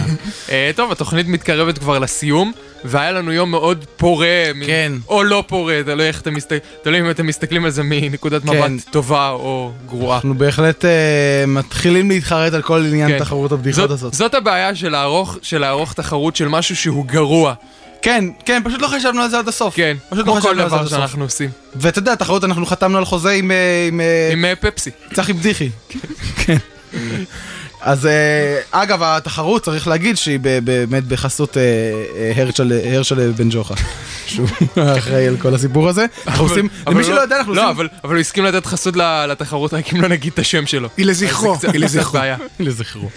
אה, 0.50 0.72
טוב, 0.76 0.92
התוכנית 0.92 1.28
מתקרבת 1.28 1.78
כבר 1.78 2.00
לסיום, 2.00 2.52
והיה 2.84 3.12
לנו 3.12 3.32
יום 3.32 3.52
מאוד 3.52 3.86
פורה. 3.98 4.28
כן. 4.66 4.92
או 5.08 5.24
לא 5.24 5.44
פורה, 5.48 5.80
תלוי 5.86 6.08
איך 6.08 6.22
אתם 6.22 6.34
מסתכלים, 6.34 6.62
תלוי 6.84 7.00
אם 7.00 7.10
אתם 7.10 7.28
מסתכלים 7.28 7.66
על 7.66 7.72
זה 7.72 7.82
מנקודת 7.84 8.44
כן. 8.44 8.72
מבט 8.74 8.90
טובה 8.92 9.30
או 9.30 9.72
גרועה. 9.88 10.16
אנחנו 10.16 10.34
בהחלט 10.36 10.86
אה, 10.86 10.92
מתחילים 11.48 12.10
להתחרט 12.10 12.54
על 12.54 12.62
כל 12.62 12.86
עניין 12.86 13.10
כן. 13.10 13.20
תחרות 13.20 13.52
הבדיחות 13.52 13.82
זאת- 13.90 13.92
הזאת. 13.92 14.14
זאת 14.14 14.34
הבעיה 14.34 14.76
של 15.42 15.60
לערוך 15.60 15.94
תחרות 15.94 16.36
של 16.36 16.48
משהו 16.48 16.76
שהוא 16.76 17.06
גרוע. 17.06 17.54
כן, 18.04 18.26
כן, 18.46 18.62
פשוט 18.66 18.82
לא 18.82 18.88
חשבנו 18.88 19.22
על 19.22 19.30
זה 19.30 19.40
עד 19.40 19.48
הסוף. 19.48 19.76
כן, 19.76 19.98
פשוט 20.10 20.26
כמו 20.26 20.36
לא 20.36 20.42
כל 20.42 20.58
דבר. 20.58 20.88
שאנחנו 20.88 21.24
עושים. 21.24 21.50
ואתה 21.76 22.00
יודע, 22.00 22.16
תחרות, 22.16 22.44
אנחנו 22.44 22.66
חתמנו 22.66 22.98
על 22.98 23.06
חוזה 23.06 23.32
עם... 23.32 23.52
אה, 23.52 23.86
עם, 23.88 24.02
אה, 24.02 24.30
עם 24.34 24.46
אה, 24.46 24.54
פפסי. 24.56 24.90
צחי 25.14 25.34
בדיחי. 25.34 25.70
כן. 26.36 26.58
אז 27.82 28.08
אגב, 28.72 29.04
התחרות, 29.04 29.64
צריך 29.64 29.88
להגיד 29.88 30.18
שהיא 30.18 30.40
באמת 30.64 31.04
בחסות 31.04 31.58
הרצ'ל 32.36 33.32
בן 33.32 33.48
ג'וחה. 33.52 33.74
שהוא 34.26 34.48
אחראי 34.98 35.28
על 35.28 35.38
כל 35.38 35.56
הסיפור 35.56 35.90
הזה. 35.90 36.06
אנחנו 36.28 36.44
עושים, 36.46 36.68
למי 36.88 36.96
לא- 37.02 37.04
שלא 37.04 37.22
יודע, 37.22 37.38
אנחנו 37.38 37.54
לא, 37.54 37.62
עושים... 37.62 37.76
אבל- 37.76 37.90
אבל 38.04 38.14
הוא 38.14 38.20
הסכים 38.22 38.46
לתת 38.46 38.66
חסות 38.66 38.96
לתחרות 39.30 39.74
רק 39.74 39.94
אם 39.94 40.02
לא 40.02 40.08
נגיד 40.08 40.34
את 40.34 40.40
השם 40.40 40.66
שלו. 40.66 40.90
היא 40.98 41.06
לזכרו, 41.06 41.56
היא 41.74 41.80
לזכרו. 42.60 43.10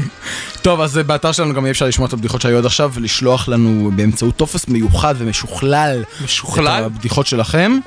טוב, 0.61 0.81
אז 0.81 0.97
אה, 0.97 1.03
באתר 1.03 1.31
שלנו 1.31 1.53
גם 1.53 1.63
יהיה 1.65 1.71
אפשר 1.71 1.85
לשמוע 1.85 2.07
את 2.07 2.13
הבדיחות 2.13 2.41
שהיו 2.41 2.57
עד 2.57 2.65
עכשיו, 2.65 2.91
ולשלוח 2.93 3.47
לנו 3.47 3.91
באמצעות 3.95 4.35
טופס 4.37 4.67
מיוחד 4.67 5.15
ומשוכלל 5.17 6.03
משוכלל? 6.23 6.79
את 6.81 6.85
הבדיחות 6.85 7.27
שלכם. 7.27 7.77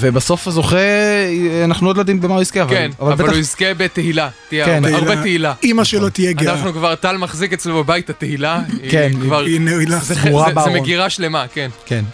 ובסוף 0.00 0.48
הזוכה, 0.48 0.76
אה, 0.76 1.62
אנחנו 1.64 1.86
עוד 1.86 1.96
לא 1.96 2.00
יודעים 2.00 2.20
במה 2.20 2.34
הוא 2.34 2.42
יזכה, 2.42 2.62
אבל 2.62 2.70
כן, 2.70 2.90
אבל 3.00 3.12
אבל 3.12 3.22
בטח 3.24 3.32
הוא 3.32 3.40
יזכה 3.40 3.74
בתהילה. 3.76 4.28
תהיה 4.48 4.64
כן, 4.64 4.84
הרבה- 4.84 4.96
הרבה 4.96 5.22
תהילה. 5.22 5.54
אימא 5.62 5.84
שלו 5.84 6.08
תהיה 6.10 6.32
גאה. 6.32 6.52
אנחנו 6.54 6.72
כבר, 6.72 6.94
טל 6.94 7.16
מחזיק 7.16 7.52
אצלו 7.52 7.84
בבית 7.84 8.04
את 8.04 8.10
התהילה. 8.10 8.60
היא 8.82 8.90
כן, 8.90 9.12
כבר... 9.22 9.44
היא 9.44 9.60
נעילה. 9.60 9.98
זה- 9.98 10.14
זה- 10.14 10.30
זה. 10.64 10.70
מגירה 10.70 11.10
שלמה, 11.10 11.44
כן. 11.54 11.70
כן. 11.86 12.04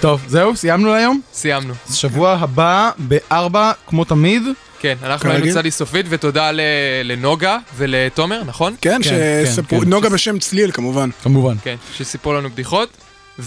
טוב, 0.00 0.20
זהו, 0.26 0.56
סיימנו 0.56 0.88
להיום? 0.92 1.20
סיימנו. 1.32 1.74
אז 1.88 1.94
שבוע 1.94 2.32
הבא 2.40 2.90
בארבע, 2.98 3.72
כמו 3.86 4.04
תמיד. 4.04 4.42
כן, 4.80 4.94
אנחנו. 5.02 5.30
היינו 5.30 5.46
צדי 5.52 5.70
סופית, 5.70 6.06
ותודה 6.08 6.50
ל- 6.52 6.60
לנוגה 7.04 7.58
ולתומר, 7.76 8.42
נכון? 8.46 8.74
כן, 8.80 9.00
כן, 9.04 9.44
שספרו, 9.46 9.80
כן. 9.80 9.88
נוגה 9.88 10.08
בשם 10.08 10.38
צליל 10.38 10.70
כמובן. 10.72 11.10
כמובן. 11.22 11.54
כן, 11.62 11.76
שסיפרו 11.96 12.32
לנו 12.34 12.50
בדיחות. 12.50 12.88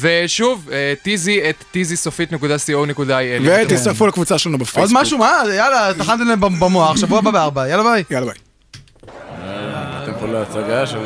ושוב, 0.01 0.69
אה, 0.71 0.93
טיזי 1.03 1.41
את 1.49 1.63
טיזיסופית.co.il. 1.71 3.41
ותצטרפו 3.43 4.07
לקבוצה 4.07 4.37
שלנו 4.37 4.57
בפייסבוק. 4.57 4.95
עוד 4.97 5.01
משהו, 5.01 5.17
מה? 5.17 5.31
יאללה, 5.55 5.93
טחנתם 5.97 6.23
להם 6.27 6.39
במוח, 6.39 6.97
שבוע 6.97 7.19
הבא 7.19 7.31
בארבע, 7.31 7.67
יאללה 7.69 7.83
ביי. 7.83 8.03
יאללה 8.11 8.25
ביי. 8.25 8.35
אתם 10.03 10.11
פה 10.19 10.27
להצגה 10.27 10.87
של... 10.87 10.99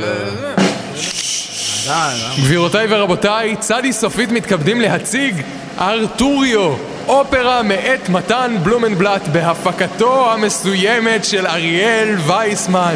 גבירותיי 2.39 2.87
ורבותיי, 2.89 3.55
צדי 3.59 3.93
סופית 3.93 4.31
מתכבדים 4.31 4.81
להציג 4.81 5.41
ארטוריו, 5.79 6.73
אופרה 7.07 7.63
מאת 7.63 8.09
מתן 8.09 8.55
בלומנבלט 8.63 9.27
בהפקתו 9.27 10.31
המסוימת 10.33 11.25
של 11.25 11.47
אריאל 11.47 12.15
וייסמן. 12.27 12.95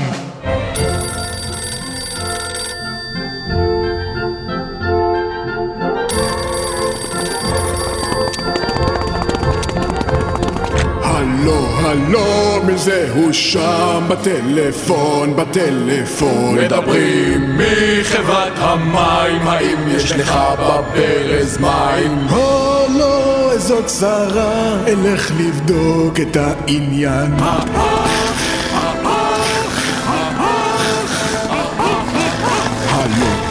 הלו, 11.89 12.19
הלו, 12.19 12.63
מי 12.63 12.77
זה 12.77 13.07
הוא 13.15 13.31
שם 13.31 14.03
בטלפון, 14.07 15.35
בטלפון. 15.35 16.57
מדברים 16.57 17.57
מחברת 17.57 18.53
המים, 18.57 19.47
האם 19.47 19.77
יש 19.87 20.11
לך 20.11 20.35
בברז 20.59 21.57
מים? 21.57 22.27
הלו, 22.29 23.51
איזו 23.51 23.83
צרה, 23.85 24.75
אלך 24.87 25.31
לבדוק 25.39 26.19
את 26.19 26.37
העניין. 26.37 27.31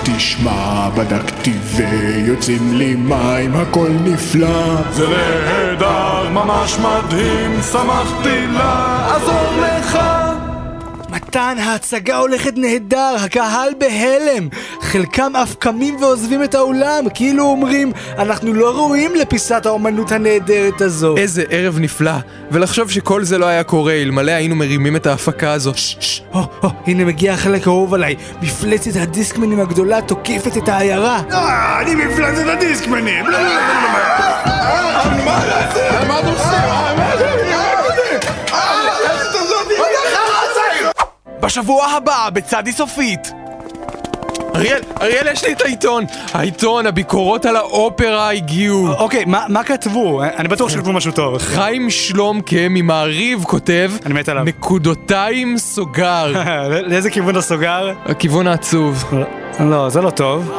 תשמע, 0.03 0.89
בדקתי 0.97 1.53
ויוצאים 1.77 2.75
לי 2.75 2.95
מים, 2.95 3.57
הכל 3.57 3.91
נפלא. 4.05 4.93
זה 4.93 5.07
ממש 6.45 6.79
מדהים, 6.79 7.63
שמחתי 7.73 8.47
לעזור 8.47 9.53
לך 9.63 9.99
מתן, 11.11 11.57
ההצגה 11.59 12.19
הולכת 12.19 12.53
נהדר, 12.57 13.17
הקהל 13.25 13.71
בהלם. 13.79 14.49
חלקם 14.81 15.37
אף 15.37 15.55
קמים 15.59 15.97
ועוזבים 16.03 16.45
את 16.45 16.55
האולם, 16.55 17.05
כאילו 17.15 17.45
אומרים, 17.45 17.93
אנחנו 18.19 18.55
לא 18.55 18.77
ראויים 18.77 19.15
לפיסת 19.15 19.67
האומנות 19.67 20.13
הנהדרת 20.13 20.81
הזו. 20.81 21.17
איזה 21.17 21.45
ערב 21.51 21.79
נפלא, 21.79 22.13
ולחשוב 22.51 22.91
שכל 22.91 23.25
זה 23.25 23.39
לא 23.39 23.47
היה 23.47 23.65
קורה 23.65 23.93
אלמלא 23.93 24.33
היינו 24.33 24.57
מרימים 24.57 24.97
את 24.97 25.07
ההפקה 25.07 25.53
הזו. 25.53 25.73
או, 26.35 26.41
או, 26.63 26.69
הנה 26.87 27.05
מגיע 27.05 27.33
החלק 27.33 27.67
האהוב 27.67 27.95
עליי. 27.95 28.15
מפלצת 28.43 28.97
הדיסקמנים 28.97 29.61
הגדולה 29.61 30.03
תוקפת 30.03 30.57
את 30.57 30.69
העיירה. 30.69 31.23
אה, 31.33 31.81
אני 31.81 31.95
מפלצת 31.95 32.47
הדיסקמנים 32.47 33.25
בשבוע 41.49 41.87
הבא, 41.87 42.29
בצדי 42.33 42.73
סופית. 42.73 43.33
אריאל, 44.55 44.81
אריאל, 45.01 45.27
יש 45.33 45.45
לי 45.45 45.53
את 45.53 45.61
העיתון. 45.61 46.05
העיתון, 46.33 46.87
הביקורות 46.87 47.47
על 47.47 47.57
האופרה 47.57 48.33
הגיעו. 48.33 48.93
אוקיי, 48.93 49.25
מה 49.25 49.45
מה 49.49 49.65
כתבו? 49.65 50.23
אני 50.23 50.49
בטוח 50.49 50.71
שכתבו 50.71 50.93
משהו 50.93 51.13
טוב. 51.13 51.39
חיים 51.39 51.91
שלומקה 51.91 52.69
ממעריב 52.71 53.45
כותב, 53.45 53.93
אני 54.07 54.15
מת 54.15 54.29
עליו. 54.29 54.45
נקודותיים 54.45 55.59
סוגר. 55.59 56.33
לאיזה 56.89 57.11
כיוון 57.11 57.37
הסוגר? 57.37 57.93
הכיוון 58.07 58.47
העצוב. 58.47 59.05
לא, 59.61 59.89
זה 59.89 60.01
לא 60.01 60.11
טוב. 60.11 60.53